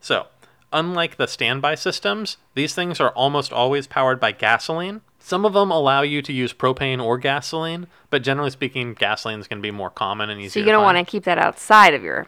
So, 0.00 0.26
unlike 0.72 1.16
the 1.16 1.26
standby 1.26 1.74
systems, 1.76 2.36
these 2.54 2.74
things 2.74 3.00
are 3.00 3.10
almost 3.10 3.52
always 3.52 3.86
powered 3.86 4.20
by 4.20 4.32
gasoline. 4.32 5.02
Some 5.18 5.44
of 5.44 5.52
them 5.52 5.70
allow 5.70 6.02
you 6.02 6.20
to 6.22 6.32
use 6.32 6.52
propane 6.52 7.02
or 7.02 7.16
gasoline, 7.16 7.86
but 8.10 8.22
generally 8.22 8.50
speaking, 8.50 8.94
gasoline 8.94 9.38
is 9.38 9.46
going 9.46 9.58
to 9.58 9.62
be 9.62 9.70
more 9.70 9.90
common 9.90 10.30
and 10.30 10.40
easier. 10.40 10.50
So 10.50 10.66
you're 10.66 10.74
gonna 10.74 10.84
want 10.84 10.98
to 10.98 11.08
keep 11.08 11.24
that 11.24 11.38
outside 11.38 11.94
of 11.94 12.02
your. 12.02 12.26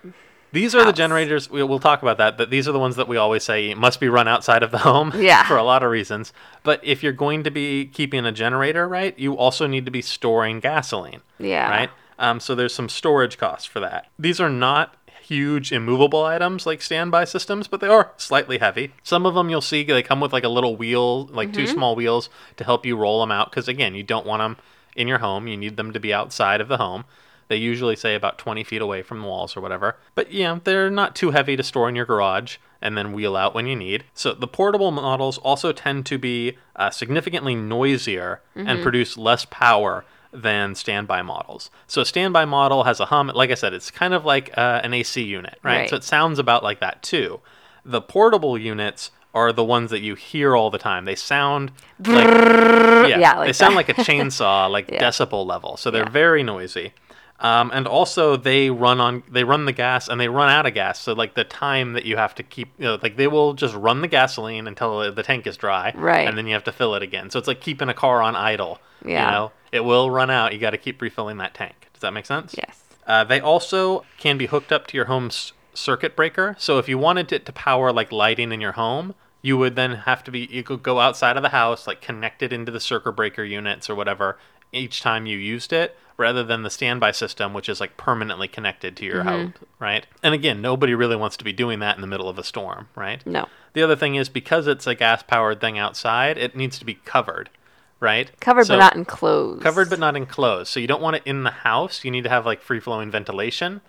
These 0.53 0.77
are 0.77 0.85
the 0.85 0.93
generators. 0.93 1.51
We, 1.51 1.65
we'll 1.65 1.81
talk 1.81 2.03
about 2.03 2.19
that. 2.19 2.39
But 2.39 2.51
these 2.51 2.69
are 2.69 2.73
the 2.73 2.79
ones 2.79 2.95
that 2.95 3.09
we 3.09 3.17
always 3.17 3.43
say 3.43 3.75
must 3.75 3.99
be 3.99 4.09
run 4.09 4.29
outside 4.29 4.63
of 4.63 4.71
the 4.71 4.79
home. 4.79 5.13
Yeah. 5.25 5.45
For 5.49 5.57
a 5.57 5.65
lot 5.65 5.83
of 5.83 5.91
reasons. 5.91 6.33
But 6.63 6.81
if 6.85 7.03
you're 7.03 7.13
going 7.13 7.43
to 7.43 7.51
be 7.51 7.87
keeping 7.87 8.25
a 8.25 8.31
generator, 8.31 8.87
right, 8.87 9.19
you 9.19 9.37
also 9.37 9.67
need 9.67 9.85
to 9.87 9.91
be 9.91 10.01
storing 10.01 10.61
gasoline. 10.61 11.23
Yeah. 11.41 11.69
Right. 11.69 11.91
Um, 12.21 12.39
so 12.39 12.55
there's 12.55 12.73
some 12.73 12.89
storage 12.89 13.39
costs 13.39 13.67
for 13.67 13.81
that. 13.81 14.07
These 14.17 14.41
are 14.41 14.49
not 14.49 14.95
huge 15.25 15.73
immovable 15.73 16.25
items 16.25 16.67
like 16.67 16.83
standby 16.83 17.25
systems, 17.25 17.67
but 17.67 17.81
they 17.81 17.89
are 17.89 18.13
slightly 18.17 18.59
heavy. 18.59 18.93
Some 19.03 19.27
of 19.27 19.35
them 19.35 19.49
you'll 19.51 19.61
see 19.61 19.83
they 19.85 20.03
come 20.03 20.21
with 20.21 20.33
like 20.33 20.45
a 20.45 20.49
little 20.49 20.77
wheel, 20.77 21.27
like 21.27 21.53
two 21.53 21.67
small 21.67 21.97
wheels 21.97 22.29
to 22.57 22.65
help 22.65 22.85
you 22.87 22.97
roll 22.97 23.21
them 23.21 23.33
out. 23.33 23.51
Because 23.51 23.69
again, 23.69 23.95
you 23.95 24.03
don't 24.03 24.27
want 24.27 24.41
them 24.41 24.57
in 24.95 25.09
your 25.09 25.19
home. 25.19 25.49
You 25.49 25.57
need 25.57 25.77
them 25.77 25.93
to 25.93 26.01
be 26.01 26.13
outside 26.13 26.61
of 26.61 26.69
the 26.69 26.77
home. 26.77 27.05
They 27.49 27.57
usually 27.57 27.97
say 27.97 28.15
about 28.15 28.39
20 28.39 28.65
feet 28.65 28.81
away 28.81 29.03
from 29.03 29.21
the 29.21 29.27
walls 29.27 29.57
or 29.57 29.61
whatever. 29.61 29.97
But 30.15 30.33
yeah, 30.33 30.59
they're 30.65 30.91
not 30.91 31.15
too 31.15 31.33
heavy 31.33 31.57
to 31.57 31.63
store 31.63 31.89
in 31.89 31.97
your 31.97 32.07
garage 32.07 32.57
and 32.81 32.97
then 32.97 33.13
wheel 33.13 33.37
out 33.37 33.55
when 33.55 33.67
you 33.67 33.77
need. 33.77 34.05
So 34.15 34.35
the 34.35 34.47
portable 34.47 34.91
models 34.91 35.39
also 35.39 35.73
tend 35.73 36.07
to 36.07 36.19
be 36.19 36.57
uh, 36.77 36.91
significantly 36.91 37.55
noisier 37.55 38.41
and 38.55 38.83
produce 38.83 39.17
less 39.17 39.47
power 39.47 40.05
than 40.35 40.75
standby 40.75 41.23
models. 41.23 41.71
So 41.87 42.01
a 42.03 42.05
standby 42.05 42.45
model 42.45 42.85
has 42.85 42.99
a 43.01 43.07
hum. 43.07 43.31
Like 43.35 43.51
I 43.51 43.55
said, 43.55 43.73
it's 43.73 43.91
kind 43.91 44.13
of 44.13 44.25
like 44.25 44.51
uh, 44.59 44.81
an 44.83 44.93
AC 44.93 45.23
unit, 45.23 45.59
right? 45.63 45.81
Right. 45.81 45.91
So 45.91 45.97
it 45.97 46.05
sounds 46.05 46.39
about 46.39 46.63
like 46.65 46.81
that 46.81 47.03
too. 47.03 47.41
The 47.85 48.01
portable 48.01 48.59
units 48.59 49.11
are 49.35 49.53
the 49.53 49.65
ones 49.65 49.91
that 49.91 50.01
you 50.01 50.15
hear 50.15 50.55
all 50.57 50.71
the 50.71 50.79
time. 50.79 51.05
They 51.05 51.15
sound 51.17 51.73
like 52.07 52.27
yeah, 52.29 53.19
Yeah, 53.19 53.39
like 53.39 53.49
they 53.49 53.53
sound 53.53 53.75
like 53.75 53.89
a 53.89 53.95
chainsaw, 53.95 54.71
like 54.71 54.89
Yeah. 54.93 55.03
decibel 55.03 55.47
level. 55.47 55.77
So 55.77 55.91
they're 55.91 56.05
Yeah. 56.05 56.09
very 56.11 56.43
noisy. 56.43 56.93
Um, 57.41 57.73
and 57.75 57.87
also 57.87 58.37
they 58.37 58.71
run 58.71 59.01
on 59.01 59.23
they 59.29 59.45
run 59.45 59.65
the 59.65 59.73
gas 59.73 60.09
and 60.09 60.21
they 60.21 60.29
run 60.29 60.51
out 60.51 60.67
of 60.67 60.75
gas. 60.75 61.01
So 61.01 61.13
like 61.13 61.35
the 61.35 61.45
time 61.45 61.95
that 61.95 62.05
you 62.05 62.17
have 62.17 62.35
to 62.37 62.43
keep, 62.43 62.71
you 62.79 62.85
know, 62.85 62.99
like 63.03 63.17
they 63.17 63.27
will 63.27 63.55
just 63.55 63.75
run 63.75 64.01
the 64.03 64.09
gasoline 64.09 64.67
until 64.67 65.13
the 65.13 65.23
tank 65.23 65.47
is 65.47 65.57
dry, 65.57 65.93
Right. 65.97 66.27
And 66.29 66.39
then 66.39 66.47
you 66.47 66.55
have 66.55 66.65
to 66.65 66.73
fill 66.73 66.95
it 66.95 67.03
again. 67.03 67.31
So 67.31 67.39
it's 67.39 67.49
like 67.49 67.61
keeping 67.61 67.89
a 67.89 67.95
car 67.95 68.23
on 68.23 68.37
idle. 68.37 68.79
Yeah. 69.05 69.27
You 69.27 69.31
know, 69.33 69.53
it 69.73 69.81
will 69.81 70.11
run 70.11 70.31
out. 70.31 70.53
You 70.53 70.59
got 70.59 70.71
to 70.71 70.79
keep 70.79 71.03
refilling 71.03 71.39
that 71.39 71.55
tank. 71.55 71.89
Does 71.93 72.03
that 72.03 72.13
make 72.13 72.27
sense? 72.27 72.55
Yes. 72.57 72.83
Uh, 73.07 73.25
they 73.25 73.41
also 73.41 74.05
can 74.19 74.39
be 74.39 74.47
hooked 74.47 74.73
up 74.73 74.87
to 74.87 74.97
your 74.97 75.07
home's 75.07 75.53
circuit 75.75 76.17
breaker. 76.17 76.55
So 76.59 76.79
if 76.79 76.89
you 76.89 76.97
wanted 76.97 77.33
it 77.33 77.45
to 77.47 77.53
power 77.53 77.93
like 77.93 78.13
lighting 78.13 78.53
in 78.53 78.61
your 78.61 78.73
home, 78.73 79.15
you 79.43 79.59
would 79.59 79.77
then 79.77 79.93
have 79.93 80.25
to 80.25 80.31
be 80.31 80.49
you 80.51 80.63
could 80.63 80.83
go 80.83 81.01
outside 81.01 81.37
of 81.37 81.43
the 81.43 81.51
house, 81.51 81.87
like 81.87 82.01
connect 82.01 82.43
it 82.43 82.53
into 82.53 82.73
the 82.73 82.81
circuit 82.81 83.13
breaker 83.13 83.45
units 83.45 83.91
or 83.91 83.95
whatever 83.95 84.39
each 84.73 85.01
time 85.03 85.27
you 85.27 85.39
used 85.39 85.73
it, 85.73 85.97
rather 86.17 86.45
than 86.45 86.63
the 86.63 86.71
standby 86.71 87.11
system, 87.11 87.53
which 87.53 87.69
is 87.69 87.81
like 87.81 87.97
permanently 87.97 88.49
connected 88.49 88.97
to 88.97 89.05
your 89.05 89.25
mm-hmm. 89.25 89.29
house, 89.29 89.53
right? 89.79 90.07
And 90.23 90.35
again, 90.35 90.61
nobody 90.61 90.95
really 90.95 91.17
wants 91.17 91.37
to 91.39 91.45
be 91.45 91.53
doing 91.53 91.81
that 91.81 91.97
in 91.97 92.01
the 92.01 92.07
middle 92.07 92.29
of 92.29 92.39
a 92.39 92.45
storm, 92.45 92.89
right? 92.95 93.25
No. 93.27 93.47
The 93.73 93.83
other 93.83 93.97
thing 93.97 94.15
is 94.15 94.29
because 94.29 94.67
it's 94.67 94.87
a 94.87 94.95
gas 94.95 95.23
powered 95.23 95.61
thing 95.61 95.79
outside, 95.79 96.39
it 96.39 96.55
needs 96.55 96.79
to 96.79 96.85
be 96.85 96.95
covered, 96.95 97.51
right? 97.99 98.31
Covered 98.41 98.67
So- 98.67 98.75
but 98.75 98.81
not 98.81 98.97
enclosed. 98.97 99.63
covered 99.63 99.91
but 99.91 99.99
not 99.99 100.17
enclosed. 100.17 100.69
So 100.69 100.79
you 100.79 100.87
don't 100.87 101.03
want 101.03 101.17
it 101.17 101.23
in 101.25 101.43
the 101.43 101.51
house. 101.51 102.05
You 102.05 102.11
need 102.11 102.25
to 102.25 102.31
have 102.31 102.47
like 102.47 102.63
free 102.63 102.81
flowing 102.81 103.11
ventilation. 103.11 103.81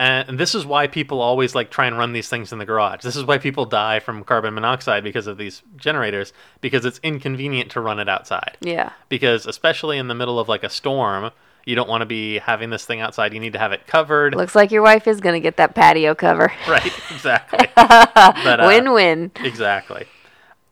And 0.00 0.38
this 0.38 0.54
is 0.54 0.64
why 0.64 0.86
people 0.86 1.20
always 1.20 1.56
like 1.56 1.72
try 1.72 1.86
and 1.86 1.98
run 1.98 2.12
these 2.12 2.28
things 2.28 2.52
in 2.52 2.60
the 2.60 2.64
garage. 2.64 3.02
This 3.02 3.16
is 3.16 3.24
why 3.24 3.36
people 3.36 3.64
die 3.64 3.98
from 3.98 4.22
carbon 4.22 4.54
monoxide 4.54 5.02
because 5.02 5.26
of 5.26 5.38
these 5.38 5.62
generators 5.76 6.32
because 6.60 6.84
it's 6.84 7.00
inconvenient 7.02 7.72
to 7.72 7.80
run 7.80 7.98
it 7.98 8.08
outside. 8.08 8.56
Yeah. 8.60 8.92
Because 9.08 9.44
especially 9.44 9.98
in 9.98 10.06
the 10.06 10.14
middle 10.14 10.38
of 10.38 10.48
like 10.48 10.62
a 10.62 10.70
storm, 10.70 11.32
you 11.68 11.74
don't 11.74 11.88
want 11.88 12.00
to 12.00 12.06
be 12.06 12.38
having 12.38 12.70
this 12.70 12.86
thing 12.86 13.02
outside. 13.02 13.34
You 13.34 13.40
need 13.40 13.52
to 13.52 13.58
have 13.58 13.72
it 13.72 13.86
covered. 13.86 14.34
Looks 14.34 14.54
like 14.54 14.70
your 14.70 14.80
wife 14.80 15.06
is 15.06 15.20
going 15.20 15.34
to 15.34 15.40
get 15.40 15.58
that 15.58 15.74
patio 15.74 16.14
cover. 16.14 16.50
Right, 16.68 16.92
exactly. 17.10 17.68
But, 17.76 18.60
uh, 18.60 18.64
win 18.66 18.92
win. 18.92 19.32
Exactly. 19.36 20.06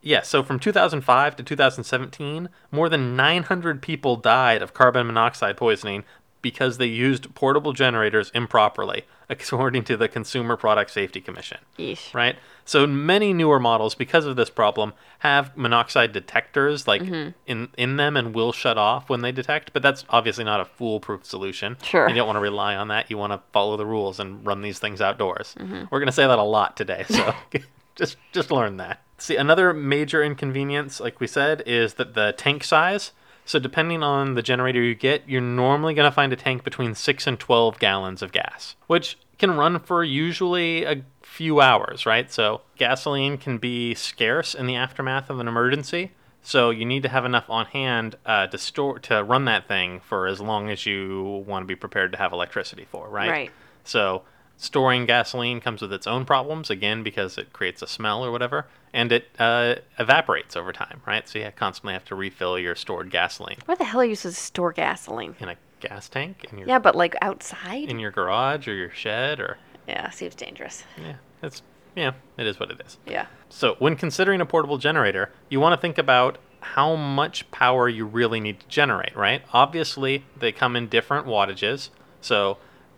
Yeah, 0.01 0.21
so 0.21 0.41
from 0.41 0.59
2005 0.59 1.35
to 1.35 1.43
2017, 1.43 2.49
more 2.71 2.89
than 2.89 3.15
900 3.15 3.81
people 3.81 4.15
died 4.15 4.61
of 4.61 4.73
carbon 4.73 5.05
monoxide 5.07 5.55
poisoning 5.55 6.03
because 6.41 6.77
they 6.77 6.85
used 6.85 7.33
portable 7.35 7.73
generators 7.73 8.31
improperly, 8.33 9.03
according 9.29 9.83
to 9.85 9.97
the 9.97 10.07
Consumer 10.07 10.55
Product 10.57 10.89
Safety 10.91 11.19
Commission. 11.21 11.57
Yeesh. 11.77 12.13
Right? 12.13 12.35
So 12.65 12.85
many 12.85 13.33
newer 13.33 13.59
models, 13.59 13.95
because 13.95 14.25
of 14.25 14.35
this 14.35 14.49
problem, 14.49 14.93
have 15.19 15.55
monoxide 15.57 16.11
detectors 16.11 16.87
like 16.87 17.01
Mm-hmm. 17.01 17.29
in, 17.45 17.69
in 17.77 17.95
them 17.95 18.17
and 18.17 18.35
will 18.35 18.51
shut 18.51 18.77
off 18.77 19.09
when 19.09 19.21
they 19.21 19.31
detect, 19.31 19.71
but 19.71 19.81
that's 19.81 20.03
obviously 20.09 20.43
not 20.43 20.59
a 20.59 20.65
foolproof 20.65 21.25
solution. 21.25 21.77
Sure. 21.81 22.09
You 22.09 22.15
don't 22.15 22.27
want 22.27 22.35
to 22.37 22.41
rely 22.41 22.75
on 22.75 22.89
that. 22.89 23.09
You 23.09 23.17
want 23.17 23.33
to 23.33 23.41
follow 23.53 23.77
the 23.77 23.85
rules 23.85 24.19
and 24.19 24.45
run 24.45 24.61
these 24.61 24.79
things 24.79 24.99
outdoors. 25.01 25.55
Mm-hmm. 25.57 25.85
We're 25.89 25.99
going 25.99 26.07
to 26.07 26.11
say 26.11 26.27
that 26.27 26.39
a 26.39 26.43
lot 26.43 26.75
today, 26.75 27.05
so 27.09 27.33
just 27.95 28.17
just 28.33 28.51
learn 28.51 28.77
that. 28.77 29.01
See, 29.17 29.35
another 29.37 29.73
major 29.73 30.21
inconvenience, 30.23 30.99
like 30.99 31.19
we 31.19 31.27
said, 31.27 31.63
is 31.65 31.95
that 31.95 32.13
the 32.13 32.33
tank 32.37 32.63
size. 32.63 33.11
So 33.47 33.59
depending 33.59 34.03
on 34.03 34.35
the 34.35 34.41
generator 34.41 34.81
you 34.81 34.93
get, 34.93 35.23
you're 35.25 35.39
normally 35.39 35.93
going 35.93 36.09
to 36.09 36.13
find 36.13 36.33
a 36.33 36.35
tank 36.35 36.65
between 36.65 36.93
6 36.93 37.27
and 37.27 37.39
12 37.39 37.79
gallons 37.79 38.21
of 38.21 38.33
gas, 38.33 38.75
which 38.87 39.17
can 39.39 39.55
run 39.55 39.79
for 39.79 40.03
usually 40.03 40.83
a 40.83 41.03
few 41.21 41.61
hours, 41.61 42.05
right? 42.05 42.29
So 42.29 42.61
gasoline 42.77 43.37
can 43.37 43.57
be 43.57 43.95
scarce 43.95 44.53
in 44.53 44.67
the 44.67 44.75
aftermath 44.75 45.29
of 45.29 45.39
an 45.39 45.47
emergency. 45.47 46.11
So 46.41 46.71
you 46.71 46.83
need 46.83 47.03
to 47.03 47.09
have 47.09 47.23
enough 47.23 47.49
on 47.49 47.67
hand 47.67 48.17
uh, 48.25 48.47
to 48.47 48.57
store 48.57 48.99
to 48.99 49.23
run 49.23 49.45
that 49.45 49.65
thing 49.65 50.01
for 50.01 50.27
as 50.27 50.41
long 50.41 50.69
as 50.69 50.85
you 50.85 51.45
want 51.47 51.63
to 51.63 51.67
be 51.67 51.75
prepared 51.75 52.11
to 52.11 52.17
have 52.17 52.33
electricity 52.33 52.85
for, 52.91 53.07
right? 53.07 53.29
Right. 53.29 53.51
So 53.85 54.23
storing 54.57 55.05
gasoline 55.05 55.61
comes 55.61 55.81
with 55.81 55.93
its 55.93 56.07
own 56.07 56.25
problems 56.25 56.69
again 56.69 57.03
because 57.03 57.37
it 57.37 57.53
creates 57.53 57.81
a 57.81 57.87
smell 57.87 58.25
or 58.25 58.31
whatever, 58.31 58.65
and 58.93 59.11
it 59.11 59.27
uh, 59.39 59.75
evaporates 59.99 60.55
over 60.55 60.73
time, 60.73 61.01
right? 61.05 61.27
So 61.29 61.39
you 61.39 61.51
constantly 61.55 61.93
have 61.93 62.05
to 62.05 62.15
refill 62.15 62.57
your 62.57 62.75
stored 62.75 63.09
gasoline 63.11 63.57
Where 63.65 63.77
the 63.77 63.83
hell 63.85 64.01
are 64.01 64.05
you 64.05 64.15
supposed 64.15 64.37
to 64.37 64.43
store 64.43 64.73
gasoline? 64.73 65.35
in 65.39 65.49
a 65.49 65.55
gas 65.79 66.09
tank 66.09 66.45
in 66.51 66.57
your 66.57 66.67
Yeah, 66.67 66.79
but 66.79 66.95
like 66.95 67.15
outside? 67.21 67.89
in 67.89 67.99
your 67.99 68.11
garage 68.11 68.67
or 68.67 68.73
your 68.73 68.89
shed 68.91 69.39
or 69.39 69.57
Yeah, 69.87 70.09
seems 70.09 70.33
dangerous. 70.35 70.83
yeah, 70.99 71.15
it's 71.43 71.61
yeah, 71.95 72.11
it 72.37 72.45
is 72.45 72.59
what 72.59 72.69
it 72.69 72.79
is. 72.85 72.97
Yeah. 73.07 73.25
So, 73.49 73.75
when 73.79 73.95
considering 73.95 74.39
a 74.39 74.45
portable 74.45 74.77
generator, 74.77 75.31
you 75.49 75.59
want 75.59 75.73
to 75.73 75.81
think 75.81 75.97
about 75.97 76.37
how 76.59 76.95
much 76.95 77.49
power 77.49 77.89
you 77.89 78.05
really 78.05 78.39
need 78.39 78.59
to 78.59 78.67
generate, 78.67 79.15
right? 79.15 79.41
Obviously, 79.51 80.23
they 80.37 80.51
come 80.51 80.75
in 80.75 80.89
different 80.89 81.25
wattages. 81.25 81.89
So, 82.21 82.57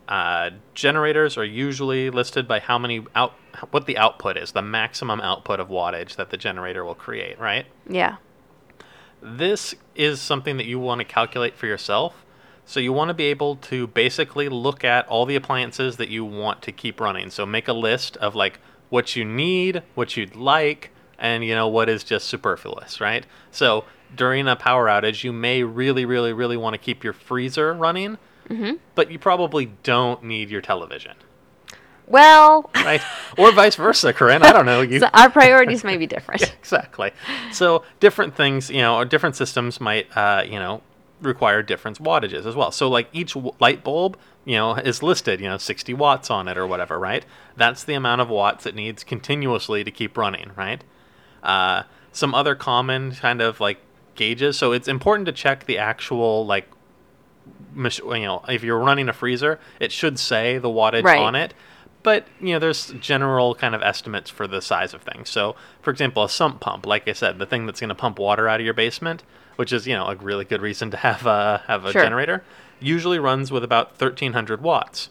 uh, 0.09 0.49
generators 0.73 1.37
are 1.37 1.45
usually 1.45 2.09
listed 2.09 2.47
by 2.47 2.59
how 2.59 2.79
many 2.79 3.05
out, 3.15 3.33
what 3.69 3.85
the 3.85 3.95
output 3.95 4.37
is, 4.37 4.51
the 4.53 4.61
maximum 4.61 5.21
output 5.21 5.59
of 5.59 5.69
wattage 5.69 6.15
that 6.15 6.31
the 6.31 6.37
generator 6.37 6.83
will 6.83 6.95
create, 6.95 7.39
right? 7.39 7.67
Yeah. 7.87 8.17
This 9.21 9.75
is 9.95 10.19
something 10.19 10.57
that 10.57 10.65
you 10.65 10.79
want 10.79 10.99
to 10.99 11.05
calculate 11.05 11.55
for 11.55 11.67
yourself. 11.67 12.25
So 12.65 12.79
you 12.79 12.91
want 12.91 13.09
to 13.09 13.13
be 13.13 13.25
able 13.25 13.55
to 13.57 13.85
basically 13.87 14.49
look 14.49 14.83
at 14.83 15.07
all 15.07 15.27
the 15.27 15.35
appliances 15.35 15.97
that 15.97 16.09
you 16.09 16.25
want 16.25 16.63
to 16.63 16.71
keep 16.71 16.99
running. 16.99 17.29
So 17.29 17.45
make 17.45 17.67
a 17.67 17.73
list 17.73 18.17
of 18.17 18.33
like 18.33 18.59
what 18.89 19.15
you 19.15 19.23
need, 19.23 19.83
what 19.93 20.17
you'd 20.17 20.35
like, 20.35 20.89
and 21.19 21.45
you 21.45 21.53
know 21.53 21.67
what 21.67 21.87
is 21.87 22.03
just 22.03 22.27
superfluous, 22.27 22.99
right? 22.99 23.27
So 23.51 23.85
during 24.15 24.47
a 24.47 24.55
power 24.55 24.87
outage, 24.87 25.23
you 25.23 25.31
may 25.31 25.61
really, 25.61 26.05
really, 26.05 26.33
really 26.33 26.57
want 26.57 26.73
to 26.73 26.79
keep 26.79 27.03
your 27.03 27.13
freezer 27.13 27.73
running, 27.73 28.17
but 28.95 29.11
you 29.11 29.19
probably 29.19 29.67
don't 29.83 30.23
need 30.23 30.49
your 30.49 30.61
television, 30.61 31.13
Well, 32.07 32.69
right? 32.75 33.01
or 33.37 33.51
vice 33.51 33.75
versa, 33.75 34.11
Corinne. 34.13 34.41
I 34.43 34.51
don't 34.51 34.65
know. 34.65 34.81
You, 34.81 34.99
so 35.05 35.07
our 35.13 35.29
priorities 35.29 35.83
may 35.83 35.97
be 35.97 36.07
different. 36.07 36.41
exactly. 36.59 37.11
So 37.51 37.83
different 37.99 38.35
things, 38.35 38.69
you 38.69 38.81
know, 38.81 38.95
or 38.95 39.05
different 39.05 39.35
systems 39.35 39.79
might, 39.79 40.07
uh, 40.17 40.43
you 40.45 40.57
know, 40.59 40.81
require 41.21 41.61
different 41.61 41.99
wattages 42.01 42.45
as 42.45 42.55
well. 42.55 42.71
So 42.71 42.89
like 42.89 43.09
each 43.13 43.33
w- 43.33 43.53
light 43.59 43.83
bulb, 43.83 44.17
you 44.45 44.55
know, 44.55 44.75
is 44.75 45.03
listed, 45.03 45.39
you 45.41 45.47
know, 45.49 45.57
60 45.57 45.93
watts 45.93 46.31
on 46.31 46.47
it 46.47 46.57
or 46.57 46.65
whatever, 46.65 46.97
right? 46.97 47.25
That's 47.55 47.83
the 47.83 47.93
amount 47.93 48.21
of 48.21 48.29
watts 48.29 48.65
it 48.65 48.73
needs 48.73 49.03
continuously 49.03 49.83
to 49.83 49.91
keep 49.91 50.17
running, 50.17 50.51
right? 50.55 50.83
Uh, 51.43 51.83
some 52.11 52.33
other 52.33 52.55
common 52.55 53.11
kind 53.11 53.41
of 53.41 53.59
like 53.59 53.77
gauges. 54.15 54.57
So 54.57 54.71
it's 54.71 54.87
important 54.87 55.25
to 55.27 55.31
check 55.31 55.65
the 55.65 55.77
actual 55.77 56.45
like, 56.45 56.67
you 57.75 58.25
know, 58.25 58.43
if 58.47 58.63
you're 58.63 58.79
running 58.79 59.09
a 59.09 59.13
freezer, 59.13 59.59
it 59.79 59.91
should 59.91 60.17
say 60.19 60.57
the 60.57 60.69
wattage 60.69 61.03
Right. 61.03 61.19
on 61.19 61.35
it. 61.35 61.53
But 62.01 62.27
you 62.39 62.53
know, 62.53 62.59
there's 62.59 62.91
general 62.99 63.55
kind 63.55 63.75
of 63.75 63.81
estimates 63.81 64.29
for 64.29 64.47
the 64.47 64.61
size 64.61 64.93
of 64.93 65.01
things. 65.01 65.29
So, 65.29 65.55
for 65.81 65.91
example, 65.91 66.23
a 66.23 66.29
sump 66.29 66.61
pump, 66.61 66.85
like 66.85 67.07
I 67.07 67.13
said, 67.13 67.39
the 67.39 67.45
thing 67.45 67.65
that's 67.65 67.79
going 67.81 67.89
to 67.89 67.95
pump 67.95 68.19
water 68.19 68.47
out 68.47 68.59
of 68.61 68.65
your 68.65 68.73
basement, 68.73 69.23
which 69.57 69.73
is 69.73 69.85
you 69.85 69.95
know 69.95 70.05
a 70.07 70.15
really 70.15 70.45
good 70.45 70.61
reason 70.61 70.91
to 70.91 70.97
have 70.97 71.25
a 71.25 71.63
have 71.67 71.83
a 71.85 71.91
Sure. 71.91 72.01
generator, 72.01 72.43
usually 72.79 73.19
runs 73.19 73.51
with 73.51 73.63
about 73.65 73.99
1300 73.99 74.61
watts. 74.61 75.09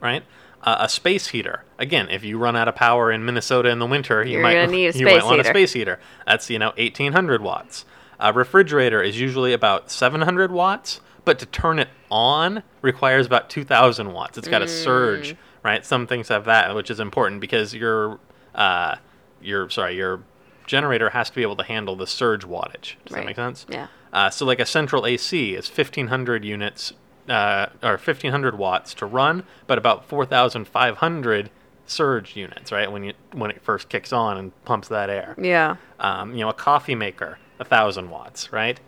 Right. 0.00 0.22
Uh, 0.62 0.76
a 0.80 0.88
space 0.88 1.28
heater. 1.28 1.64
Again, 1.78 2.08
if 2.10 2.24
you 2.24 2.38
run 2.38 2.56
out 2.56 2.66
of 2.68 2.74
power 2.74 3.10
in 3.12 3.24
Minnesota 3.24 3.68
in 3.68 3.78
the 3.78 3.86
winter, 3.86 4.22
you 4.24 4.34
You're 4.34 4.42
might 4.42 4.70
you 4.94 5.04
might 5.04 5.24
want 5.24 5.40
a 5.40 5.44
space 5.44 5.72
heater. 5.72 5.98
That's 6.26 6.48
you 6.50 6.58
know 6.58 6.72
1800 6.76 7.40
watts. 7.42 7.84
A 8.18 8.32
refrigerator 8.32 9.02
is 9.02 9.20
usually 9.20 9.52
about 9.52 9.90
700 9.90 10.50
watts, 10.50 11.00
but 11.26 11.38
to 11.40 11.44
turn 11.46 11.78
it 11.78 11.88
on 12.10 12.62
requires 12.80 13.26
about 13.26 13.50
2000 13.50 14.12
watts. 14.14 14.38
It's 14.38 14.48
got 14.48 14.62
a 14.62 14.68
surge, 14.68 15.32
Mm. 15.32 15.36
right? 15.62 15.84
Some 15.84 16.06
things 16.06 16.28
have 16.28 16.46
that, 16.46 16.74
which 16.74 16.90
is 16.90 16.98
important 17.00 17.42
because 17.42 17.74
your 17.74 18.18
uh, 18.54 18.96
your 19.42 19.68
sorry 19.68 19.96
your 19.96 20.20
generator 20.66 21.10
has 21.10 21.28
to 21.28 21.36
be 21.36 21.42
able 21.42 21.56
to 21.56 21.62
handle 21.64 21.94
the 21.96 22.06
surge 22.06 22.44
wattage. 22.46 22.94
Does 23.04 23.14
that 23.16 23.26
make 23.26 23.36
sense? 23.36 23.66
Yeah. 23.68 23.88
Uh, 24.12 24.30
so 24.30 24.46
like 24.46 24.58
a 24.60 24.64
central 24.66 25.04
AC 25.04 25.54
is 25.54 25.68
1500 25.68 26.44
units 26.44 26.94
uh, 27.28 27.66
or 27.82 27.90
1500 27.98 28.56
watts 28.56 28.94
to 28.94 29.04
run, 29.04 29.42
but 29.66 29.76
about 29.78 30.08
4500 30.08 31.50
surge 31.86 32.36
units, 32.36 32.72
right? 32.72 32.90
When 32.90 33.04
you 33.04 33.12
when 33.32 33.50
it 33.50 33.60
first 33.62 33.88
kicks 33.88 34.12
on 34.12 34.38
and 34.38 34.64
pumps 34.64 34.88
that 34.88 35.10
air. 35.10 35.34
Yeah. 35.40 35.76
Um, 36.00 36.34
you 36.34 36.40
know, 36.40 36.48
a 36.48 36.54
coffee 36.54 36.94
maker, 36.94 37.38
a 37.58 37.64
thousand 37.64 38.10
watts, 38.10 38.52
right? 38.52 38.80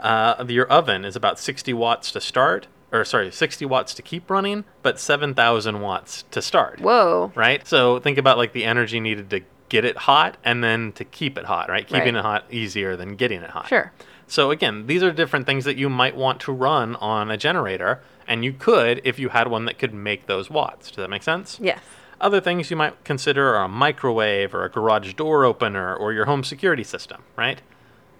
Uh, 0.00 0.44
your 0.48 0.66
oven 0.68 1.04
is 1.04 1.16
about 1.16 1.38
60 1.38 1.72
watts 1.74 2.10
to 2.12 2.20
start, 2.20 2.66
or 2.92 3.04
sorry, 3.04 3.30
60 3.30 3.64
watts 3.66 3.94
to 3.94 4.02
keep 4.02 4.30
running, 4.30 4.64
but 4.82 4.98
7,000 5.00 5.80
watts 5.80 6.24
to 6.30 6.40
start, 6.42 6.80
Whoa. 6.80 7.32
right? 7.34 7.66
So 7.66 7.98
think 8.00 8.18
about 8.18 8.38
like 8.38 8.52
the 8.52 8.64
energy 8.64 9.00
needed 9.00 9.30
to 9.30 9.40
get 9.68 9.84
it 9.84 9.96
hot 9.98 10.36
and 10.44 10.64
then 10.64 10.92
to 10.92 11.04
keep 11.04 11.36
it 11.36 11.44
hot, 11.44 11.68
right? 11.68 11.86
Keeping 11.86 12.14
Right. 12.14 12.20
it 12.20 12.22
hot 12.22 12.44
easier 12.50 12.96
than 12.96 13.16
getting 13.16 13.42
it 13.42 13.50
hot. 13.50 13.68
Sure. 13.68 13.92
So 14.26 14.50
again, 14.50 14.86
these 14.86 15.02
are 15.02 15.10
different 15.12 15.46
things 15.46 15.64
that 15.64 15.76
you 15.76 15.88
might 15.90 16.16
want 16.16 16.40
to 16.40 16.52
run 16.52 16.96
on 16.96 17.30
a 17.30 17.36
generator, 17.36 18.00
and 18.26 18.44
you 18.44 18.52
could 18.52 19.00
if 19.04 19.18
you 19.18 19.30
had 19.30 19.48
one 19.48 19.64
that 19.66 19.78
could 19.78 19.92
make 19.94 20.26
those 20.26 20.48
watts. 20.50 20.88
Does 20.88 20.96
that 20.96 21.10
make 21.10 21.22
sense? 21.22 21.58
Yes. 21.62 21.80
Other 22.20 22.40
things 22.40 22.70
you 22.70 22.76
might 22.76 23.04
consider 23.04 23.54
are 23.54 23.64
a 23.64 23.68
microwave 23.68 24.54
or 24.54 24.64
a 24.64 24.70
garage 24.70 25.14
door 25.14 25.44
opener 25.44 25.94
or 25.94 26.12
your 26.12 26.24
home 26.24 26.42
security 26.44 26.84
system, 26.84 27.22
right? 27.36 27.62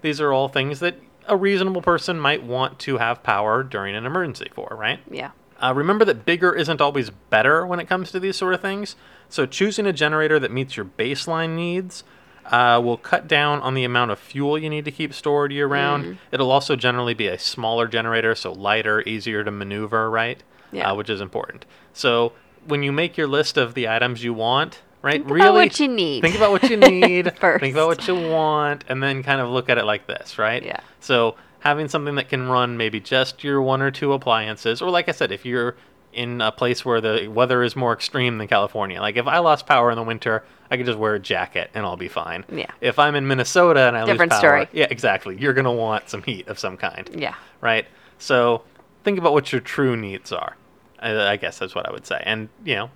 These 0.03 0.21
are 0.21 0.33
all 0.33 0.49
things 0.49 0.81
that 0.81 0.95
a 1.29 1.37
reasonable 1.37 1.83
person 1.83 2.19
might 2.19 2.43
want 2.43 2.79
to 2.81 2.99
have 2.99 3.23
power 3.23 3.63
during 3.63 3.95
an 3.95 4.07
emergency 4.07 4.49
for, 4.55 4.69
right? 4.79 5.01
Yeah. 5.11 5.31
Uh, 5.63 5.73
remember 5.75 6.05
that 6.05 6.25
bigger 6.25 6.55
isn't 6.55 6.81
always 6.81 7.11
better 7.11 7.67
when 7.67 7.81
it 7.81 7.89
comes 7.89 8.11
to 8.13 8.21
these 8.21 8.37
sort 8.37 8.55
of 8.55 8.61
things. 8.61 8.97
So 9.29 9.45
choosing 9.45 9.87
a 9.87 9.93
generator 9.93 10.39
that 10.39 10.51
meets 10.53 10.77
your 10.77 10.87
baseline 10.87 11.55
needs 11.57 12.05
uh, 12.47 12.81
will 12.83 12.97
cut 12.97 13.29
down 13.29 13.61
on 13.61 13.75
the 13.75 13.85
amount 13.85 14.11
of 14.11 14.19
fuel 14.19 14.57
you 14.59 14.71
need 14.71 14.85
to 14.85 14.91
keep 14.91 15.13
stored 15.13 15.53
year 15.53 15.67
round. 15.67 16.19
It'll 16.33 16.51
also 16.51 16.77
generally 16.77 17.15
be 17.15 17.27
a 17.27 17.39
smaller 17.39 17.87
generator, 17.87 18.35
so 18.35 18.53
lighter, 18.53 19.03
easier 19.03 19.45
to 19.45 19.51
maneuver, 19.51 20.09
right? 20.11 20.43
Yeah. 20.73 20.91
Uh, 20.91 20.95
which 20.95 21.11
is 21.11 21.21
important. 21.21 21.67
So 21.93 22.33
when 22.67 22.83
you 22.83 22.93
make 22.93 23.17
your 23.17 23.27
list 23.27 23.57
of 23.57 23.75
the 23.75 23.89
items 23.89 24.23
you 24.23 24.33
want, 24.33 24.81
right? 25.03 25.15
Think 25.15 25.27
about 25.27 25.35
really 25.35 25.51
what 25.67 25.81
you 25.81 25.89
need. 25.89 26.23
Think 26.23 26.37
about 26.37 26.51
what 26.53 26.69
you 26.69 26.77
need. 26.91 27.37
First. 27.39 27.61
Think 27.61 27.75
about 27.75 27.89
what 27.89 28.07
you 28.09 28.15
want, 28.15 28.85
and 28.89 29.03
then 29.03 29.23
kind 29.23 29.41
of 29.41 29.49
look 29.49 29.69
at 29.69 29.79
it 29.79 29.85
like 29.85 30.07
this, 30.07 30.39
right? 30.39 30.63
Yeah. 30.63 30.81
So 31.01 31.37
having 31.61 31.89
something 31.89 32.15
that 32.17 32.29
can 32.29 32.49
run 32.49 32.77
maybe 32.77 33.01
just 33.01 33.43
your 33.45 33.61
one 33.63 33.83
or 33.83 33.91
two 33.91 34.13
appliances, 34.13 34.81
or 34.83 34.91
like 34.91 35.09
I 35.09 35.13
said, 35.13 35.33
if 35.33 35.45
you're 35.45 35.77
in 36.13 36.41
a 36.41 36.51
place 36.51 36.85
where 36.85 37.01
the 37.01 37.29
weather 37.29 37.63
is 37.63 37.77
more 37.77 37.93
extreme 37.93 38.39
than 38.39 38.49
California, 38.49 39.01
like 39.01 39.17
if 39.17 39.27
I 39.27 39.39
lost 39.39 39.67
power 39.67 39.91
in 39.91 39.97
the 39.97 40.03
winter, 40.03 40.43
I 40.71 40.77
could 40.77 40.87
just 40.87 40.99
wear 40.99 41.15
a 41.15 41.19
jacket 41.21 41.71
and 41.75 41.85
I'll 41.85 41.97
be 41.99 42.09
fine. 42.09 42.45
Yeah. 42.51 42.71
If 42.81 42.99
I'm 42.99 43.15
in 43.15 43.27
Minnesota 43.29 43.83
and 43.89 43.97
I 43.97 44.05
Different 44.07 44.33
lose 44.33 44.41
power, 44.41 44.51
Different 44.51 44.69
story. 44.71 44.81
yeah, 44.81 44.87
exactly. 44.91 45.37
You're 45.39 45.53
gonna 45.53 45.73
want 45.73 46.09
some 46.09 46.23
heat 46.23 46.49
of 46.49 46.59
some 46.59 46.77
kind, 46.77 47.09
Yeah. 47.15 47.35
right? 47.61 47.87
So 48.19 48.63
think 49.05 49.19
about 49.19 49.33
what 49.33 49.53
your 49.53 49.61
true 49.61 49.97
needs 49.97 50.33
are. 50.33 50.57
I, 50.99 51.33
I 51.33 51.37
guess 51.37 51.59
that's 51.59 51.75
what 51.75 51.87
I 51.87 51.93
would 51.93 52.07
say. 52.07 52.21
And 52.25 52.49
you 52.65 52.75
know, 52.77 52.91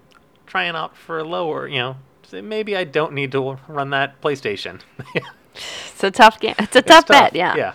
try 0.47 0.69
out 0.69 0.97
for 0.97 1.19
a 1.19 1.25
lower. 1.25 1.67
You 1.67 1.79
know, 1.79 1.97
maybe 2.43 2.77
I 2.77 2.85
don't 2.85 3.13
need 3.13 3.33
to 3.33 3.59
run 3.69 3.91
that 3.91 4.21
PlayStation. 4.21 4.81
It's 5.55 6.03
a 6.03 6.11
tough 6.11 6.41
game. 6.41 6.55
It's 6.59 6.75
a 6.77 6.83
tough, 6.83 7.03
It's 7.05 7.09
bet. 7.11 7.35
Yeah. 7.35 7.55
Yeah. 7.57 7.75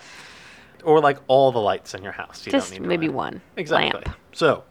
Or 0.84 1.00
like 1.00 1.18
all 1.28 1.52
the 1.52 1.60
lights 1.60 1.94
in 1.94 2.02
your 2.02 2.12
house. 2.12 2.44
You 2.46 2.52
Just 2.52 2.70
don't 2.72 2.80
need 2.82 2.88
maybe 2.88 3.08
one 3.08 3.40
Exactly. 3.56 4.02
lamp. 4.04 4.16
So, 4.32 4.64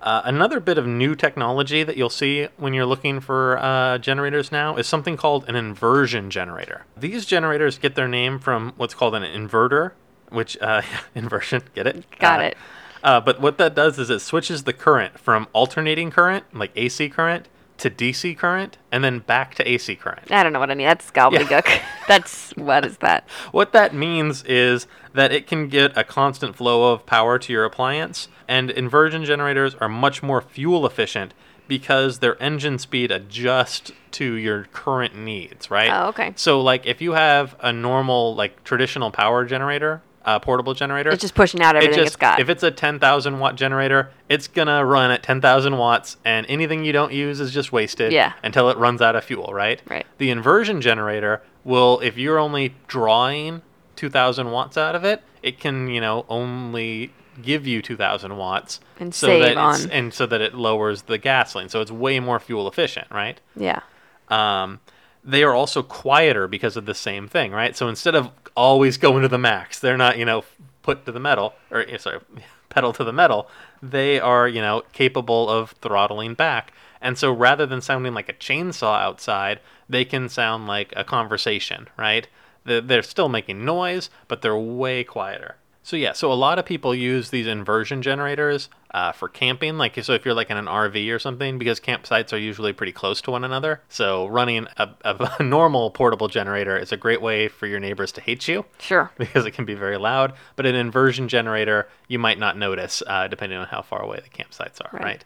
uh, 0.00 0.22
another 0.24 0.58
bit 0.60 0.78
of 0.78 0.86
new 0.86 1.14
technology 1.14 1.84
that 1.84 1.96
you'll 1.96 2.10
see 2.10 2.48
when 2.56 2.74
you're 2.74 2.86
looking 2.86 3.20
for 3.20 3.58
uh, 3.58 3.98
generators 3.98 4.50
now 4.50 4.76
is 4.76 4.86
something 4.86 5.16
called 5.16 5.48
an 5.48 5.54
inversion 5.54 6.30
generator. 6.30 6.84
These 6.96 7.24
generators 7.26 7.78
get 7.78 7.94
their 7.94 8.08
name 8.08 8.38
from 8.40 8.72
what's 8.76 8.94
called 8.94 9.14
an 9.14 9.22
inverter, 9.22 9.92
which 10.30 10.56
uh, 10.60 10.82
inversion, 11.14 11.62
get 11.74 11.86
it? 11.86 12.04
Got 12.18 12.40
Uh, 12.40 12.44
it. 12.44 12.56
Uh, 13.02 13.20
but 13.20 13.40
what 13.40 13.58
that 13.58 13.74
does 13.74 13.98
is 13.98 14.10
it 14.10 14.20
switches 14.20 14.64
the 14.64 14.72
current 14.72 15.18
from 15.18 15.48
alternating 15.52 16.10
current, 16.10 16.44
like 16.54 16.70
AC 16.76 17.08
current, 17.08 17.48
to 17.78 17.90
DC 17.90 18.36
current, 18.38 18.78
and 18.92 19.02
then 19.02 19.18
back 19.18 19.56
to 19.56 19.68
AC 19.68 19.96
current. 19.96 20.30
I 20.30 20.42
don't 20.44 20.52
know 20.52 20.60
what 20.60 20.70
I 20.70 20.74
mean. 20.74 20.86
That's 20.86 21.10
gobbledygook. 21.10 21.80
That's 22.08 22.56
what 22.56 22.84
is 22.84 22.98
that? 22.98 23.28
What 23.50 23.72
that 23.72 23.92
means 23.92 24.44
is 24.44 24.86
that 25.14 25.32
it 25.32 25.46
can 25.46 25.68
get 25.68 25.96
a 25.98 26.04
constant 26.04 26.54
flow 26.56 26.92
of 26.92 27.04
power 27.06 27.38
to 27.40 27.52
your 27.52 27.64
appliance, 27.64 28.28
and 28.46 28.70
inversion 28.70 29.24
generators 29.24 29.74
are 29.74 29.88
much 29.88 30.22
more 30.22 30.40
fuel 30.40 30.86
efficient 30.86 31.34
because 31.66 32.20
their 32.20 32.40
engine 32.42 32.78
speed 32.78 33.10
adjusts 33.10 33.92
to 34.12 34.34
your 34.34 34.64
current 34.72 35.16
needs, 35.16 35.70
right? 35.70 35.90
Oh, 35.90 36.08
okay. 36.08 36.32
So, 36.36 36.60
like, 36.60 36.86
if 36.86 37.00
you 37.00 37.12
have 37.12 37.56
a 37.60 37.72
normal, 37.72 38.34
like, 38.34 38.62
traditional 38.62 39.10
power 39.10 39.44
generator, 39.44 40.02
uh, 40.24 40.38
portable 40.38 40.74
generator, 40.74 41.10
It's 41.10 41.20
just 41.20 41.34
pushing 41.34 41.60
out 41.62 41.76
everything 41.76 41.98
it 41.98 42.02
it's 42.02 42.10
just, 42.12 42.18
got. 42.18 42.40
If 42.40 42.48
it's 42.48 42.62
a 42.62 42.70
10,000 42.70 43.38
watt 43.38 43.56
generator, 43.56 44.10
it's 44.28 44.48
going 44.48 44.68
to 44.68 44.84
run 44.84 45.10
at 45.10 45.22
10,000 45.22 45.76
watts, 45.76 46.16
and 46.24 46.46
anything 46.48 46.84
you 46.84 46.92
don't 46.92 47.12
use 47.12 47.40
is 47.40 47.52
just 47.52 47.72
wasted 47.72 48.12
Yeah. 48.12 48.32
until 48.42 48.70
it 48.70 48.76
runs 48.78 49.00
out 49.02 49.16
of 49.16 49.24
fuel, 49.24 49.52
right? 49.52 49.80
Right. 49.88 50.06
The 50.18 50.30
inversion 50.30 50.80
generator 50.80 51.42
will, 51.64 52.00
if 52.00 52.16
you're 52.16 52.38
only 52.38 52.74
drawing 52.86 53.62
2,000 53.96 54.50
watts 54.50 54.76
out 54.76 54.94
of 54.94 55.04
it, 55.04 55.22
it 55.42 55.58
can, 55.60 55.88
you 55.88 56.00
know, 56.00 56.24
only 56.28 57.12
give 57.40 57.66
you 57.66 57.80
2,000 57.82 58.36
watts. 58.36 58.78
And 59.00 59.14
so 59.14 59.26
save 59.26 59.42
that 59.42 59.56
on- 59.56 59.90
And 59.90 60.12
so 60.14 60.26
that 60.26 60.40
it 60.40 60.54
lowers 60.54 61.02
the 61.02 61.18
gasoline. 61.18 61.68
So 61.68 61.80
it's 61.80 61.90
way 61.90 62.20
more 62.20 62.38
fuel 62.38 62.68
efficient, 62.68 63.08
right? 63.10 63.40
yeah. 63.56 63.80
um, 64.28 64.80
they 65.24 65.42
are 65.42 65.54
also 65.54 65.82
quieter 65.82 66.48
because 66.48 66.76
of 66.76 66.86
the 66.86 66.94
same 66.94 67.28
thing, 67.28 67.52
right? 67.52 67.76
So 67.76 67.88
instead 67.88 68.14
of 68.14 68.30
always 68.56 68.96
going 68.96 69.22
to 69.22 69.28
the 69.28 69.38
max, 69.38 69.78
they're 69.78 69.96
not, 69.96 70.18
you 70.18 70.24
know, 70.24 70.44
put 70.82 71.06
to 71.06 71.12
the 71.12 71.20
metal 71.20 71.54
or 71.70 71.80
eh, 71.80 71.98
sorry, 71.98 72.20
pedal 72.68 72.92
to 72.94 73.04
the 73.04 73.12
metal. 73.12 73.48
They 73.82 74.18
are, 74.18 74.48
you 74.48 74.60
know, 74.60 74.82
capable 74.92 75.48
of 75.48 75.72
throttling 75.72 76.34
back. 76.34 76.72
And 77.00 77.18
so 77.18 77.32
rather 77.32 77.66
than 77.66 77.80
sounding 77.80 78.14
like 78.14 78.28
a 78.28 78.34
chainsaw 78.34 79.00
outside, 79.00 79.60
they 79.88 80.04
can 80.04 80.28
sound 80.28 80.66
like 80.66 80.92
a 80.96 81.04
conversation, 81.04 81.88
right? 81.96 82.28
They're 82.64 82.80
they're 82.80 83.02
still 83.02 83.28
making 83.28 83.64
noise, 83.64 84.08
but 84.28 84.40
they're 84.42 84.56
way 84.56 85.02
quieter. 85.04 85.56
So 85.84 85.96
yeah, 85.96 86.12
so 86.12 86.32
a 86.32 86.34
lot 86.34 86.60
of 86.60 86.64
people 86.64 86.94
use 86.94 87.30
these 87.30 87.46
inversion 87.48 88.02
generators 88.02 88.68
uh, 88.94 89.10
for 89.10 89.28
camping. 89.28 89.78
Like, 89.78 90.02
so 90.04 90.12
if 90.12 90.24
you're 90.24 90.32
like 90.34 90.48
in 90.48 90.56
an 90.56 90.66
RV 90.66 91.12
or 91.12 91.18
something, 91.18 91.58
because 91.58 91.80
campsites 91.80 92.32
are 92.32 92.36
usually 92.38 92.72
pretty 92.72 92.92
close 92.92 93.20
to 93.22 93.32
one 93.32 93.42
another. 93.42 93.80
So 93.88 94.26
running 94.26 94.68
a, 94.76 94.90
a 95.04 95.42
normal 95.42 95.90
portable 95.90 96.28
generator 96.28 96.76
is 96.76 96.92
a 96.92 96.96
great 96.96 97.20
way 97.20 97.48
for 97.48 97.66
your 97.66 97.80
neighbors 97.80 98.12
to 98.12 98.20
hate 98.20 98.46
you 98.46 98.64
Sure. 98.78 99.10
because 99.18 99.44
it 99.44 99.52
can 99.52 99.64
be 99.64 99.74
very 99.74 99.96
loud. 99.98 100.34
But 100.54 100.66
an 100.66 100.76
inversion 100.76 101.26
generator, 101.26 101.88
you 102.06 102.18
might 102.20 102.38
not 102.38 102.56
notice 102.56 103.02
uh, 103.06 103.26
depending 103.26 103.58
on 103.58 103.66
how 103.66 103.82
far 103.82 104.02
away 104.02 104.20
the 104.22 104.30
campsites 104.30 104.80
are, 104.80 104.90
Right. 104.92 105.02
right? 105.04 105.24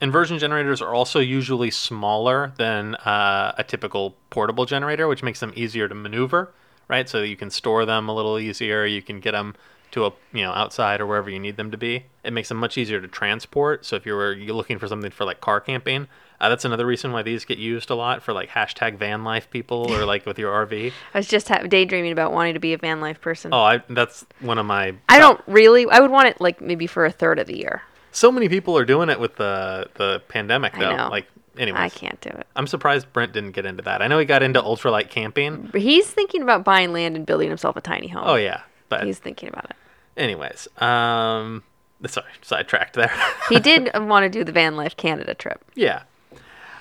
Inversion 0.00 0.36
generators 0.40 0.82
are 0.82 0.92
also 0.92 1.20
usually 1.20 1.70
smaller 1.70 2.52
than 2.58 2.96
uh, 2.96 3.54
a 3.56 3.62
typical 3.62 4.16
portable 4.30 4.66
generator, 4.66 5.06
which 5.06 5.22
makes 5.22 5.38
them 5.38 5.52
easier 5.54 5.86
to 5.86 5.94
maneuver, 5.94 6.52
right? 6.88 7.08
So 7.08 7.22
you 7.22 7.36
can 7.36 7.50
store 7.50 7.84
them 7.86 8.08
a 8.08 8.14
little 8.14 8.36
easier. 8.36 8.84
You 8.84 9.00
can 9.00 9.20
get 9.20 9.30
them 9.30 9.54
to 9.92 10.06
a 10.06 10.12
you 10.32 10.42
know 10.42 10.52
outside 10.52 11.00
or 11.00 11.06
wherever 11.06 11.30
you 11.30 11.38
need 11.38 11.56
them 11.56 11.70
to 11.70 11.76
be. 11.78 12.04
It 12.24 12.32
makes 12.32 12.48
them 12.48 12.58
much 12.58 12.76
easier 12.76 13.00
to 13.00 13.08
transport. 13.08 13.84
So 13.84 13.96
if 13.96 14.04
you 14.04 14.14
were 14.14 14.32
you're 14.32 14.54
looking 14.54 14.78
for 14.78 14.86
something 14.88 15.10
for 15.10 15.24
like 15.24 15.40
car 15.40 15.60
camping, 15.60 16.08
uh, 16.40 16.48
that's 16.48 16.64
another 16.64 16.84
reason 16.84 17.12
why 17.12 17.22
these 17.22 17.44
get 17.44 17.58
used 17.58 17.88
a 17.90 17.94
lot 17.94 18.22
for 18.22 18.32
like 18.32 18.50
hashtag 18.50 18.96
van 18.96 19.22
life 19.22 19.48
people 19.50 19.92
or 19.92 20.04
like 20.04 20.26
with 20.26 20.38
your 20.38 20.66
RV. 20.66 20.92
I 21.14 21.18
was 21.18 21.28
just 21.28 21.48
ha- 21.48 21.62
daydreaming 21.62 22.12
about 22.12 22.32
wanting 22.32 22.54
to 22.54 22.60
be 22.60 22.72
a 22.72 22.78
van 22.78 23.00
life 23.00 23.20
person. 23.20 23.52
Oh, 23.54 23.60
I, 23.62 23.82
that's 23.88 24.26
one 24.40 24.58
of 24.58 24.66
my. 24.66 24.94
I 25.08 25.18
don't 25.18 25.40
really. 25.46 25.86
I 25.88 26.00
would 26.00 26.10
want 26.10 26.28
it 26.28 26.40
like 26.40 26.60
maybe 26.60 26.86
for 26.86 27.04
a 27.04 27.12
third 27.12 27.38
of 27.38 27.46
the 27.46 27.56
year. 27.56 27.82
So 28.10 28.32
many 28.32 28.48
people 28.48 28.76
are 28.76 28.84
doing 28.84 29.08
it 29.08 29.20
with 29.20 29.36
the 29.36 29.88
the 29.94 30.22
pandemic 30.28 30.76
I 30.76 30.80
though. 30.80 30.96
know. 30.96 31.08
Like, 31.10 31.26
anyways, 31.56 31.80
I 31.80 31.88
can't 31.88 32.20
do 32.20 32.30
it. 32.30 32.46
I'm 32.56 32.66
surprised 32.66 33.12
Brent 33.12 33.32
didn't 33.32 33.52
get 33.52 33.64
into 33.64 33.82
that. 33.84 34.02
I 34.02 34.08
know 34.08 34.18
he 34.18 34.24
got 34.26 34.42
into 34.42 34.60
ultralight 34.60 35.10
camping. 35.10 35.70
He's 35.74 36.10
thinking 36.10 36.42
about 36.42 36.64
buying 36.64 36.92
land 36.92 37.16
and 37.16 37.24
building 37.24 37.48
himself 37.48 37.76
a 37.76 37.80
tiny 37.80 38.08
home. 38.08 38.24
Oh 38.26 38.34
yeah, 38.34 38.62
but 38.88 39.04
He's 39.04 39.18
thinking 39.18 39.48
about 39.48 39.66
it. 39.66 39.76
Anyways, 40.16 40.68
um, 40.78 41.62
sorry, 42.06 42.26
sidetracked 42.42 42.94
there. 42.94 43.12
He 43.48 43.58
did 43.60 43.90
want 43.94 44.24
to 44.24 44.28
do 44.30 44.44
the 44.44 44.52
van 44.52 44.76
life 44.76 44.96
Canada 44.96 45.34
trip. 45.34 45.64
yeah. 45.74 46.02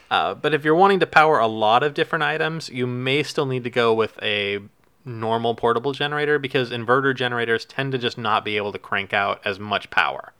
Uh, 0.09 0.33
but 0.33 0.53
if 0.53 0.65
you're 0.65 0.75
wanting 0.75 0.99
to 0.99 1.07
power 1.07 1.39
a 1.39 1.47
lot 1.47 1.83
of 1.83 1.93
different 1.93 2.21
items, 2.21 2.67
you 2.67 2.85
may 2.85 3.23
still 3.23 3.45
need 3.45 3.63
to 3.63 3.69
go 3.69 3.93
with 3.93 4.21
a 4.21 4.59
normal 5.05 5.55
portable 5.55 5.93
generator 5.93 6.37
because 6.37 6.69
inverter 6.69 7.15
generators 7.15 7.63
tend 7.63 7.93
to 7.93 7.97
just 7.97 8.17
not 8.17 8.43
be 8.43 8.57
able 8.57 8.73
to 8.73 8.77
crank 8.77 9.13
out 9.13 9.39
as 9.45 9.57
much 9.57 9.89
power 9.89 10.33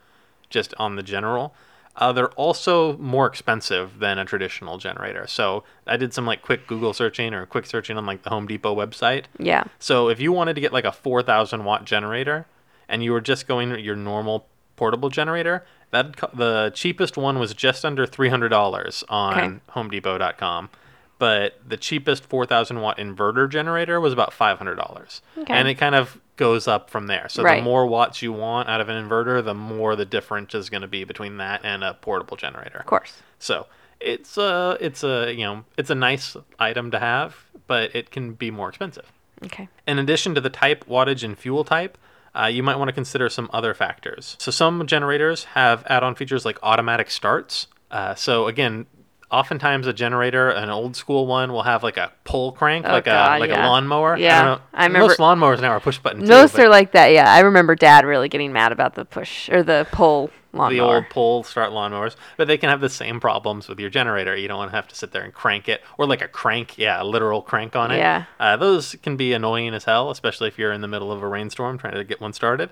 just 0.49 0.73
on 0.77 0.97
the 0.97 1.01
general. 1.03 1.53
Uh, 1.95 2.11
they're 2.11 2.31
also 2.31 2.97
more 2.97 3.25
expensive 3.25 3.99
than 3.99 4.17
a 4.17 4.25
traditional 4.25 4.77
generator. 4.77 5.25
So 5.25 5.63
I 5.87 5.95
did 5.95 6.13
some 6.13 6.25
like 6.25 6.41
quick 6.41 6.67
Google 6.67 6.93
searching 6.93 7.33
or 7.33 7.45
quick 7.45 7.65
searching 7.65 7.97
on 7.97 8.05
like 8.05 8.23
the 8.23 8.29
Home 8.29 8.47
Depot 8.47 8.75
website. 8.75 9.25
Yeah. 9.39 9.63
So 9.79 10.09
if 10.09 10.19
you 10.19 10.33
wanted 10.33 10.55
to 10.55 10.61
get 10.61 10.73
like 10.73 10.85
a 10.85 10.91
4,000 10.91 11.63
watt 11.63 11.85
generator 11.85 12.45
and 12.91 13.03
you 13.03 13.11
were 13.11 13.21
just 13.21 13.47
going 13.47 13.79
your 13.79 13.95
normal 13.95 14.47
portable 14.75 15.09
generator, 15.09 15.65
that 15.89 16.15
the 16.33 16.71
cheapest 16.75 17.17
one 17.17 17.39
was 17.39 17.53
just 17.55 17.83
under 17.83 18.05
$300 18.05 19.03
on 19.09 19.37
Okay. 19.37 19.59
homedepot.com. 19.71 20.69
But 21.17 21.59
the 21.67 21.77
cheapest 21.77 22.25
4,000 22.25 22.81
watt 22.81 22.97
inverter 22.97 23.47
generator 23.49 23.99
was 23.99 24.11
about 24.11 24.31
$500. 24.33 25.21
Okay. 25.37 25.53
And 25.53 25.67
it 25.67 25.75
kind 25.75 25.93
of 25.93 26.19
goes 26.35 26.67
up 26.67 26.89
from 26.89 27.05
there. 27.05 27.29
So 27.29 27.43
Right. 27.43 27.57
the 27.57 27.61
more 27.61 27.85
watts 27.85 28.23
you 28.23 28.33
want 28.33 28.67
out 28.69 28.81
of 28.81 28.89
an 28.89 29.07
inverter, 29.07 29.43
the 29.43 29.53
more 29.53 29.95
the 29.95 30.05
difference 30.05 30.55
is 30.55 30.69
going 30.71 30.81
to 30.81 30.87
be 30.87 31.03
between 31.03 31.37
that 31.37 31.61
and 31.63 31.83
a 31.83 31.93
portable 31.93 32.37
generator. 32.37 32.79
Of 32.79 32.87
course. 32.87 33.21
So 33.37 33.67
it's 33.99 34.35
a 34.39 34.77
it's 34.81 35.03
a 35.03 35.31
you 35.31 35.43
know 35.45 35.63
it's 35.77 35.91
a 35.91 35.95
nice 35.95 36.35
item 36.57 36.89
to 36.89 36.97
have, 36.99 37.35
but 37.67 37.95
it 37.95 38.09
can 38.09 38.33
be 38.33 38.49
more 38.49 38.69
expensive. 38.69 39.11
Okay. 39.45 39.69
In 39.87 39.99
addition 39.99 40.33
to 40.33 40.41
the 40.41 40.49
type, 40.49 40.85
wattage, 40.87 41.23
and 41.23 41.37
fuel 41.37 41.63
type, 41.63 41.99
uh, 42.33 42.45
you 42.45 42.63
might 42.63 42.77
want 42.77 42.89
to 42.89 42.93
consider 42.93 43.29
some 43.29 43.49
other 43.53 43.73
factors. 43.73 44.35
So 44.39 44.51
some 44.51 44.85
generators 44.87 45.43
have 45.45 45.83
add-on 45.87 46.15
features 46.15 46.45
like 46.45 46.57
automatic 46.63 47.11
starts. 47.11 47.67
Uh, 47.89 48.15
so 48.15 48.47
again, 48.47 48.85
oftentimes 49.29 49.87
a 49.87 49.93
generator, 49.93 50.49
an 50.49 50.69
old 50.69 50.95
school 50.95 51.27
one, 51.27 51.51
will 51.53 51.63
have 51.63 51.83
like 51.83 51.97
a 51.97 52.11
pull 52.23 52.51
crank, 52.53 52.85
Oh, 52.87 52.91
like 52.93 53.05
God, 53.05 53.37
a 53.37 53.39
like 53.39 53.49
yeah. 53.49 53.65
a 53.65 53.69
lawnmower. 53.69 54.17
Yeah, 54.17 54.59
I. 54.73 54.85
I 54.85 54.87
Most 54.87 55.19
remember- 55.19 55.45
lawnmowers 55.55 55.61
now 55.61 55.69
are 55.71 55.79
push 55.79 55.99
button. 55.99 56.21
too, 56.21 56.27
Most 56.27 56.53
but 56.55 56.65
are 56.65 56.69
like 56.69 56.91
that. 56.93 57.11
Yeah. 57.11 57.31
I 57.31 57.39
remember 57.41 57.75
Dad 57.75 58.05
really 58.05 58.29
getting 58.29 58.51
mad 58.53 58.71
about 58.71 58.95
the 58.95 59.05
push 59.05 59.49
or 59.49 59.63
the 59.63 59.87
pull 59.91 60.29
lawnmower. 60.53 60.69
the 60.73 60.79
old 60.79 61.05
pull 61.09 61.43
start 61.43 61.71
lawnmowers, 61.71 62.15
but 62.37 62.47
they 62.47 62.57
can 62.57 62.69
have 62.69 62.81
the 62.81 62.89
same 62.89 63.19
problems 63.19 63.67
with 63.67 63.79
your 63.79 63.89
generator. 63.89 64.35
You 64.35 64.47
don't 64.47 64.57
want 64.57 64.71
to 64.71 64.75
have 64.75 64.87
to 64.89 64.95
sit 64.95 65.11
there 65.11 65.23
and 65.23 65.33
crank 65.33 65.69
it, 65.69 65.81
or 65.97 66.05
like 66.05 66.21
a 66.21 66.27
crank, 66.27 66.77
yeah, 66.77 67.01
a 67.01 67.05
literal 67.05 67.41
crank 67.41 67.75
on 67.75 67.91
it. 67.91 67.97
Yeah. 67.97 68.25
uh, 68.39 68.57
those 68.57 68.95
can 69.03 69.15
be 69.17 69.33
annoying 69.33 69.73
as 69.73 69.83
hell, 69.85 70.09
especially 70.11 70.47
if 70.47 70.57
you're 70.59 70.71
in 70.73 70.81
the 70.81 70.87
middle 70.87 71.11
of 71.11 71.21
a 71.23 71.27
rainstorm 71.27 71.77
trying 71.77 71.93
to 71.93 72.03
get 72.03 72.19
one 72.21 72.33
started. 72.33 72.71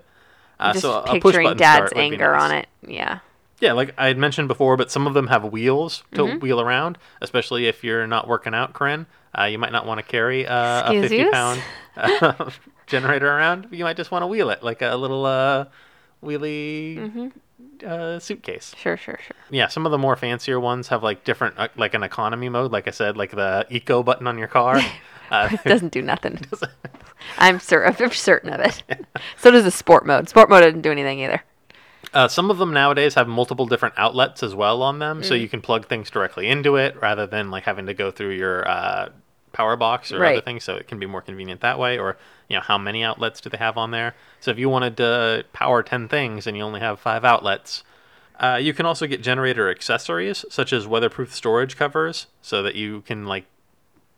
Uh, 0.58 0.72
Just 0.72 0.82
so 0.82 1.00
a 1.00 1.12
picturing 1.20 1.56
Dad's 1.56 1.88
start 1.90 1.94
would 1.94 2.00
be 2.00 2.14
anger 2.14 2.32
nice. 2.32 2.42
on 2.42 2.52
it. 2.52 2.68
Yeah. 2.86 3.18
Yeah, 3.60 3.72
like 3.72 3.94
I 3.98 4.06
had 4.08 4.16
mentioned 4.18 4.48
before, 4.48 4.76
but 4.78 4.90
some 4.90 5.06
of 5.06 5.12
them 5.14 5.26
have 5.28 5.44
wheels 5.44 6.02
to 6.14 6.22
Mm-hmm. 6.22 6.38
wheel 6.40 6.60
around, 6.60 6.96
especially 7.20 7.66
if 7.66 7.82
you're 7.84 8.06
not 8.06 8.26
working 8.28 8.54
out, 8.54 8.72
Corinne. 8.72 9.06
Uh, 9.38 9.44
you 9.44 9.58
might 9.58 9.70
not 9.72 9.86
want 9.86 9.98
to 9.98 10.02
carry 10.02 10.46
uh, 10.46 10.90
a 10.92 11.00
50 11.02 11.30
pound 11.30 11.62
uh, 11.96 12.50
generator 12.86 13.28
around. 13.30 13.68
You 13.70 13.84
might 13.84 13.96
just 13.96 14.10
want 14.10 14.22
to 14.22 14.26
wheel 14.26 14.50
it 14.50 14.62
like 14.62 14.82
a 14.82 14.96
little 14.96 15.24
uh, 15.26 15.66
wheelie 16.22 16.96
Mm-hmm. 16.98 17.28
Uh, 17.84 18.18
suitcase. 18.18 18.74
Sure. 18.76 18.96
Sure. 18.96 19.18
Sure. 19.24 19.36
Yeah, 19.50 19.68
some 19.68 19.86
of 19.86 19.92
the 19.92 19.98
more 19.98 20.16
fancier 20.16 20.58
ones 20.60 20.88
have 20.88 21.02
like 21.02 21.24
different, 21.24 21.58
uh, 21.58 21.68
like 21.76 21.94
an 21.94 22.02
economy 22.02 22.48
mode, 22.48 22.72
like 22.72 22.86
I 22.88 22.90
said, 22.92 23.16
like 23.16 23.30
the 23.32 23.66
eco 23.70 24.02
button 24.02 24.26
on 24.26 24.38
your 24.38 24.48
car. 24.48 24.80
Uh, 25.30 25.48
Doesn't 25.64 25.92
do 25.92 26.02
nothing. 26.02 26.40
I'm 27.38 27.60
certain. 27.60 27.94
I'm 28.04 28.10
certain 28.10 28.52
of 28.52 28.58
it. 28.58 28.82
So 29.38 29.52
does 29.52 29.62
the 29.62 29.70
sport 29.70 30.04
mode. 30.04 30.28
Sport 30.28 30.50
mode 30.50 30.62
doesn't 30.62 30.80
do 30.80 30.90
anything 30.90 31.20
either. 31.20 31.44
Uh, 32.12 32.26
some 32.26 32.50
of 32.50 32.58
them 32.58 32.72
nowadays 32.72 33.14
have 33.14 33.28
multiple 33.28 33.64
different 33.64 33.94
outlets 33.96 34.42
as 34.42 34.56
well 34.56 34.82
on 34.82 34.98
them, 34.98 35.20
Mm. 35.20 35.24
so 35.24 35.34
you 35.34 35.48
can 35.48 35.60
plug 35.60 35.86
things 35.86 36.10
directly 36.10 36.48
into 36.48 36.74
it 36.74 37.00
rather 37.00 37.28
than 37.28 37.48
like 37.52 37.62
having 37.62 37.86
to 37.86 37.94
go 37.94 38.10
through 38.10 38.30
your 38.32 38.68
uh, 38.68 39.10
power 39.60 39.76
box 39.76 40.10
or 40.12 40.18
other 40.32 40.40
things. 40.48 40.64
So 40.64 40.72
it 40.80 40.86
can 40.88 40.98
be 40.98 41.06
more 41.06 41.22
convenient 41.22 41.60
that 41.60 41.78
way. 41.78 41.98
Or 41.98 42.16
you 42.48 42.56
know, 42.56 42.62
how 42.62 42.78
many 42.78 43.00
outlets 43.04 43.40
do 43.40 43.48
they 43.50 43.58
have 43.58 43.76
on 43.76 43.90
there? 43.90 44.14
So 44.40 44.50
if 44.50 44.58
you 44.58 44.68
wanted 44.68 44.96
to 44.96 45.44
power 45.52 45.82
ten 45.82 46.08
things 46.08 46.46
and 46.46 46.56
you 46.56 46.62
only 46.64 46.80
have 46.80 46.98
five 46.98 47.24
outlets, 47.24 47.84
Uh, 48.46 48.56
you 48.66 48.72
can 48.72 48.86
also 48.86 49.06
get 49.06 49.20
generator 49.22 49.66
accessories 49.70 50.38
such 50.48 50.72
as 50.72 50.86
weatherproof 50.86 51.30
storage 51.34 51.74
covers, 51.76 52.26
so 52.40 52.62
that 52.62 52.74
you 52.74 53.02
can 53.08 53.26
like 53.34 53.44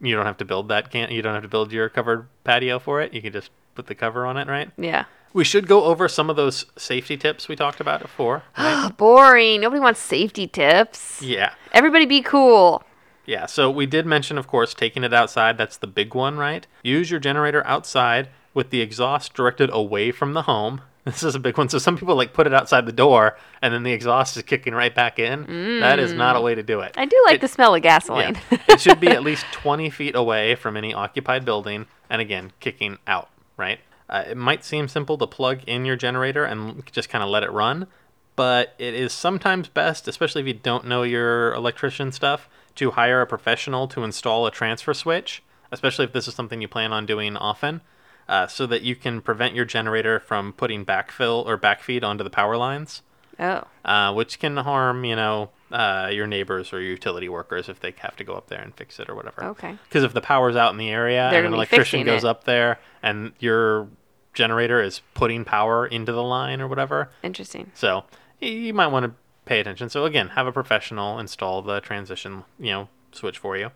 you 0.01 0.14
don't 0.16 0.26
have 0.26 0.36
to 0.38 0.45
build 0.45 0.68
that 0.68 0.84
can 0.93 1.11
you 1.11 1.22
don't 1.22 1.34
have 1.34 1.43
to 1.43 1.49
build 1.57 1.72
your 1.72 1.88
covered 1.88 2.22
patio 2.45 2.78
for 2.78 3.03
it. 3.03 3.12
You 3.14 3.20
can 3.20 3.32
just 3.32 3.51
put 3.74 3.86
the 3.86 3.95
cover 3.97 4.24
on 4.30 4.36
it, 4.36 4.47
right? 4.49 4.70
Yeah. 4.78 5.05
We 5.34 5.45
should 5.45 5.66
go 5.66 5.84
over 5.90 6.09
some 6.09 6.30
of 6.30 6.36
those 6.36 6.66
safety 6.76 7.16
tips 7.16 7.49
we 7.49 7.57
talked 7.57 7.80
about 7.80 8.01
before. 8.01 8.43
Right? 8.59 8.90
Boring. 8.97 9.61
Nobody 9.62 9.80
wants 9.80 9.99
safety 10.01 10.47
tips. 10.47 11.22
yeah. 11.22 11.51
Everybody 11.72 12.07
be 12.07 12.22
cool. 12.22 12.82
Yeah, 13.27 13.47
so 13.47 13.70
we 13.70 13.87
did 13.87 14.05
mention, 14.07 14.37
of 14.39 14.47
course, 14.49 14.75
taking 14.75 15.05
it 15.05 15.12
outside. 15.14 15.57
That's 15.59 15.77
the 15.77 15.87
big 15.87 16.14
one, 16.14 16.39
right? 16.39 16.66
Use 16.83 17.11
your 17.11 17.20
generator 17.20 17.64
outside 17.66 18.29
with 18.55 18.70
the 18.70 18.81
exhaust 18.81 19.33
directed 19.35 19.70
away 19.73 20.11
from 20.11 20.33
the 20.35 20.43
home. 20.43 20.81
This 21.05 21.25
is 21.25 21.35
a 21.35 21.41
big 21.41 21.59
one. 21.59 21.68
So 21.68 21.79
some 21.79 21.97
people 21.99 22.14
like 22.14 22.33
put 22.33 22.47
it 22.47 22.55
outside 22.55 22.87
the 22.87 22.93
door 22.93 23.37
and 23.61 23.75
then 23.75 23.83
the 23.83 23.91
exhaust 23.91 24.37
is 24.37 24.45
kicking 24.45 24.73
right 24.73 24.95
back 24.95 25.18
in. 25.18 25.81
That 25.81 25.99
is 25.99 26.12
not 26.12 26.37
a 26.37 26.41
way 26.41 26.55
to 26.55 26.62
do 26.62 26.79
it. 26.79 26.95
I 26.97 27.07
do 27.07 27.20
like 27.27 27.35
It- 27.37 27.41
the 27.41 27.49
smell 27.49 27.75
of 27.75 27.83
gasoline. 27.83 28.39
Yeah. 28.53 28.59
it 28.68 28.81
should 28.81 29.01
be 29.01 29.09
at 29.09 29.23
least 29.31 29.45
20 29.51 29.91
feet 29.91 30.14
away 30.14 30.55
from 30.55 30.77
any 30.77 30.95
occupied 30.95 31.45
building 31.45 31.87
and 32.09 32.23
again, 32.23 32.53
kicking 32.61 32.99
out, 33.09 33.31
right? 33.57 33.81
Uh, 34.09 34.23
it 34.31 34.37
might 34.37 34.64
seem 34.64 34.87
simple 34.87 35.18
to 35.18 35.27
plug 35.27 35.64
in 35.66 35.85
your 35.85 35.97
generator 35.97 36.45
and 36.45 36.87
just 36.93 37.09
kind 37.09 37.25
of 37.25 37.31
let 37.31 37.43
it 37.43 37.51
run, 37.51 37.89
but 38.37 38.75
it 38.79 38.95
is 38.95 39.12
sometimes 39.12 39.66
best, 39.68 40.07
especially 40.07 40.43
if 40.43 40.47
you 40.47 40.55
don't 40.55 40.87
know 40.87 41.03
your 41.03 41.53
electrician 41.55 42.12
stuff, 42.12 42.49
to 42.77 42.93
hire 42.93 43.20
a 43.20 43.27
professional 43.27 43.89
to 43.89 44.05
install 44.05 44.47
a 44.47 44.51
transfer 44.51 44.95
switch, 44.95 45.43
especially 45.70 46.05
if 46.05 46.12
this 46.12 46.29
is 46.29 46.35
something 46.35 46.61
you 46.61 46.68
plan 46.68 46.93
on 46.93 47.07
doing 47.07 47.37
often. 47.37 47.81
Uh, 48.29 48.47
so 48.47 48.66
that 48.66 48.83
you 48.83 48.95
can 48.95 49.20
prevent 49.20 49.53
your 49.55 49.64
generator 49.64 50.20
from 50.20 50.53
putting 50.53 50.87
backfill 50.87 51.45
or 51.45 51.59
backfeed 51.59 52.05
onto 52.05 52.23
the 52.23 52.31
power 52.31 52.57
lines 52.57 53.03
oh. 53.39 53.64
uh, 53.85 54.12
which 54.12 54.39
can 54.39 54.57
harm, 54.57 55.05
you 55.05 55.16
know, 55.16 55.51
uh, 55.70 56.11
your 56.12 56.27
neighbors 56.27 56.73
or 56.73 56.81
utility 56.81 57.29
workers 57.29 57.68
if 57.68 57.81
they 57.81 57.95
have 57.99 58.16
to 58.16 58.25
go 58.25 58.35
up 58.35 58.49
there 58.49 58.61
and 58.61 58.75
fix 58.75 59.01
it 59.01 59.09
or 59.09 59.14
whatever. 59.14 59.45
Okay. 59.45 59.77
Because 59.89 60.05
if 60.05 60.12
the 60.12 60.20
power's 60.20 60.57
out 60.57 60.73
in 60.73 60.79
the 60.79 60.91
area 60.91 61.29
They're 61.31 61.41
and 61.41 61.49
an 61.49 61.55
electrician 61.55 62.05
goes 62.05 62.25
it. 62.25 62.29
up 62.29 62.45
there 62.45 62.79
and 63.03 63.33
your 63.39 63.89
generator 64.35 64.83
is 64.83 65.01
putting 65.14 65.45
power 65.45 65.87
into 65.87 66.12
the 66.12 66.23
line 66.23 66.61
or 66.61 66.68
whatever, 66.68 67.11
Interesting. 67.23 67.70
so 67.75 68.05
you 68.41 68.75
might 68.75 68.89
want 68.89 69.07
to 69.07 69.14
pay 69.45 69.61
attention. 69.61 69.88
So 69.88 70.05
again, 70.05 70.28
have 70.30 70.47
a 70.47 70.53
professional 70.53 71.18
install 71.18 71.62
the 71.62 71.80
transition, 71.80 72.45
you 72.59 72.70
know, 72.70 72.88
switch 73.12 73.38
for 73.38 73.57
you. 73.57 73.70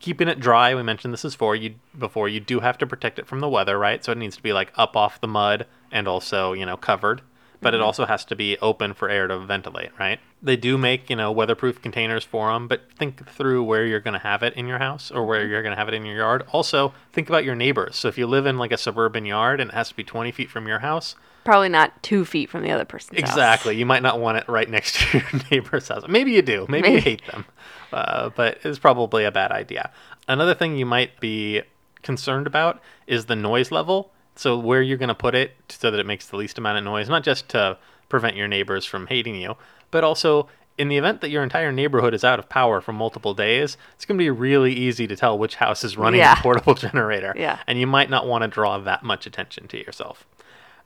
Keeping 0.00 0.28
it 0.28 0.38
dry, 0.38 0.74
we 0.74 0.82
mentioned 0.82 1.12
this 1.12 1.24
is 1.24 1.34
for 1.34 1.56
you 1.56 1.74
before. 1.98 2.28
You 2.28 2.38
do 2.40 2.60
have 2.60 2.78
to 2.78 2.86
protect 2.86 3.18
it 3.18 3.26
from 3.26 3.40
the 3.40 3.48
weather, 3.48 3.78
right? 3.78 4.04
So 4.04 4.12
it 4.12 4.18
needs 4.18 4.36
to 4.36 4.42
be 4.42 4.52
like 4.52 4.72
up 4.76 4.96
off 4.96 5.20
the 5.20 5.26
mud 5.26 5.66
and 5.90 6.06
also, 6.06 6.52
you 6.52 6.64
know, 6.64 6.76
covered. 6.76 7.22
But 7.60 7.74
it 7.74 7.78
mm-hmm. 7.78 7.86
also 7.86 8.06
has 8.06 8.24
to 8.26 8.36
be 8.36 8.56
open 8.58 8.94
for 8.94 9.08
air 9.08 9.26
to 9.26 9.40
ventilate, 9.40 9.90
right? 9.98 10.20
They 10.40 10.56
do 10.56 10.78
make, 10.78 11.10
you 11.10 11.16
know, 11.16 11.32
weatherproof 11.32 11.82
containers 11.82 12.22
for 12.22 12.52
them, 12.52 12.68
but 12.68 12.82
think 12.96 13.28
through 13.28 13.64
where 13.64 13.84
you're 13.84 13.98
going 13.98 14.14
to 14.14 14.20
have 14.20 14.44
it 14.44 14.54
in 14.54 14.68
your 14.68 14.78
house 14.78 15.10
or 15.10 15.26
where 15.26 15.40
mm-hmm. 15.40 15.50
you're 15.50 15.62
going 15.62 15.74
to 15.74 15.78
have 15.78 15.88
it 15.88 15.94
in 15.94 16.06
your 16.06 16.18
yard. 16.18 16.44
Also, 16.52 16.94
think 17.12 17.28
about 17.28 17.44
your 17.44 17.56
neighbors. 17.56 17.96
So 17.96 18.06
if 18.06 18.16
you 18.16 18.28
live 18.28 18.46
in 18.46 18.58
like 18.58 18.70
a 18.70 18.78
suburban 18.78 19.26
yard 19.26 19.60
and 19.60 19.70
it 19.72 19.74
has 19.74 19.88
to 19.88 19.96
be 19.96 20.04
20 20.04 20.30
feet 20.30 20.48
from 20.48 20.68
your 20.68 20.78
house, 20.78 21.16
Probably 21.48 21.70
not 21.70 22.02
two 22.02 22.26
feet 22.26 22.50
from 22.50 22.62
the 22.62 22.70
other 22.70 22.84
person's 22.84 23.18
house. 23.20 23.30
Exactly. 23.30 23.74
You 23.76 23.86
might 23.86 24.02
not 24.02 24.20
want 24.20 24.36
it 24.36 24.46
right 24.48 24.68
next 24.68 24.96
to 25.00 25.18
your 25.18 25.26
neighbor's 25.50 25.88
house. 25.88 26.04
Maybe 26.06 26.32
you 26.32 26.42
do. 26.42 26.66
Maybe, 26.68 26.90
you 26.90 27.00
hate 27.00 27.24
them. 27.26 27.46
Uh, 27.90 28.28
but 28.36 28.58
it's 28.64 28.78
probably 28.78 29.24
a 29.24 29.30
bad 29.32 29.50
idea. 29.50 29.90
Another 30.28 30.54
thing 30.54 30.76
you 30.76 30.84
might 30.84 31.18
be 31.20 31.62
concerned 32.02 32.46
about 32.46 32.82
is 33.06 33.24
the 33.26 33.34
noise 33.36 33.70
level. 33.70 34.12
So 34.36 34.58
where 34.58 34.82
you're 34.82 34.98
going 34.98 35.08
to 35.08 35.14
put 35.14 35.34
it 35.34 35.52
so 35.70 35.90
that 35.90 35.98
it 35.98 36.04
makes 36.04 36.26
the 36.26 36.36
least 36.36 36.58
amount 36.58 36.76
of 36.76 36.84
noise, 36.84 37.08
not 37.08 37.22
just 37.24 37.48
to 37.48 37.78
prevent 38.10 38.36
your 38.36 38.46
neighbors 38.46 38.84
from 38.84 39.06
hating 39.06 39.36
you, 39.36 39.56
but 39.90 40.04
also 40.04 40.48
in 40.76 40.88
the 40.88 40.98
event 40.98 41.22
that 41.22 41.30
your 41.30 41.42
entire 41.42 41.72
neighborhood 41.72 42.12
is 42.12 42.24
out 42.24 42.38
of 42.38 42.50
power 42.50 42.82
for 42.82 42.92
multiple 42.92 43.32
days, 43.32 43.78
it's 43.94 44.04
going 44.04 44.16
to 44.18 44.22
be 44.22 44.28
really 44.30 44.74
easy 44.74 45.06
to 45.06 45.16
tell 45.16 45.36
which 45.38 45.54
house 45.56 45.82
is 45.82 45.96
running 45.96 46.20
Yeah. 46.20 46.38
a 46.38 46.42
portable 46.42 46.74
generator. 46.86 47.32
Yeah. 47.36 47.58
And 47.66 47.80
you 47.80 47.86
might 47.86 48.10
not 48.10 48.26
want 48.26 48.42
to 48.42 48.48
draw 48.48 48.76
that 48.78 49.02
much 49.02 49.26
attention 49.26 49.66
to 49.68 49.78
yourself. 49.78 50.26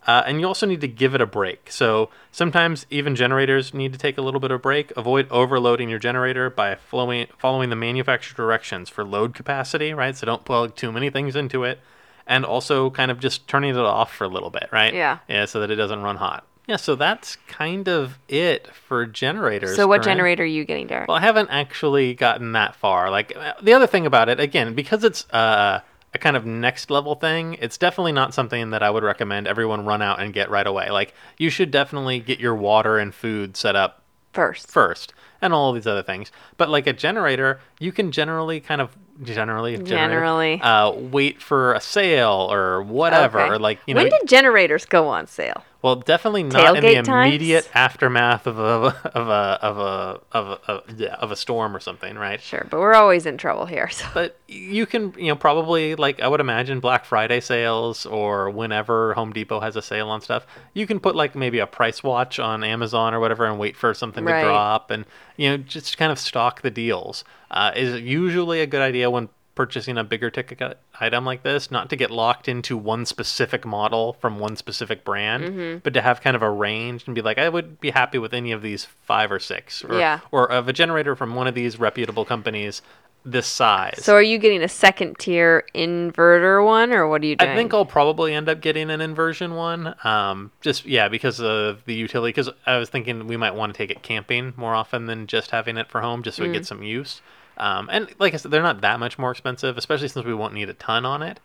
Uh, 0.07 0.22
and 0.26 0.40
you 0.40 0.46
also 0.46 0.66
need 0.66 0.80
to 0.80 0.88
give 0.88 1.14
it 1.14 1.20
a 1.20 1.26
break. 1.26 1.70
So 1.70 2.11
sometimes 2.32 2.86
even 2.90 3.14
generators 3.14 3.72
need 3.72 3.92
to 3.92 3.98
take 3.98 4.18
a 4.18 4.22
little 4.22 4.40
bit 4.40 4.50
of 4.50 4.61
break. 4.61 4.92
Avoid 4.96 5.28
overloading 5.30 5.88
your 5.88 6.00
generator 6.00 6.50
by 6.50 6.74
flowing, 6.74 7.28
following 7.38 7.70
the 7.70 7.76
manufacturer 7.76 8.36
directions 8.36 8.88
for 8.88 9.05
load 9.05 9.34
capacity, 9.34 9.94
right? 9.94 10.16
So 10.16 10.26
don't 10.26 10.44
plug 10.44 10.74
too 10.74 10.90
many 10.90 11.11
things 11.11 11.36
into 11.36 11.64
it. 11.64 11.80
And 12.26 12.44
also 12.44 12.90
kind 12.90 13.11
of 13.11 13.20
just 13.20 13.46
turning 13.48 13.70
it 13.70 13.78
off 13.78 14.12
for 14.12 14.24
a 14.24 14.28
little 14.28 14.50
bit, 14.50 14.68
right? 14.72 14.92
Yeah. 14.94 15.18
Yeah, 15.28 15.44
so 15.44 15.61
that 15.61 15.70
it 15.70 15.76
doesn't 15.76 16.03
run 16.03 16.16
hot. 16.16 16.46
Yeah, 16.66 16.76
so 16.76 16.94
that's 16.94 17.36
kind 17.48 17.88
of 17.88 18.18
it 18.28 18.68
for 18.68 19.05
generators. 19.05 19.74
So 19.74 19.88
what 19.88 20.03
Corinne. 20.03 20.16
generator 20.16 20.44
are 20.44 20.46
you 20.46 20.64
getting, 20.64 20.86
Derek? 20.86 21.09
Well, 21.09 21.16
I 21.16 21.20
haven't 21.20 21.50
actually 21.50 22.14
gotten 22.14 22.53
that 22.53 22.76
far. 22.76 23.11
Like 23.11 23.36
uh, 23.36 23.55
the 23.61 23.72
other 23.72 23.88
thing 23.88 24.07
about 24.07 24.28
it, 24.28 24.38
again, 24.38 24.74
because 24.74 25.03
it's 25.03 25.28
uh, 25.32 25.80
a 26.15 26.19
kind 26.19 26.37
of 26.37 26.45
next 26.45 26.91
level 26.91 27.15
thing, 27.15 27.55
it's 27.61 27.79
definitely 27.79 28.13
not 28.13 28.35
something 28.35 28.71
that 28.71 28.83
I 28.83 28.91
would 28.91 29.03
recommend 29.03 29.47
everyone 29.47 29.85
run 29.87 30.03
out 30.03 30.21
and 30.21 30.33
get 30.33 30.51
right 30.51 30.67
away. 30.67 30.91
Like 30.91 31.15
you 31.39 31.51
should 31.51 31.71
definitely 31.71 32.21
get 32.21 32.39
your 32.39 32.55
water 32.55 32.99
and 32.99 33.15
food 33.15 33.57
set 33.57 33.77
up 33.77 34.03
First. 34.33 34.71
first 34.71 35.13
and 35.43 35.53
all 35.53 35.73
these 35.73 35.87
other 35.87 36.03
things. 36.03 36.31
But 36.57 36.69
like 36.71 36.87
a 36.87 36.93
generator, 36.93 37.61
you 37.81 37.93
can 37.93 38.13
generally 38.13 38.61
kind 38.61 38.81
of 38.81 38.97
generally 39.23 39.77
Generally. 39.77 40.61
uh, 40.63 40.91
wait 40.93 41.43
for 41.43 41.75
a 41.75 41.81
sale 41.81 42.49
or 42.51 42.83
whatever. 42.83 43.41
Okay. 43.41 43.51
Or 43.55 43.59
like 43.59 43.79
you 43.87 43.95
know, 43.95 44.03
when 44.03 44.11
did 44.11 44.27
generators 44.27 44.85
go 44.87 45.09
on 45.09 45.27
sale? 45.27 45.65
Well, 45.83 45.97
definitely 45.97 46.45
not 46.45 46.76
in 46.76 46.83
the 46.85 46.95
Tailgate 46.95 47.05
times? 47.05 47.26
immediate 47.28 47.70
aftermath 47.74 48.47
of 48.47 48.59
a 48.59 48.62
of 49.14 49.28
a 49.28 49.59
of 49.62 49.78
a 49.78 50.20
of 50.33 50.47
a, 50.49 50.70
of 50.72 50.85
a 50.89 50.95
yeah, 50.97 51.14
of 51.16 51.30
a 51.33 51.37
storm 51.37 51.74
or 51.76 51.80
something, 51.80 52.16
right? 52.16 52.41
Sure, 52.41 52.66
but 52.70 52.78
we're 52.80 52.95
always 52.95 53.26
in 53.26 53.37
trouble 53.37 53.66
here. 53.66 53.89
So 53.93 54.07
But 54.14 54.39
you 54.49 54.87
can, 54.87 55.12
you 55.18 55.26
know, 55.26 55.37
probably 55.37 55.95
like 55.97 56.20
I 56.20 56.28
would 56.28 56.41
imagine 56.41 56.80
Black 56.80 57.05
Friday 57.05 57.41
sales 57.41 58.07
or 58.07 58.49
whenever 58.51 59.14
Home 59.14 59.33
Depot 59.33 59.61
has 59.61 59.76
a 59.76 59.83
sale 59.83 60.09
on 60.09 60.20
stuff, 60.20 60.47
you 60.72 60.87
can 60.87 61.01
put 61.01 61.14
like 61.16 61.35
maybe 61.35 61.59
a 61.59 61.66
price 61.66 62.03
watch 62.03 62.39
on 62.39 62.62
Amazon 62.64 63.12
or 63.12 63.20
whatever 63.20 63.45
and 63.47 63.59
wait 63.59 63.76
for 63.76 63.93
something 63.93 64.24
Right. 64.24 64.41
to 64.41 64.47
drop 64.47 64.91
and 64.91 65.05
you 65.37 65.51
know 65.51 65.57
just 65.57 65.99
kind 65.99 66.12
of 66.12 66.18
stock 66.18 66.62
the 66.62 66.70
deals. 66.70 67.24
Uh, 67.51 67.72
is 67.76 68.01
usually 68.01 68.61
a 68.61 68.66
good 68.66 68.80
idea 68.83 69.11
when 69.11 69.28
purchasing 69.55 69.98
a 69.98 70.05
bigger 70.05 70.30
ticket 70.30 70.78
item 70.98 71.26
like 71.26 71.42
this, 71.42 71.70
not 71.70 71.90
to 71.90 71.96
get 71.96 72.11
locked 72.11 72.48
into 72.48 72.76
one 72.76 73.05
specific 73.05 73.66
model 73.66 74.14
from 74.14 74.38
one 74.38 74.57
specific 74.57 75.05
brand, 75.05 75.44
Mm-hmm. 75.44 75.78
but 75.82 75.92
to 75.94 76.00
have 76.00 76.20
kind 76.22 76.34
of 76.34 76.42
a 76.42 76.50
range 76.50 77.05
and 77.07 77.14
be 77.14 77.20
like, 77.20 77.36
I 77.38 77.48
would 77.50 77.78
be 77.80 77.90
happy 77.90 78.16
with 78.18 78.32
any 78.32 78.53
of 78.53 78.62
these 78.62 78.86
five 79.03 79.30
or 79.30 79.38
six, 79.38 79.84
or, 79.84 79.98
Yeah. 79.98 80.20
or 80.30 80.50
of 80.50 80.68
a 80.68 80.72
generator 80.72 81.14
from 81.14 81.34
one 81.34 81.46
of 81.46 81.55
these 81.55 81.78
reputable 81.78 82.24
companies 82.24 82.80
this 83.24 83.46
size. 83.46 84.00
So 84.03 84.14
are 84.14 84.22
you 84.22 84.36
getting 84.38 84.62
a 84.64 84.68
second 84.68 85.16
tier 85.18 85.64
inverter 85.74 86.64
one, 86.64 86.92
or 86.92 87.07
what 87.07 87.22
are 87.22 87.26
you 87.26 87.36
doing? 87.36 87.50
I 87.50 87.55
think 87.55 87.72
I'll 87.74 87.84
probably 87.84 88.34
end 88.34 88.48
up 88.48 88.61
getting 88.61 88.90
an 88.90 89.00
inversion 89.00 89.55
one. 89.55 89.94
Um, 90.03 90.50
just 90.61 90.86
yeah, 90.86 91.09
because 91.09 91.40
of 91.40 91.84
the 91.84 91.94
utility. 91.94 92.30
Because 92.30 92.50
I 92.66 92.78
was 92.78 92.88
thinking 92.88 93.26
we 93.28 93.36
might 93.36 93.55
want 93.55 93.72
to 93.74 93.78
take 93.78 93.90
it 93.90 94.03
camping 94.03 94.55
more 94.57 94.74
often 94.74 95.07
than 95.07 95.26
just 95.28 95.50
having 95.53 95.76
it 95.76 95.88
for 95.88 96.00
home, 96.00 96.22
just 96.24 96.38
so 96.38 96.42
we 96.42 96.48
Mm. 96.48 96.55
get 96.55 96.66
some 96.66 96.82
use. 96.82 97.20
Um, 97.59 97.88
and 97.92 98.09
like 98.18 98.34
I 98.34 98.36
said, 98.38 98.50
they're 98.50 98.62
not 98.62 98.80
that 98.80 98.98
much 99.00 99.18
more 99.18 99.30
expensive, 99.30 99.76
especially 99.78 100.09
since 100.09 100.24
we 100.26 100.34
won't 100.34 100.55
need 100.55 100.68
a 100.68 100.74
ton 100.74 101.05
on 101.05 101.22
it. 101.22 101.40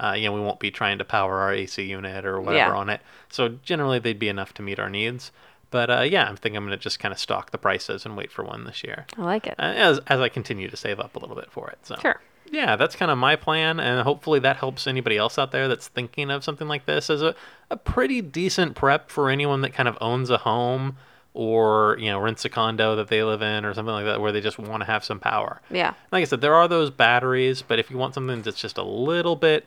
Uh, 0.00 0.14
you 0.16 0.24
know, 0.24 0.32
we 0.32 0.40
won't 0.40 0.58
be 0.58 0.70
trying 0.70 0.98
to 0.98 1.04
power 1.04 1.38
our 1.40 1.52
AC 1.52 1.82
unit 1.82 2.24
or 2.24 2.40
whatever 2.40 2.72
Yeah. 2.72 2.76
on 2.78 2.88
it. 2.90 3.00
So 3.28 3.48
generally, 3.62 3.98
they'd 3.98 4.18
be 4.18 4.28
enough 4.28 4.52
to 4.54 4.62
meet 4.62 4.78
our 4.80 4.90
needs. 4.90 5.30
But 5.70 5.88
uh, 5.90 6.00
yeah, 6.00 6.28
I 6.30 6.34
think 6.34 6.56
I'm 6.56 6.64
going 6.66 6.76
to 6.76 6.82
just 6.82 6.98
kind 6.98 7.12
of 7.12 7.18
stock 7.18 7.50
the 7.50 7.58
prices 7.58 8.04
and 8.04 8.16
wait 8.16 8.30
for 8.32 8.44
one 8.44 8.64
this 8.64 8.82
year, 8.84 9.06
I 9.16 9.22
like 9.22 9.46
it. 9.46 9.54
uh, 9.58 9.62
as 9.62 10.00
as 10.08 10.20
I 10.20 10.28
continue 10.28 10.68
to 10.68 10.76
save 10.76 11.00
up 11.00 11.14
a 11.16 11.18
little 11.18 11.36
bit 11.36 11.50
for 11.50 11.70
it. 11.70 11.78
So 11.82 11.96
Sure. 12.02 12.20
yeah, 12.50 12.76
that's 12.76 12.94
kind 12.94 13.10
of 13.10 13.16
my 13.16 13.36
plan, 13.36 13.80
and 13.80 14.02
hopefully 14.02 14.38
that 14.40 14.56
helps 14.56 14.86
anybody 14.86 15.16
else 15.16 15.38
out 15.38 15.50
there 15.50 15.68
that's 15.68 15.88
thinking 15.88 16.30
of 16.30 16.44
something 16.44 16.68
like 16.68 16.84
this 16.84 17.08
as 17.08 17.22
a, 17.22 17.34
a 17.70 17.76
pretty 17.78 18.20
decent 18.20 18.74
prep 18.74 19.08
for 19.08 19.30
anyone 19.30 19.62
that 19.62 19.72
kind 19.72 19.88
of 19.88 19.96
owns 20.00 20.28
a 20.28 20.38
home 20.38 20.96
or 21.34 21.96
you 21.98 22.10
know 22.10 22.18
rents 22.18 22.44
a 22.44 22.48
condo 22.48 22.96
that 22.96 23.08
they 23.08 23.22
live 23.22 23.42
in 23.42 23.64
or 23.64 23.72
something 23.74 23.94
like 23.94 24.04
that 24.04 24.20
where 24.20 24.32
they 24.32 24.40
just 24.40 24.58
want 24.58 24.80
to 24.82 24.86
have 24.86 25.04
some 25.04 25.18
power. 25.18 25.60
Yeah. 25.70 25.94
Like 26.10 26.22
I 26.22 26.24
said, 26.24 26.40
there 26.40 26.54
are 26.54 26.68
those 26.68 26.90
batteries, 26.90 27.62
but 27.62 27.78
if 27.78 27.90
you 27.90 27.96
want 27.96 28.14
something 28.14 28.42
that's 28.42 28.60
just 28.60 28.78
a 28.78 28.82
little 28.82 29.36
bit, 29.36 29.66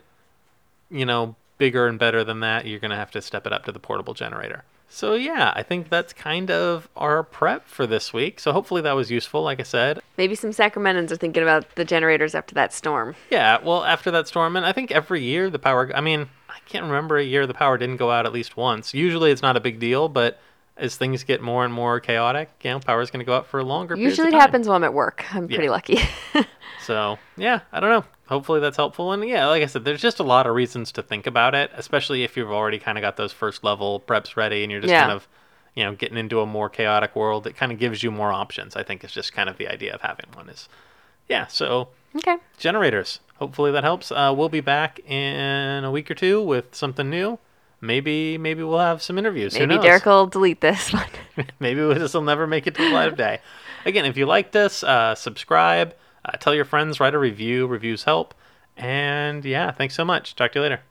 you 0.90 1.06
know, 1.06 1.36
bigger 1.58 1.88
and 1.88 1.98
better 1.98 2.24
than 2.24 2.42
that, 2.42 2.66
you're 2.66 2.80
gonna 2.80 2.96
have 2.96 3.12
to 3.12 3.22
step 3.22 3.48
it 3.48 3.54
up 3.54 3.66
to 3.66 3.72
the 3.72 3.80
portable 3.80 4.14
generator. 4.14 4.64
So 4.88 5.16
yeah, 5.16 5.52
I 5.56 5.64
think 5.64 5.90
that's 5.90 6.14
kind 6.14 6.52
of 6.52 6.88
our 6.96 7.24
prep 7.24 7.68
for 7.68 7.88
this 7.88 8.14
week. 8.14 8.40
So 8.40 8.52
hopefully 8.52 8.82
that 8.82 8.94
was 8.94 9.10
useful. 9.10 9.42
Like 9.42 9.60
I 9.60 9.64
said, 9.64 10.00
Maybe 10.18 10.36
some 10.36 10.52
Sacramentans 10.52 11.12
are 11.12 11.18
thinking 11.18 11.44
about 11.44 11.76
the 11.76 11.84
generators 11.84 12.36
after 12.36 12.54
that 12.56 12.72
storm. 12.72 13.16
Yeah, 13.30 13.58
well, 13.64 13.84
after 13.84 14.12
that 14.12 14.28
storm, 14.28 14.56
and 14.56 14.66
I 14.66 14.72
think 14.72 14.92
every 14.92 15.24
year 15.24 15.50
the 15.50 15.60
power. 15.60 15.92
I 15.96 16.02
mean, 16.02 16.30
I 16.48 16.60
can't 16.66 16.86
remember 16.86 17.18
a 17.18 17.24
year 17.24 17.48
the 17.48 17.54
power 17.54 17.78
didn't 17.78 17.98
go 17.98 18.12
out 18.12 18.26
at 18.26 18.34
least 18.34 18.56
once. 18.56 18.94
Usually 18.94 19.32
it's 19.32 19.42
not 19.42 19.58
a 19.58 19.60
big 19.60 19.80
deal, 19.80 20.08
but 20.08 20.40
as 20.78 20.96
things 20.98 21.24
get 21.24 21.42
more 21.42 21.64
and 21.64 21.74
more 21.74 22.00
chaotic, 22.00 22.50
you 22.64 22.72
know, 22.72 22.80
power's 22.80 23.10
going 23.12 23.20
to 23.20 23.26
go 23.26 23.36
out 23.36 23.48
for 23.48 23.60
a 23.60 23.64
longer. 23.64 23.96
Usually 23.96 24.28
it 24.30 24.34
happens 24.34 24.68
while 24.68 24.76
I'm 24.76 24.84
at 24.84 24.94
work. 24.94 25.24
I'm 25.34 25.48
Yeah. 25.50 25.56
pretty 25.58 25.70
lucky. 25.70 26.00
So 26.78 27.18
yeah, 27.38 27.62
I 27.72 27.80
don't 27.80 27.90
know. 27.90 28.04
Hopefully 28.28 28.60
that's 28.60 28.78
helpful. 28.78 29.12
And 29.12 29.28
yeah, 29.28 29.48
like 29.48 29.64
I 29.64 29.66
said, 29.66 29.86
there's 29.86 30.02
just 30.02 30.20
a 30.20 30.24
lot 30.24 30.46
of 30.46 30.54
reasons 30.54 30.92
to 30.94 31.02
think 31.02 31.26
about 31.26 31.56
it, 31.56 31.72
especially 31.76 32.24
if 32.24 32.36
you've 32.38 32.52
already 32.52 32.78
kind 32.80 32.98
of 32.98 33.02
got 33.02 33.18
those 33.18 33.32
first 33.32 33.64
level 33.64 34.04
preps 34.06 34.36
ready 34.36 34.62
and 34.62 34.72
you're 34.72 34.82
just 34.82 34.92
Yeah. 34.92 35.00
kind 35.02 35.12
of, 35.12 35.28
you 35.74 35.84
know, 35.84 35.96
getting 35.96 36.18
into 36.18 36.42
a 36.42 36.46
more 36.46 36.70
chaotic 36.70 37.16
world, 37.16 37.48
it 37.48 37.56
kind 37.56 37.72
of 37.72 37.80
gives 37.80 38.04
you 38.04 38.12
more 38.12 38.32
options. 38.32 38.76
I 38.76 38.84
think 38.84 39.04
is 39.04 39.12
just 39.14 39.34
kind 39.34 39.50
of 39.50 39.58
the 39.58 39.68
idea 39.68 39.94
of 39.96 40.02
having 40.02 40.26
one 40.34 40.50
is, 40.50 40.68
yeah. 41.30 41.48
So 41.48 41.88
Okay. 42.18 42.38
generators. 42.58 43.20
Hopefully 43.38 43.72
that 43.72 43.84
helps. 43.84 44.12
Uh, 44.12 44.34
we'll 44.36 44.50
be 44.50 44.62
back 44.62 45.00
in 45.10 45.84
a 45.84 45.90
week 45.92 46.12
or 46.12 46.16
two 46.16 46.42
with 46.42 46.76
something 46.76 47.10
new. 47.10 47.40
Maybe 47.86 48.38
maybe 48.38 48.64
we'll 48.64 48.80
have 48.80 49.02
some 49.02 49.18
interviews. 49.18 49.54
Maybe? 49.58 49.78
Derek 49.78 50.06
will 50.06 50.28
delete 50.28 50.62
this 50.62 50.94
one. 50.94 51.06
maybe 51.60 51.82
this 51.94 52.14
will 52.14 52.22
never 52.22 52.48
make 52.48 52.68
it 52.68 52.76
to 52.76 52.84
the 52.84 52.92
light 52.92 53.08
of 53.08 53.18
day. 53.18 53.40
Again, 53.86 54.06
if 54.06 54.18
you 54.18 54.26
like 54.26 54.52
this, 54.52 54.84
uh, 54.84 55.16
subscribe, 55.16 55.96
uh, 56.26 56.32
tell 56.38 56.56
your 56.56 56.66
friends, 56.66 57.00
write 57.00 57.14
a 57.14 57.20
review. 57.20 57.68
Reviews 57.68 58.04
help. 58.04 58.34
And 58.78 59.46
yeah, 59.46 59.72
thanks 59.72 59.96
so 59.96 60.04
much. 60.04 60.36
Talk 60.36 60.52
to 60.54 60.60
you 60.60 60.64
later. 60.64 60.82